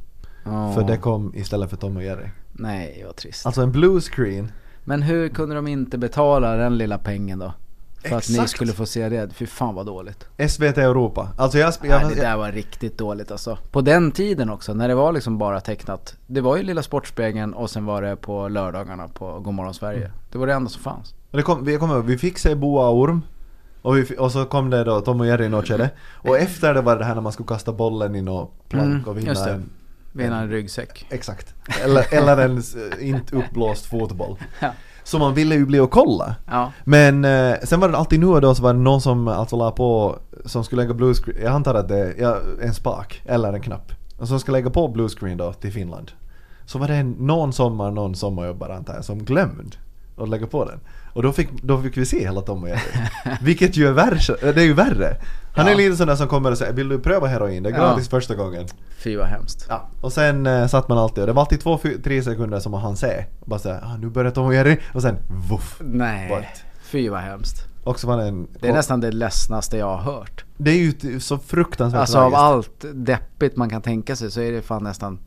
Åh. 0.46 0.74
För 0.74 0.82
det 0.82 0.96
kom 0.96 1.32
istället 1.36 1.70
för 1.70 1.76
Tom 1.76 1.96
och 1.96 2.02
Jerry. 2.02 2.28
Nej, 2.52 3.02
vad 3.06 3.16
trist. 3.16 3.46
Alltså 3.46 3.62
en 3.62 3.72
blue 3.72 4.00
screen. 4.00 4.52
Men 4.84 5.02
hur 5.02 5.28
kunde 5.28 5.54
de 5.54 5.66
inte 5.68 5.98
betala 5.98 6.56
den 6.56 6.78
lilla 6.78 6.98
pengen 6.98 7.38
då? 7.38 7.52
För 8.02 8.16
att 8.16 8.28
ni 8.28 8.34
Exakt. 8.34 8.50
skulle 8.50 8.72
få 8.72 8.86
se 8.86 9.08
det. 9.08 9.34
Fy 9.34 9.46
fan 9.46 9.74
vad 9.74 9.86
dåligt. 9.86 10.26
SVT 10.48 10.78
Europa. 10.78 11.28
Alltså 11.36 11.58
jag, 11.58 11.74
jag, 11.82 12.02
Nej, 12.02 12.14
det 12.14 12.20
där 12.20 12.36
var 12.36 12.52
riktigt 12.52 12.98
dåligt 12.98 13.30
alltså. 13.30 13.58
På 13.70 13.80
den 13.80 14.12
tiden 14.12 14.50
också, 14.50 14.74
när 14.74 14.88
det 14.88 14.94
var 14.94 15.12
liksom 15.12 15.38
bara 15.38 15.60
tecknat. 15.60 16.16
Det 16.26 16.40
var 16.40 16.56
ju 16.56 16.62
Lilla 16.62 16.82
Sportspegeln 16.82 17.54
och 17.54 17.70
sen 17.70 17.84
var 17.84 18.02
det 18.02 18.16
på 18.16 18.48
lördagarna 18.48 19.08
på 19.08 19.40
Godmorgon 19.40 19.74
Sverige. 19.74 19.98
Mm. 19.98 20.10
Det 20.32 20.38
var 20.38 20.46
det 20.46 20.52
enda 20.52 20.70
som 20.70 20.82
fanns. 20.82 21.14
det 21.30 21.42
kom, 21.42 21.64
vi, 21.64 21.72
ihåg, 21.72 22.04
vi 22.04 22.18
fick 22.18 22.38
se 22.38 22.54
Boa 22.54 22.90
Orm. 22.90 23.22
Och, 23.82 23.96
vi, 23.96 24.16
och 24.18 24.32
så 24.32 24.44
kom 24.44 24.70
det 24.70 24.84
då 24.84 25.00
Tom 25.00 25.20
och 25.20 25.26
Jerry 25.26 25.48
något 25.48 25.68
skede. 25.68 25.90
Och 26.12 26.38
efter 26.38 26.74
det 26.74 26.80
var 26.80 26.96
det 26.96 27.04
här 27.04 27.14
när 27.14 27.22
man 27.22 27.32
skulle 27.32 27.46
kasta 27.46 27.72
bollen 27.72 28.14
i 28.14 28.22
något 28.22 28.68
plank 28.68 28.86
Mm, 28.86 29.04
och 29.04 29.18
vinna 29.18 29.48
en... 29.48 29.70
Vinna 30.12 30.40
en 30.40 30.50
ryggsäck. 30.50 31.06
Exakt. 31.10 31.54
Eller, 31.84 32.14
eller 32.14 32.36
en 32.36 32.62
inte 33.00 33.36
uppblåst 33.36 33.86
fotboll. 33.86 34.36
Ja. 34.60 34.72
Så 35.04 35.18
man 35.18 35.34
ville 35.34 35.54
ju 35.54 35.66
bli 35.66 35.78
och 35.78 35.90
kolla. 35.90 36.34
Ja. 36.46 36.72
Men 36.84 37.24
eh, 37.24 37.54
sen 37.62 37.80
var 37.80 37.88
det 37.88 37.96
alltid 37.96 38.20
nu 38.20 38.26
och 38.26 38.40
då 38.40 38.54
så 38.54 38.62
var 38.62 38.72
det 38.72 38.80
någon 38.80 39.00
som 39.00 39.28
alltså 39.28 39.56
la 39.56 39.70
på, 39.70 40.18
som 40.44 40.64
skulle 40.64 40.82
lägga 40.82 40.94
bluescreen, 40.94 41.42
jag 41.42 41.52
antar 41.52 41.74
att 41.74 41.88
det 41.88 41.98
är 41.98 42.14
ja, 42.18 42.38
en 42.62 42.74
spak 42.74 43.22
eller 43.26 43.52
en 43.52 43.60
knapp. 43.60 43.92
Och 44.18 44.28
som 44.28 44.40
ska 44.40 44.52
lägga 44.52 44.70
på 44.70 44.88
bluescreen 44.88 45.36
då 45.36 45.52
till 45.52 45.72
Finland. 45.72 46.12
Så 46.66 46.78
var 46.78 46.88
det 46.88 47.02
någon 47.02 47.52
sommar, 47.52 47.90
någon 47.90 48.14
sommarjobbare 48.14 48.76
antar 48.76 48.94
jag, 48.94 49.04
som 49.04 49.24
glömde 49.24 49.76
att 50.16 50.28
lägga 50.28 50.46
på 50.46 50.64
den. 50.64 50.80
Och 51.12 51.22
då 51.22 51.32
fick, 51.32 51.62
då 51.62 51.82
fick 51.82 51.96
vi 51.96 52.06
se 52.06 52.20
hela 52.20 52.40
Tom 52.40 52.62
och 52.62 52.68
Jerry. 52.68 52.80
Vilket 53.42 53.76
ju 53.76 53.88
är 53.88 53.92
värre, 53.92 54.52
det 54.52 54.60
är 54.60 54.64
ju 54.64 54.74
värre. 54.74 55.16
Han 55.56 55.68
är 55.68 55.74
lite 55.74 55.96
sån 55.96 56.06
där 56.08 56.16
som 56.16 56.28
kommer 56.28 56.50
och 56.50 56.58
säger 56.58 56.72
vill 56.72 56.88
du 56.88 56.98
pröva 56.98 57.26
heroin? 57.26 57.62
Det 57.62 57.68
är 57.70 57.74
gratis 57.74 58.08
första 58.08 58.34
gången. 58.34 58.66
Fy 58.98 59.16
vad 59.16 59.26
hemskt. 59.26 59.66
Ja. 59.68 59.88
Och 60.00 60.12
sen 60.12 60.46
eh, 60.46 60.66
satt 60.66 60.88
man 60.88 60.98
alltid 60.98 61.18
och 61.22 61.26
det 61.26 61.32
var 61.32 61.42
alltid 61.42 61.60
två, 61.60 61.78
fy- 61.78 61.98
tre 62.02 62.22
sekunder 62.22 62.60
som 62.60 62.72
man 62.72 62.80
hann 62.80 62.96
se. 62.96 63.24
Och 63.40 63.46
bara 63.48 63.60
såhär, 63.60 63.80
ah, 63.84 63.96
nu 63.96 64.08
börjar 64.10 64.30
Tom 64.30 64.46
och 64.46 64.54
Jerry 64.54 64.78
och 64.94 65.02
sen 65.02 65.16
voff. 65.50 65.80
Nej. 65.84 66.28
Bort. 66.28 66.64
Fy 66.82 67.08
vad 67.08 67.20
hemskt. 67.20 67.66
Och 67.84 68.00
så 68.00 68.06
var 68.06 68.16
det 68.16 68.24
en... 68.24 68.48
Det 68.60 68.68
är 68.68 68.72
nästan 68.72 69.00
det 69.00 69.10
ledsnaste 69.12 69.76
jag 69.76 69.96
har 69.96 70.12
hört. 70.12 70.44
Det 70.56 70.70
är 70.70 70.78
ju 70.78 70.92
t- 70.92 71.20
så 71.20 71.38
fruktansvärt 71.38 72.00
Alltså 72.00 72.18
av 72.18 72.30
tragiskt. 72.30 72.84
allt 72.84 72.84
deppigt 73.06 73.56
man 73.56 73.70
kan 73.70 73.82
tänka 73.82 74.16
sig 74.16 74.30
så 74.30 74.40
är 74.40 74.52
det 74.52 74.62
fan 74.62 74.84
nästan 74.84 75.18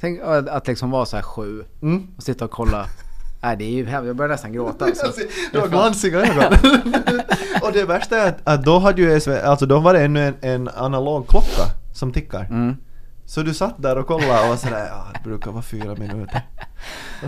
Tänk 0.00 0.20
att 0.20 0.48
att 0.48 0.66
liksom 0.66 0.90
vara 0.90 1.06
så 1.06 1.16
här 1.16 1.22
sju 1.22 1.64
Mm. 1.82 2.06
och 2.16 2.22
sitta 2.22 2.44
och 2.44 2.50
kolla 2.50 2.86
Nej 3.40 3.56
det 3.56 3.64
är 3.64 3.70
ju 3.70 3.86
hemskt, 3.86 4.06
jag 4.06 4.16
börjar 4.16 4.30
nästan 4.32 4.52
gråta 4.52 4.84
alltså. 5.04 5.06
Du 5.52 5.60
har 5.60 5.68
glansiga 5.68 6.18
ögon. 6.20 6.52
och 7.62 7.72
det 7.72 7.84
värsta 7.84 8.16
är 8.18 8.28
att, 8.28 8.38
att 8.44 8.64
då 8.64 8.78
hade 8.78 9.02
ju 9.02 9.20
SV, 9.20 9.30
alltså 9.44 9.66
då 9.66 9.78
var 9.80 9.94
det 9.94 10.04
ännu 10.04 10.26
en, 10.26 10.34
en 10.40 10.68
analog 10.76 11.28
klocka 11.28 11.62
som 11.94 12.12
tickar. 12.12 12.44
mm. 12.44 12.76
Så 13.28 13.42
du 13.42 13.54
satt 13.54 13.82
där 13.82 13.98
och 13.98 14.06
kollade 14.06 14.42
och 14.42 14.48
var 14.48 14.56
sådär, 14.56 14.86
ja 14.90 15.04
det 15.14 15.28
brukar 15.28 15.50
vara 15.50 15.62
fyra 15.62 15.94
minuter. 15.94 16.42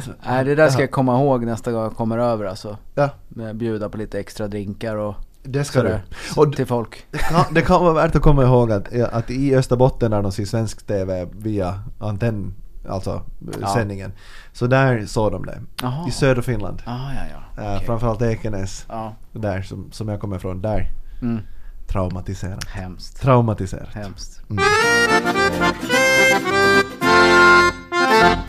Så, 0.05 0.11
Nej 0.27 0.44
det 0.44 0.55
där 0.55 0.68
ska 0.68 0.75
jaha. 0.79 0.83
jag 0.83 0.90
komma 0.90 1.21
ihåg 1.21 1.44
nästa 1.44 1.73
gång 1.73 1.83
jag 1.83 1.97
kommer 1.97 2.18
över 2.18 2.44
alltså. 2.44 2.77
Ja, 2.94 3.11
Bjuda 3.55 3.88
på 3.88 3.97
lite 3.99 4.18
extra 4.21 4.49
drinkar 4.49 4.97
och 4.97 5.14
det 5.42 5.64
ska 5.64 5.83
du. 5.83 5.88
sådär. 5.88 6.03
Och 6.37 6.57
Till 6.57 6.66
folk. 6.66 7.07
det 7.11 7.18
kan, 7.18 7.44
det 7.55 7.62
kan 7.62 7.81
vara 7.85 7.92
värt 7.92 8.16
att 8.16 8.23
komma 8.23 8.42
ihåg 8.42 8.73
att, 8.73 8.92
att 9.12 9.31
i 9.31 9.55
Österbotten 9.57 10.11
när 10.11 10.23
de 10.23 10.33
ser 10.33 10.44
svensk 10.44 10.87
TV 10.87 11.29
via 11.33 11.81
antenn, 11.99 12.55
alltså 12.88 13.22
Ja. 13.61 13.68
sändningen. 13.74 14.12
Så 14.53 14.66
där 14.66 15.07
såg 15.07 15.33
de 15.33 15.46
det. 15.46 15.61
Jaha. 15.83 16.09
I 16.09 16.11
södra 16.11 16.42
Finland. 16.42 16.83
Ah, 16.87 17.12
ja 17.14 17.20
ja. 17.31 17.62
Eh, 17.62 17.74
Okej. 17.74 17.87
Framförallt 17.87 18.22
Ekenäs, 18.22 18.87
Ja. 18.88 19.14
där 19.33 19.62
som, 19.62 19.92
som 19.92 20.09
jag 20.09 20.20
kommer 20.20 20.37
ifrån, 20.37 20.62
där 20.62 20.87
Mm. 21.22 21.38
traumatiserat. 21.87 22.64
Hemskt. 22.64 23.20
Traumatiserat. 23.20 23.94
Hemskt. 23.94 24.42
Mm. 24.51 24.64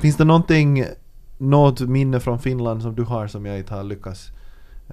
Finns 0.01 0.17
det 0.17 0.23
någonting, 0.25 0.85
något 1.37 1.79
minne 1.79 2.19
från 2.19 2.39
Finland 2.39 2.81
som 2.81 2.95
du 2.95 3.03
har 3.03 3.27
som 3.27 3.45
jag 3.45 3.57
inte 3.57 3.73
har 3.73 3.83
lyckats 3.83 4.31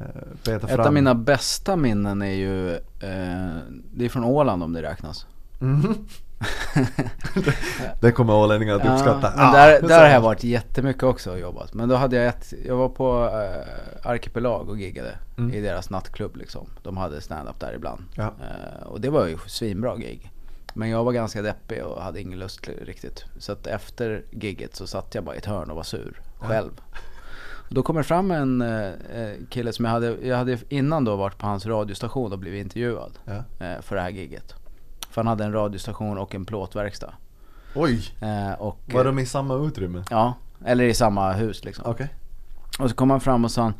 uh, 0.00 0.02
peta 0.44 0.66
Ett 0.66 0.74
fram? 0.74 0.86
av 0.86 0.92
mina 0.92 1.14
bästa 1.14 1.76
minnen 1.76 2.22
är 2.22 2.30
ju, 2.34 2.70
eh, 2.74 3.56
det 3.94 4.04
är 4.04 4.08
från 4.08 4.24
Åland 4.24 4.62
om 4.62 4.72
det 4.72 4.82
räknas. 4.82 5.26
Mhm. 5.58 5.94
det 8.00 8.12
kommer 8.12 8.32
ålänningar 8.34 8.74
att 8.74 8.80
uppskatta. 8.86 9.32
men 9.36 9.44
Ah, 9.46 9.52
där, 9.52 9.80
så- 9.80 9.86
där 9.86 10.00
har 10.02 10.08
jag 10.08 10.20
varit 10.20 10.44
jättemycket 10.44 11.02
också 11.02 11.30
och 11.32 11.38
jobbat. 11.38 11.74
Men 11.74 11.88
då 11.88 11.94
hade 11.96 12.16
jag 12.16 12.26
ett, 12.26 12.54
jag 12.66 12.76
var 12.76 12.88
på 12.88 13.24
eh, 13.24 14.10
Arkipelag 14.10 14.68
och 14.68 14.78
giggade 14.78 15.18
Mm. 15.38 15.54
i 15.54 15.60
deras 15.60 15.90
nattklubb 15.90 16.36
liksom. 16.36 16.70
De 16.82 16.96
hade 16.96 17.20
stand-up 17.20 17.60
där 17.60 17.74
ibland. 17.74 18.02
Ja. 18.14 18.22
Eh, 18.24 18.86
och 18.86 19.00
det 19.00 19.10
var 19.10 19.26
ju 19.26 19.38
svinbra 19.46 19.96
gig. 19.96 20.30
Men 20.74 20.88
jag 20.90 21.04
var 21.04 21.12
ganska 21.12 21.42
deppig 21.42 21.84
och 21.84 22.02
hade 22.02 22.20
ingen 22.20 22.38
lust 22.38 22.68
riktigt. 22.86 23.24
Så 23.38 23.52
att 23.52 23.66
efter 23.66 24.22
gigget 24.30 24.76
så 24.76 24.86
satt 24.86 25.14
jag 25.14 25.24
bara 25.24 25.34
i 25.34 25.38
ett 25.38 25.46
hörn 25.46 25.70
och 25.70 25.76
var 25.76 25.82
sur 25.82 26.20
själv. 26.38 26.70
Och 27.68 27.74
Då 27.74 27.82
kommer 27.82 28.02
fram 28.02 28.30
en 28.30 28.62
eh, 28.62 28.86
eh, 29.14 29.34
kille 29.50 29.72
som 29.72 29.84
jag 29.84 29.92
hade, 29.92 30.16
jag 30.22 30.36
hade 30.36 30.58
innan 30.68 31.04
då 31.04 31.16
varit 31.16 31.38
på 31.38 31.46
hans 31.46 31.66
radiostation 31.66 32.32
och 32.32 32.38
blivit 32.38 32.60
intervjuad 32.64 33.12
Ja. 33.24 33.66
eh, 33.66 33.80
för 33.82 33.96
det 33.96 34.02
här 34.02 34.10
gigget. 34.10 34.54
För 35.16 35.20
han 35.22 35.26
hade 35.28 35.44
en 35.44 35.52
radiostation 35.52 36.18
och 36.18 36.34
en 36.34 36.44
plåtverkstad. 36.44 37.12
Oj, 37.74 38.14
Eh, 38.20 38.52
och, 38.60 38.78
var 38.94 39.04
de 39.04 39.18
i 39.18 39.26
samma 39.26 39.54
utrymme? 39.66 40.04
Ja, 40.10 40.34
eller 40.64 40.84
i 40.84 40.94
samma 40.94 41.32
hus 41.32 41.64
liksom. 41.64 41.84
Okej. 41.86 42.08
Och 42.78 42.90
så 42.90 42.96
kom 42.96 43.10
han 43.10 43.20
fram 43.20 43.44
och 43.44 43.50
sa 43.50 43.62
han, 43.62 43.74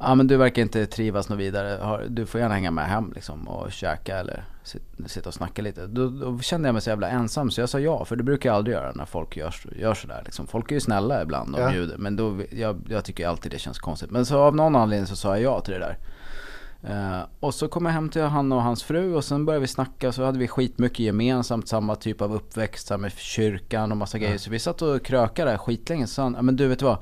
Ja 0.00 0.14
men 0.14 0.26
du 0.26 0.36
verkar 0.36 0.62
inte 0.62 0.86
trivas 0.86 1.28
något 1.28 1.38
vidare, 1.38 2.00
du 2.08 2.26
får 2.26 2.40
gärna 2.40 2.54
hänga 2.54 2.70
med 2.70 2.84
hem 2.86 3.12
liksom 3.14 3.48
och 3.48 3.72
käka 3.72 4.18
eller 4.18 4.44
sit- 4.64 5.08
sitta 5.08 5.28
och 5.28 5.34
snacka 5.34 5.62
lite. 5.62 5.86
Då, 5.86 6.08
då 6.08 6.38
kände 6.38 6.68
jag 6.68 6.72
mig 6.72 6.82
så 6.82 6.90
jävla 6.90 7.08
ensam 7.08 7.50
så 7.50 7.60
jag 7.60 7.68
sa 7.68 7.78
ja, 7.80 8.04
för 8.04 8.16
det 8.16 8.22
brukar 8.22 8.48
jag 8.50 8.56
aldrig 8.56 8.76
göra 8.76 8.92
när 8.92 9.04
folk 9.04 9.36
gör, 9.36 9.54
gör 9.76 9.94
sådär 9.94 10.22
liksom. 10.24 10.46
Folk 10.46 10.70
är 10.70 10.74
ju 10.74 10.80
snälla 10.80 11.22
ibland 11.22 11.54
och 11.54 11.60
Ja. 11.60 11.70
bjuder, 11.70 11.96
men 11.98 12.16
då, 12.16 12.40
jag, 12.50 12.80
jag 12.88 13.04
tycker 13.04 13.28
alltid 13.28 13.52
det 13.52 13.58
känns 13.58 13.78
konstigt. 13.78 14.10
Men 14.10 14.26
så 14.26 14.38
av 14.38 14.56
någon 14.56 14.76
anledning 14.76 15.06
så 15.06 15.16
sa 15.16 15.28
jag 15.38 15.42
ja 15.54 15.60
till 15.60 15.74
det 15.74 15.80
där. 15.80 15.96
Eh, 16.88 17.20
och 17.40 17.54
så 17.54 17.68
kom 17.68 17.86
jag 17.86 17.92
hem 17.92 18.08
till 18.08 18.22
han 18.22 18.52
och 18.52 18.62
hans 18.62 18.82
fru 18.82 19.14
och 19.14 19.24
sen 19.24 19.44
började 19.44 19.60
vi 19.60 19.66
snacka 19.66 20.12
så 20.12 20.24
hade 20.24 20.38
vi 20.38 20.48
skitmycket 20.48 20.98
gemensamt, 20.98 21.68
samma 21.68 21.94
typ 21.96 22.22
av 22.22 22.34
uppväxt, 22.34 22.90
med 22.98 23.12
kyrkan 23.12 23.90
och 23.90 23.96
massa 23.96 24.18
grejer. 24.18 24.38
Så 24.38 24.50
vi 24.50 24.58
satt 24.58 24.82
och 24.82 25.02
krökade 25.04 25.50
där 25.50 25.58
skitlänge. 25.58 26.06
Så 26.06 26.22
han, 26.22 26.34
"Ja, 26.34 26.42
men 26.42 26.56
du 26.56 26.66
vet 26.68 26.82
vad? 26.82 26.98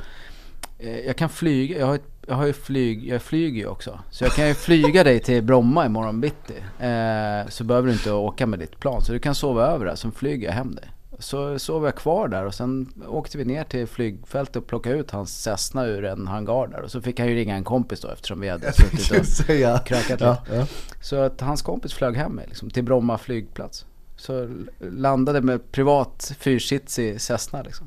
Eh, 0.78 0.98
Jag 0.98 1.16
kan 1.16 1.28
flyga, 1.28 1.78
jag 1.78 1.86
har, 1.86 1.94
ett, 1.94 2.08
jag 2.26 2.34
har 2.34 2.46
ju 2.46 2.52
flyg, 2.52 3.08
jag 3.08 3.22
flyger 3.22 3.60
ju 3.60 3.66
också. 3.66 3.98
Så 4.10 4.24
jag 4.24 4.32
kan 4.32 4.48
ju 4.48 4.54
flyga 4.54 5.04
dig 5.04 5.20
till 5.20 5.42
Bromma 5.42 5.86
imorgon 5.86 6.20
bitti. 6.20 6.54
Eh, 6.78 7.48
så 7.48 7.64
behöver 7.64 7.86
du 7.88 7.92
inte 7.92 8.12
åka 8.12 8.46
med 8.46 8.58
ditt 8.58 8.80
plan. 8.80 9.02
Så 9.02 9.12
du 9.12 9.18
kan 9.18 9.34
sova 9.34 9.66
över 9.66 9.86
där, 9.86 9.94
sen 9.94 10.12
flyger 10.12 10.46
jag 10.48 10.54
hem 10.54 10.74
dig. 10.74 10.84
Så 11.22 11.58
sov 11.58 11.85
jag 11.85 11.94
kvar 11.96 12.28
där 12.28 12.44
och 12.46 12.54
sen 12.54 12.92
åkte 13.08 13.38
vi 13.38 13.44
ner 13.44 13.64
till 13.64 13.87
flygfältet 13.87 14.56
och 14.56 14.66
plockade 14.66 14.96
ut 14.96 15.11
hans 15.11 15.42
Cessna 15.42 15.85
ur 15.87 16.04
en 16.04 16.26
hangar 16.26 16.66
där. 16.68 16.80
Och 16.80 16.90
så 16.90 17.00
fick 17.00 17.18
han 17.20 17.28
ju 17.28 17.35
ringa 17.35 17.54
en 17.54 17.64
kompis 17.64 18.00
då 18.00 18.08
eftersom 18.08 18.40
vi 18.40 18.48
hade 18.48 18.72
suttit 18.72 19.20
och 19.20 19.26
säga. 19.46 19.78
krökat 19.78 20.20
Ja, 20.20 20.37
lite. 20.44 20.56
ja. 20.56 20.66
Så 21.00 21.16
att 21.16 21.40
hans 21.40 21.62
kompis 21.62 21.92
flög 21.92 22.16
hem 22.16 22.32
mig 22.32 22.46
liksom, 22.48 22.70
till 22.70 22.85
Bromma 22.85 23.18
flygplats. 23.18 23.87
Så 24.16 24.48
landade 24.80 25.40
med 25.40 25.72
privat 25.72 26.32
fyrsitsig 26.38 27.20
Cessna 27.20 27.62
liksom. 27.62 27.87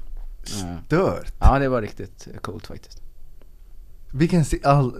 Stört. 0.85 1.33
Ja 1.39 1.59
det 1.59 1.69
var 1.69 1.81
riktigt 1.81 2.27
coolt 2.41 2.67
faktiskt. 2.67 3.01
Vilken 4.13 4.45
all... 4.63 4.93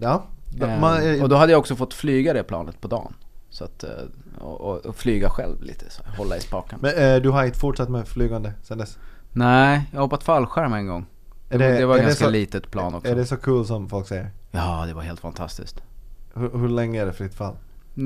Ja. 0.00 0.26
Eh, 0.60 0.80
Man, 0.80 1.22
och 1.22 1.28
då 1.28 1.36
hade 1.36 1.52
jag 1.52 1.58
också 1.58 1.76
fått 1.76 1.94
flyga 1.94 2.32
det 2.32 2.42
planet 2.42 2.80
på 2.80 2.88
dagen. 2.88 3.14
Så 3.50 3.64
att, 3.64 3.84
eh, 3.84 3.90
och, 4.40 4.60
och, 4.86 4.96
flyga 4.96 5.30
själv 5.30 5.62
lite, 5.62 5.90
så 5.90 6.02
hålla 6.18 6.36
i 6.36 6.40
spaken. 6.40 6.78
men 6.82 6.94
eh, 6.96 7.16
du 7.22 7.30
har 7.30 7.44
inte 7.44 7.58
fortsatt 7.58 7.88
med 7.88 8.08
flygande 8.08 8.52
sen 8.62 8.78
dess? 8.78 8.98
Nej, 9.32 9.88
jag 9.90 9.98
har 9.98 10.04
hoppat 10.04 10.22
fallskärm 10.22 10.72
en 10.72 10.86
gång. 10.86 11.06
Det, 11.48 11.58
det- 11.58 11.78
det 11.78 11.86
var 11.86 11.94
ett 11.94 12.00
det 12.00 12.06
ganska 12.06 12.24
så- 12.24 12.30
litet 12.30 12.70
plan 12.70 12.94
också. 12.94 13.08
Är 13.10 13.16
det 13.16 13.26
så 13.26 13.36
kul 13.36 13.66
som 13.66 13.88
folk 13.88 14.08
säger? 14.08 14.30
Ja, 14.50 14.84
det 14.86 14.94
var 14.94 15.02
helt 15.02 15.20
fantastiskt. 15.20 15.82
Hur, 16.34 16.58
hur 16.58 16.68
länge 16.68 17.02
är 17.02 17.06
det 17.06 17.12
fritt 17.12 17.34
fall? 17.34 17.56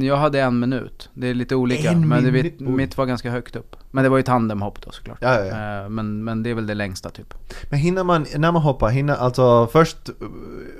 Jag 0.01 0.17
hade 0.17 0.41
en 0.41 0.59
minut. 0.59 1.11
Det 1.15 1.27
är 1.29 1.35
lite 1.35 1.55
olika. 1.57 1.91
En 1.91 2.09
men 2.09 2.25
det, 2.25 2.33
minut? 2.33 2.61
mitt, 2.61 2.69
mitt 2.71 2.97
var 2.99 3.07
ganska 3.07 3.31
högt 3.31 3.57
upp. 3.57 3.77
Men 3.91 4.05
det 4.05 4.11
var 4.11 4.17
ju 4.17 4.23
tandemhopp 4.23 4.81
då 4.83 4.91
såklart. 4.91 5.19
Ja, 5.21 5.35
ja, 5.39 5.45
ja. 5.47 5.83
Eh, 5.85 5.89
Men, 5.89 6.25
men 6.25 6.43
det 6.43 6.51
är 6.51 6.55
väl 6.55 6.67
det 6.67 6.75
längsta 6.75 7.11
typ. 7.11 7.35
Men 7.71 7.79
hinner 7.79 8.05
man, 8.05 8.27
när 8.37 8.53
man 8.53 8.63
hoppar, 8.63 8.89
hinner 8.91 9.15
alltså 9.15 9.67
först, 9.67 10.11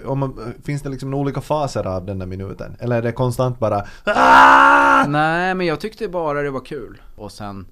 om 0.07 0.19
man, 0.19 0.39
finns 0.65 0.83
det 0.83 0.89
liksom 0.89 1.15
olika 1.15 1.41
faser 1.41 1.87
av 1.87 2.07
den 2.07 2.19
där 2.19 2.27
minuten? 2.27 2.77
Eller 2.81 2.97
är 2.97 3.03
det 3.03 3.13
konstant 3.13 3.59
bara 3.59 3.87
"Ah!" 4.05 5.07
Nej, 5.07 5.55
men 5.55 5.67
jag 5.67 5.81
tyckte 5.81 6.09
bara 6.09 6.43
det 6.43 6.51
var 6.51 6.65
kul. 6.65 7.03
Och 7.17 7.33
sen 7.33 7.67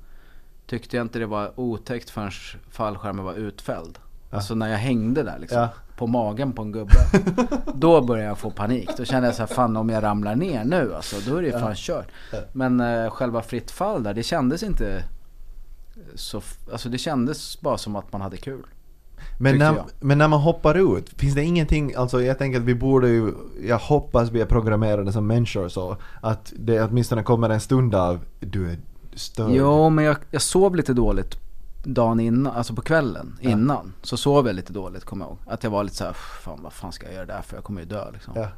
tyckte 0.67 0.97
jag 0.97 1.05
inte 1.05 1.19
det 1.19 1.27
var 1.27 1.61
otäckt 1.61 2.11
förrän 2.11 2.31
fallskärmen 2.71 3.25
var 3.25 3.35
utfälld. 3.35 3.99
Alltså 4.31 4.55
när 4.55 4.69
jag 4.69 4.79
hängde 4.79 5.23
där 5.23 5.39
liksom. 5.39 5.69
På 6.01 6.07
magen 6.07 6.53
på 6.53 6.63
en 6.63 6.73
gubbe. 6.73 6.95
då 7.75 8.01
började 8.01 8.29
jag 8.29 8.39
få 8.39 8.51
panik. 8.51 8.91
Då 8.97 9.05
kände 9.05 9.29
jag 9.29 9.35
så 9.35 9.43
här, 9.43 9.47
fan 9.47 9.77
om 9.77 9.89
jag 9.89 10.03
ramlar 10.03 10.37
ner 10.37 10.65
nu 10.65 10.95
alltså, 10.95 11.31
då 11.31 11.37
är 11.37 11.43
det 11.43 11.53
fan 11.53 11.75
kört. 11.77 12.09
Men 12.53 12.81
eh, 12.81 13.11
själva 13.11 13.43
fritt 13.43 13.71
fall 13.71 14.03
där, 14.03 14.15
det 14.15 14.23
kändes 14.23 14.63
inte 14.63 15.05
så, 16.15 16.43
alltså 16.73 16.89
det 16.89 16.99
kändes 16.99 17.61
bara 17.61 17.79
som 17.79 17.97
att 17.97 18.13
man 18.13 18.21
hade 18.21 18.37
kul. 18.37 18.67
Men 19.39 19.59
när, 19.59 19.75
jag. 19.75 19.85
men 20.01 20.19
när 20.19 20.29
man 20.29 20.41
hoppar 20.41 20.97
ut, 20.99 21.09
finns 21.09 21.35
det 21.35 21.43
ingenting, 21.43 21.95
alltså 21.95 22.23
jag 22.23 22.39
tänker 22.39 22.59
att 22.59 22.65
vi 22.65 22.75
borde 22.75 23.09
ju, 23.09 23.33
jag 23.63 23.79
hoppas 23.79 24.31
vi 24.31 24.41
är 24.41 24.47
programmerade 24.47 25.13
som 25.13 25.27
människor 25.27 25.69
så, 25.69 25.97
att 26.21 26.53
det 26.57 26.83
åtminstone 26.83 27.23
kommer 27.23 27.51
en 27.51 27.61
stund 27.61 27.95
av 27.95 28.21
du 28.41 28.71
är 28.71 28.79
störd. 29.15 29.51
Jo, 29.51 29.91
men 29.91 30.05
jag, 30.05 30.17
jag 30.31 30.43
sov 30.43 30.77
lite 30.77 30.93
dåligt 30.93 31.50
dagen 31.85 32.21
innan, 32.21 32.53
alltså 32.53 32.75
på 32.75 32.83
kvällen 32.83 33.39
Ja. 33.41 33.51
innan. 33.51 33.93
Så 34.03 34.17
sov 34.17 34.47
jag 34.47 34.57
lite 34.57 34.73
dåligt 34.73 35.05
kommer 35.05 35.25
jag 35.25 35.31
ihåg. 35.31 35.39
Att 35.47 35.65
jag 35.65 35.71
var 35.71 35.85
lite 35.85 35.97
såhär, 35.97 36.13
fan 36.13 36.59
vad 36.63 36.73
fan 36.73 36.93
ska 36.93 37.07
jag 37.07 37.15
göra 37.15 37.27
där 37.27 37.43
för 37.43 37.57
jag 37.57 37.65
kommer 37.65 37.81
ju 37.81 37.87
dö 37.87 38.11
liksom. 38.13 38.33
Ja. 38.37 38.49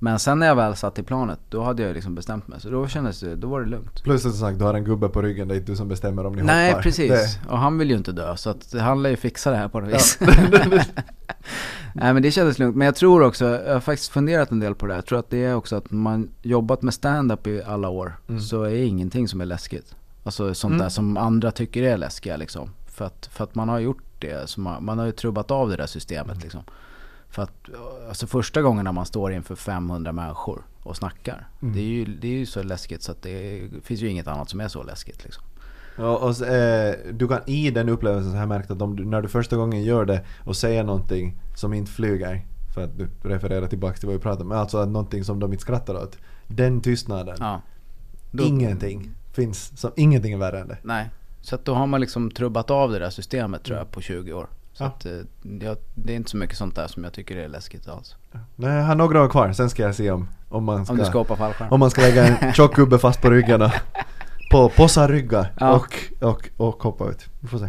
Men 0.00 0.18
sen 0.18 0.38
när 0.38 0.46
jag 0.46 0.56
väl 0.56 0.76
satt 0.76 0.98
i 0.98 1.02
planet, 1.02 1.38
då 1.48 1.62
hade 1.62 1.82
jag 1.82 1.94
liksom 1.94 2.14
bestämt 2.14 2.48
mig. 2.48 2.60
Så 2.60 2.70
då 2.70 2.88
kändes 2.88 3.20
det, 3.20 3.36
då 3.36 3.48
var 3.48 3.60
det 3.60 3.66
lugnt. 3.68 4.02
Plus 4.02 4.26
att 4.26 4.34
sagt, 4.34 4.58
du 4.58 4.64
har 4.64 4.74
en 4.74 4.84
gubbe 4.84 5.08
på 5.08 5.22
ryggen, 5.22 5.48
det 5.48 5.54
är 5.54 5.56
inte 5.56 5.72
du 5.72 5.76
som 5.76 5.88
bestämmer 5.88 6.26
om 6.26 6.32
ni 6.36 6.42
Nej, 6.42 6.68
hoppar. 6.70 6.82
precis. 6.82 7.08
Det, 7.10 7.40
Och 7.50 7.58
han 7.58 7.78
vill 7.78 7.90
ju 7.90 7.96
inte 7.96 8.12
dö, 8.12 8.36
så 8.36 8.50
att 8.50 8.74
han 8.80 9.02
lär 9.02 9.10
ju 9.10 9.16
fixa 9.16 9.50
det 9.50 9.56
här 9.56 9.68
på 9.68 9.80
något 9.80 9.90
Ja. 9.90 9.96
vis. 9.96 10.18
Nej 11.92 12.12
men 12.14 12.22
det 12.22 12.30
kändes 12.30 12.58
lugnt. 12.58 12.76
Men 12.76 12.84
jag 12.84 12.94
tror 12.94 13.22
också, 13.22 13.44
jag 13.66 13.72
har 13.72 13.80
faktiskt 13.80 14.12
funderat 14.12 14.50
en 14.50 14.60
del 14.60 14.74
på 14.74 14.86
det. 14.86 14.94
Jag 14.94 15.06
tror 15.06 15.18
att 15.18 15.30
det 15.30 15.44
är 15.44 15.54
också 15.54 15.76
att 15.76 15.90
man 15.90 16.28
jobbat 16.42 16.82
med 16.82 16.94
stand-up 16.94 17.46
i 17.46 17.62
alla 17.62 17.88
år, 17.88 18.16
Mm. 18.28 18.40
så 18.40 18.62
är 18.62 18.74
ingenting 18.74 19.28
som 19.28 19.40
är 19.40 19.44
läskigt. 19.44 19.94
Alltså 20.28 20.54
sånt 20.54 20.70
Mm. 20.72 20.82
där 20.82 20.88
som 20.88 21.16
andra 21.16 21.50
tycker 21.50 21.82
är 21.82 21.96
läskiga 21.96 22.36
liksom. 22.36 22.70
För 22.86 23.04
att, 23.04 23.26
för 23.32 23.44
att 23.44 23.54
man 23.54 23.68
har 23.68 23.78
gjort 23.78 24.02
det, 24.18 24.50
så 24.50 24.60
man, 24.60 24.84
man 24.84 24.98
har 24.98 25.06
ju 25.06 25.12
trubbat 25.12 25.50
av 25.50 25.68
det 25.68 25.76
där 25.76 25.86
systemet 25.86 26.30
Mm. 26.32 26.42
liksom. 26.42 26.62
För 27.30 27.42
att, 27.42 27.52
alltså 28.08 28.26
första 28.26 28.62
gången 28.62 28.84
när 28.84 28.92
man 28.92 29.06
står 29.06 29.32
inför 29.32 29.54
500 29.54 30.12
människor 30.12 30.62
och 30.82 30.96
snackar. 30.96 31.48
Mm. 31.62 31.74
Det, 31.74 31.80
är 31.80 31.84
ju, 31.84 32.04
det 32.04 32.28
är 32.28 32.32
ju 32.38 32.46
så 32.46 32.62
läskigt 32.62 33.02
så 33.02 33.12
att 33.12 33.22
det 33.22 33.62
finns 33.82 34.00
ju 34.00 34.08
inget 34.08 34.28
annat 34.28 34.48
som 34.50 34.60
är 34.60 34.68
så 34.68 34.82
läskigt 34.82 35.24
liksom. 35.24 35.42
och, 35.98 36.22
och, 36.22 36.36
så, 36.36 36.44
eh, 36.44 36.94
du 37.12 37.28
kan 37.28 37.40
i 37.46 37.70
den 37.70 37.88
upplevelsen 37.88 38.30
så 38.30 38.36
har 38.36 38.42
jag 38.42 38.48
märkt 38.48 38.70
att 38.70 38.82
om 38.82 38.96
du, 38.96 39.04
när 39.04 39.22
du 39.22 39.28
första 39.28 39.56
gången 39.56 39.82
gör 39.82 40.04
det 40.04 40.24
och 40.44 40.56
säger 40.56 40.84
någonting 40.84 41.36
som 41.56 41.72
inte 41.74 41.90
flyger, 41.92 42.46
för 42.74 42.84
att 42.84 42.98
du 42.98 43.08
refererar 43.22 43.66
tillbaka 43.66 43.96
till 43.96 44.06
vad 44.06 44.16
vi 44.16 44.22
pratade 44.22 44.44
om, 44.44 44.52
alltså 44.52 44.78
att 44.78 44.88
någonting 44.88 45.24
som 45.24 45.38
de 45.40 45.52
inte 45.52 45.62
skrattar 45.62 45.94
åt. 45.94 46.16
Den 46.46 46.80
tystnaden, 46.80 47.36
Ja. 47.40 47.60
Då- 48.30 48.44
ingenting 48.44 49.10
finns, 49.42 49.80
som, 49.80 49.90
ingenting 49.96 50.32
är 50.32 50.36
värre 50.38 50.60
än 50.60 50.68
det. 50.68 50.76
Nej, 50.82 51.10
så 51.40 51.54
att 51.54 51.64
då 51.64 51.74
har 51.74 51.86
man 51.86 52.00
liksom 52.00 52.30
trubbat 52.30 52.70
av 52.70 52.90
det 52.90 52.98
där 52.98 53.10
systemet 53.10 53.62
tror 53.62 53.78
jag 53.78 53.90
på 53.90 54.00
20 54.00 54.32
år. 54.32 54.46
Så 54.72 54.84
Ja. 54.84 54.88
att 54.88 55.06
eh, 55.06 55.12
jag, 55.60 55.76
det 55.94 56.12
är 56.12 56.16
inte 56.16 56.30
så 56.30 56.36
mycket 56.36 56.56
sånt 56.56 56.74
där 56.76 56.86
som 56.86 57.04
jag 57.04 57.12
tycker 57.12 57.36
är 57.36 57.48
läskigt 57.48 57.88
alls. 57.88 58.16
Nej, 58.56 58.76
jag 58.76 58.84
har 58.84 58.94
några 58.94 59.22
år 59.24 59.28
kvar, 59.28 59.52
sen 59.52 59.70
ska 59.70 59.82
jag 59.82 59.94
se 59.94 60.10
om, 60.10 60.28
om 60.48 60.64
man 60.64 60.84
ska, 60.84 60.92
Om 60.92 60.98
du 60.98 61.04
ska 61.04 61.18
hoppa 61.18 61.36
fallskärm. 61.36 61.72
om 61.72 61.80
man 61.80 61.90
ska 61.90 62.00
lägga 62.02 62.26
en 62.26 62.52
tjock 62.52 62.74
gubbe 62.76 62.98
fast 62.98 63.22
på 63.22 63.30
ryggen 63.30 63.62
och 63.62 63.70
på 64.52 64.68
possarrygga 64.68 65.46
Ja. 65.60 65.72
och, 65.76 65.94
och, 66.20 66.48
och 66.56 66.82
hoppa 66.82 67.08
ut. 67.10 67.26
Vi 67.40 67.48
får 67.48 67.58
se. 67.58 67.68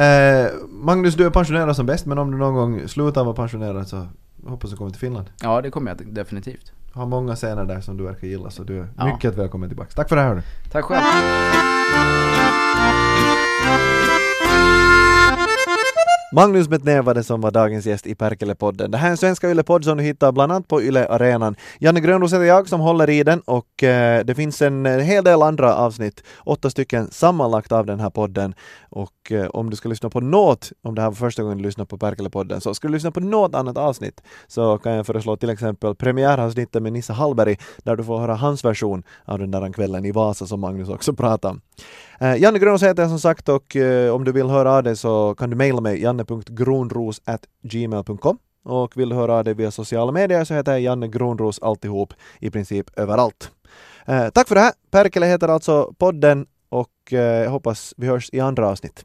Eh, 0.00 0.50
Magnus, 0.68 1.14
du 1.14 1.26
är 1.26 1.30
pensionerad 1.30 1.76
som 1.76 1.86
bäst, 1.86 2.06
men 2.06 2.18
om 2.18 2.30
du 2.30 2.36
någon 2.38 2.54
gång 2.54 2.88
slutar 2.88 3.24
vara 3.24 3.34
pensionerad 3.34 3.88
så 3.88 4.06
hoppas 4.46 4.70
du 4.70 4.76
kommer 4.76 4.90
till 4.90 5.00
Finland. 5.00 5.26
Ja, 5.42 5.60
det 5.62 5.70
kommer 5.70 5.90
jag 5.98 6.14
definitivt. 6.14 6.72
Har 6.98 7.06
många 7.06 7.36
scener 7.36 7.64
där 7.64 7.80
som 7.80 7.96
du 7.96 8.04
verkar 8.04 8.26
gilla, 8.26 8.50
så 8.50 8.62
du 8.62 8.78
är 8.80 8.88
Ja. 8.96 9.06
mycket 9.06 9.34
välkommen 9.36 9.68
tillbaka. 9.68 9.90
Tack 9.94 10.08
för 10.08 10.16
det 10.16 10.22
här 10.22 10.28
hörni. 10.28 10.42
Tack 10.72 10.84
själv. 10.84 11.04
Magnus 16.32 16.68
Betnér 16.68 17.02
var 17.02 17.14
det 17.14 17.24
som 17.24 17.40
var 17.40 17.50
dagens 17.50 17.86
gäst 17.86 18.06
i 18.06 18.14
Perkele-podden. 18.14 18.90
Det 18.90 18.98
här 18.98 19.06
är 19.06 19.10
en 19.10 19.16
svenska 19.16 19.50
Yle-podd 19.50 19.84
som 19.84 19.98
du 19.98 20.04
hittar 20.04 20.32
bland 20.32 20.52
annat 20.52 20.68
på 20.68 20.82
Yle 20.82 21.08
Arenan. 21.08 21.56
Janne 21.78 22.00
Grönros 22.00 22.32
heter 22.32 22.44
jag 22.44 22.68
som 22.68 22.80
håller 22.80 23.10
i 23.10 23.22
den 23.22 23.40
och 23.40 23.82
eh, 23.82 24.24
det 24.24 24.34
finns 24.34 24.62
en 24.62 24.86
hel 24.86 25.24
del 25.24 25.42
andra 25.42 25.76
avsnitt, 25.76 26.22
åtta 26.44 26.70
stycken 26.70 27.10
sammanlagt 27.10 27.72
av 27.72 27.86
den 27.86 28.00
här 28.00 28.10
podden. 28.10 28.54
Och 28.88 29.32
eh, 29.32 29.46
om 29.46 29.70
du 29.70 29.76
ska 29.76 29.88
lyssna 29.88 30.10
på 30.10 30.20
något, 30.20 30.72
om 30.82 30.94
det 30.94 31.02
här 31.02 31.08
var 31.08 31.14
första 31.14 31.42
gången 31.42 31.58
du 31.58 31.64
lyssnar 31.64 31.84
på 31.84 31.98
Perkele-podden, 31.98 32.60
så 32.60 32.74
ska 32.74 32.88
du 32.88 32.94
lyssna 32.94 33.10
på 33.10 33.20
något 33.20 33.54
annat 33.54 33.78
avsnitt 33.78 34.22
så 34.46 34.78
kan 34.78 34.92
jag 34.92 35.06
föreslå 35.06 35.36
till 35.36 35.50
exempel 35.50 35.94
premiäravsnittet 35.94 36.82
med 36.82 36.92
Nissa 36.92 37.12
Hallberg 37.12 37.56
där 37.82 37.96
du 37.96 38.04
får 38.04 38.18
höra 38.18 38.34
hans 38.34 38.64
version 38.64 39.02
av 39.24 39.38
den 39.38 39.50
där 39.50 39.72
kvällen 39.72 40.04
i 40.04 40.12
Vasa 40.12 40.46
som 40.46 40.60
Magnus 40.60 40.88
också 40.88 41.12
pratade 41.12 41.52
om. 41.52 41.60
Eh, 42.20 42.36
Janne 42.36 42.58
Grönros 42.58 42.82
heter 42.82 43.02
jag 43.02 43.10
som 43.10 43.20
sagt 43.20 43.48
och 43.48 43.76
eh, 43.76 44.14
om 44.14 44.24
du 44.24 44.32
vill 44.32 44.46
höra 44.46 44.72
av 44.72 44.82
dig 44.82 44.96
så 44.96 45.34
kan 45.34 45.50
du 45.50 45.56
mejla 45.56 45.80
mig 45.80 46.00
janne.gronros.gmail.com 46.18 48.38
och 48.64 48.96
vill 48.96 49.08
du 49.08 49.14
höra 49.14 49.34
av 49.34 49.44
dig 49.44 49.54
via 49.54 49.70
sociala 49.70 50.12
medier 50.12 50.44
så 50.44 50.54
heter 50.54 50.72
jag 50.72 50.80
Janne 50.80 51.08
Gronros 51.08 51.58
alltihop 51.62 52.14
i 52.40 52.50
princip 52.50 52.98
överallt. 52.98 53.50
Eh, 54.06 54.28
tack 54.28 54.48
för 54.48 54.54
det 54.54 54.60
här! 54.60 54.72
Perkele 54.90 55.26
heter 55.26 55.48
alltså 55.48 55.94
podden 55.98 56.46
och 56.68 57.12
eh, 57.12 57.18
jag 57.18 57.50
hoppas 57.50 57.94
vi 57.96 58.06
hörs 58.06 58.30
i 58.32 58.40
andra 58.40 58.68
avsnitt. 58.68 59.04